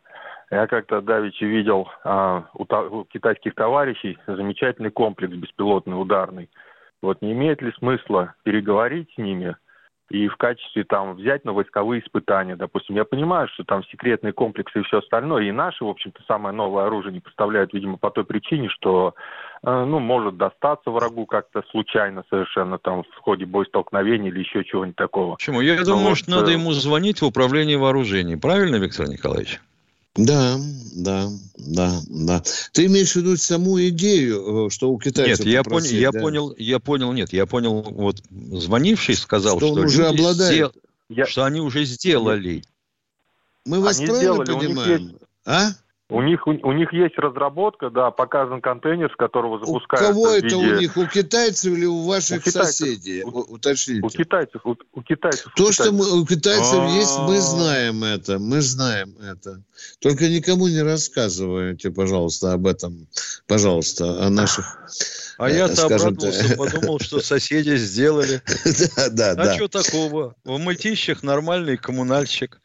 Я 0.49 0.65
как-то 0.65 0.99
давеча 0.99 1.45
видел 1.45 1.87
а, 2.03 2.45
у 2.55 3.05
китайских 3.05 3.53
товарищей 3.53 4.17
замечательный 4.25 4.89
комплекс 4.89 5.31
беспилотный, 5.31 5.93
ударный. 5.93 6.49
Вот 7.03 7.21
не 7.21 7.33
имеет 7.33 7.61
ли 7.61 7.71
смысла 7.73 8.33
переговорить 8.43 9.13
с 9.13 9.17
ними 9.19 9.55
и 10.11 10.27
в 10.27 10.35
качестве 10.35 10.83
там 10.83 11.15
взять 11.15 11.45
на 11.45 11.53
войсковые 11.53 12.03
испытания, 12.03 12.57
допустим. 12.57 12.95
Я 12.95 13.05
понимаю, 13.05 13.47
что 13.53 13.63
там 13.63 13.83
секретные 13.85 14.33
комплексы 14.33 14.79
и 14.79 14.83
все 14.83 14.99
остальное, 14.99 15.43
и 15.43 15.51
наши, 15.51 15.85
в 15.85 15.87
общем-то, 15.87 16.21
самое 16.27 16.53
новое 16.53 16.85
оружие 16.85 17.13
не 17.13 17.21
поставляют, 17.21 17.73
видимо, 17.73 17.97
по 17.97 18.11
той 18.11 18.25
причине, 18.25 18.69
что, 18.69 19.15
э, 19.63 19.85
ну, 19.85 19.99
может 19.99 20.35
достаться 20.35 20.91
врагу 20.91 21.25
как-то 21.25 21.63
случайно 21.71 22.25
совершенно 22.29 22.77
там 22.77 23.03
в 23.03 23.17
ходе 23.19 23.45
боестолкновения 23.45 24.29
или 24.29 24.39
еще 24.39 24.65
чего-нибудь 24.65 24.97
такого. 24.97 25.35
Почему? 25.35 25.61
Я 25.61 25.77
Ну 25.77 25.85
думаю, 25.85 26.09
вот, 26.09 26.17
что 26.17 26.31
надо 26.31 26.51
э, 26.51 26.55
ему 26.55 26.71
звонить 26.73 27.21
в 27.21 27.25
управление 27.25 27.77
вооружений. 27.77 28.35
Правильно, 28.35 28.75
Виктор 28.75 29.07
Николаевич? 29.07 29.61
Да, 30.15 30.59
да, 30.93 31.29
да, 31.57 32.01
да. 32.09 32.43
Ты 32.73 32.85
имеешь 32.87 33.13
в 33.13 33.15
виду 33.15 33.37
саму 33.37 33.79
идею, 33.87 34.67
э, 34.67 34.69
что 34.69 34.91
у 34.91 34.99
китайцев 34.99 35.45
Нет, 35.45 35.53
я 35.53 35.63
понял, 35.63 35.85
я 35.89 36.11
да? 36.11 36.19
понял, 36.19 36.55
я 36.57 36.79
понял, 36.79 37.13
нет, 37.13 37.31
я 37.31 37.45
понял, 37.45 37.81
вот 37.81 38.21
звонивший 38.29 39.15
сказал, 39.15 39.57
Что 39.59 39.67
что, 39.67 39.73
он 39.79 39.85
уже 39.85 40.01
люди 40.09 40.19
обладает. 40.21 40.73
сдел- 41.09 41.25
что 41.27 41.45
они 41.45 41.61
уже 41.61 41.85
сделали. 41.85 42.63
Мы 43.65 43.79
вас 43.79 43.99
Они 43.99 44.07
правильно 44.07 44.43
сделали, 44.43 44.65
понимаем? 44.67 45.01
есть- 45.03 45.15
А? 45.45 45.71
У 46.13 46.21
них, 46.21 46.45
у, 46.45 46.51
у 46.51 46.73
них 46.73 46.91
есть 46.91 47.17
разработка, 47.17 47.89
да, 47.89 48.11
показан 48.11 48.59
контейнер, 48.59 49.09
с 49.11 49.15
которого 49.15 49.55
У 49.55 49.59
запускают 49.65 50.07
кого 50.09 50.23
в 50.23 50.33
это 50.33 50.45
виде- 50.45 50.55
у 50.57 50.79
них? 50.79 50.97
У 50.97 51.05
китайцев 51.07 51.71
или 51.73 51.85
у 51.85 52.03
ваших 52.05 52.39
У 52.39 52.41
китайцев. 52.41 52.75
соседей? 52.75 53.23
У- 53.23 53.29
уточните. 53.55 54.05
У 54.05 54.09
китайцев, 54.09 54.61
у, 54.65 54.75
у 54.91 55.01
китайцев. 55.03 55.47
у 55.47 55.49
То, 55.57 55.71
что 55.71 55.85
китайцев. 55.85 56.11
мы, 56.13 56.21
у 56.21 56.25
китайцев 56.25 56.89
есть, 56.91 57.17
мы 57.19 57.37
А. 57.37 57.41
знаем 57.41 58.03
это, 58.03 58.39
мы 58.39 58.59
знаем 58.61 59.15
это. 59.21 59.61
Только 60.01 60.27
никому 60.27 60.67
не 60.67 60.81
рассказывайте, 60.81 61.91
пожалуйста, 61.91 62.51
об 62.53 62.67
этом, 62.67 63.07
пожалуйста, 63.47 64.25
о 64.25 64.29
наших... 64.29 64.65
А 65.37 65.49
э, 65.49 65.55
я-то 65.57 65.75
скажем 65.77 66.09
обрадовался, 66.09 66.57
подумал, 66.57 66.99
что 66.99 67.21
соседи 67.21 67.75
сделали. 67.77 68.41
Да, 68.97 69.09
да, 69.09 69.31
А 69.31 69.35
да. 69.35 69.55
что 69.55 69.67
такого? 69.69 70.35
В 70.43 70.57
мытищах 70.59 71.23
нормальный 71.23 71.77
коммунальщик. 71.77 72.59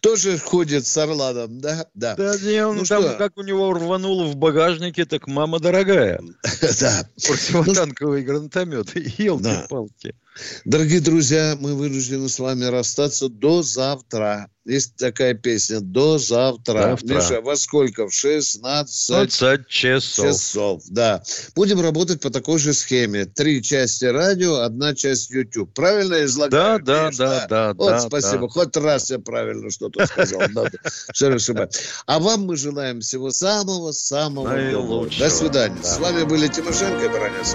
Тоже 0.00 0.38
ходит 0.38 0.86
с 0.86 0.96
Орладом, 0.96 1.60
да? 1.60 1.86
Да. 1.94 2.14
Да, 2.16 2.36
не, 2.38 2.64
он 2.64 2.76
Ну 2.76 2.84
там, 2.84 3.02
что? 3.02 3.14
как 3.14 3.36
у 3.36 3.42
него 3.42 3.72
рвануло 3.72 4.24
в 4.24 4.36
багажнике, 4.36 5.04
так 5.04 5.26
мама 5.26 5.58
дорогая. 5.60 6.20
Да. 6.80 7.08
Противотанковый 7.26 8.22
гранатомет. 8.22 8.94
Елки-палки. 9.18 10.14
Дорогие 10.64 11.00
друзья, 11.00 11.56
мы 11.58 11.74
вынуждены 11.74 12.28
с 12.28 12.38
вами 12.38 12.64
расстаться 12.64 13.28
до 13.28 13.62
завтра. 13.62 14.50
Есть 14.66 14.96
такая 14.96 15.34
песня 15.34 15.78
«До 15.80 16.18
завтра». 16.18 16.82
Завтра. 16.82 17.14
Миша, 17.14 17.40
во 17.40 17.56
сколько? 17.56 18.08
В 18.08 18.12
16 18.12 19.08
15 19.08 19.68
часов. 19.68 20.26
часов. 20.26 20.82
Да. 20.88 21.22
Будем 21.54 21.80
работать 21.80 22.20
по 22.20 22.30
такой 22.30 22.58
же 22.58 22.74
схеме. 22.74 23.26
Три 23.26 23.62
части 23.62 24.06
радио, 24.06 24.56
одна 24.56 24.94
часть 24.94 25.30
YouTube. 25.30 25.72
Правильно 25.72 26.24
излагаю? 26.24 26.80
Да, 26.80 26.84
да, 26.84 27.06
Миш, 27.08 27.16
да, 27.16 27.46
да, 27.48 27.74
Вот, 27.74 27.90
да, 27.90 28.00
спасибо. 28.00 28.42
да. 28.42 28.48
Хоть 28.48 28.76
раз 28.76 29.10
я 29.10 29.20
правильно 29.20 29.70
что-то 29.70 30.04
сказал. 30.06 30.42
А 32.06 32.18
вам 32.18 32.46
мы 32.46 32.56
желаем 32.56 33.00
всего 33.00 33.30
самого-самого. 33.30 34.48
Наилучшего. 34.48 35.28
До 35.28 35.30
свидания. 35.30 35.78
Да. 35.80 35.88
С 35.88 35.98
вами 35.98 36.24
были 36.24 36.48
Тимошенко 36.48 37.04
и 37.04 37.08
Баранец. 37.08 37.54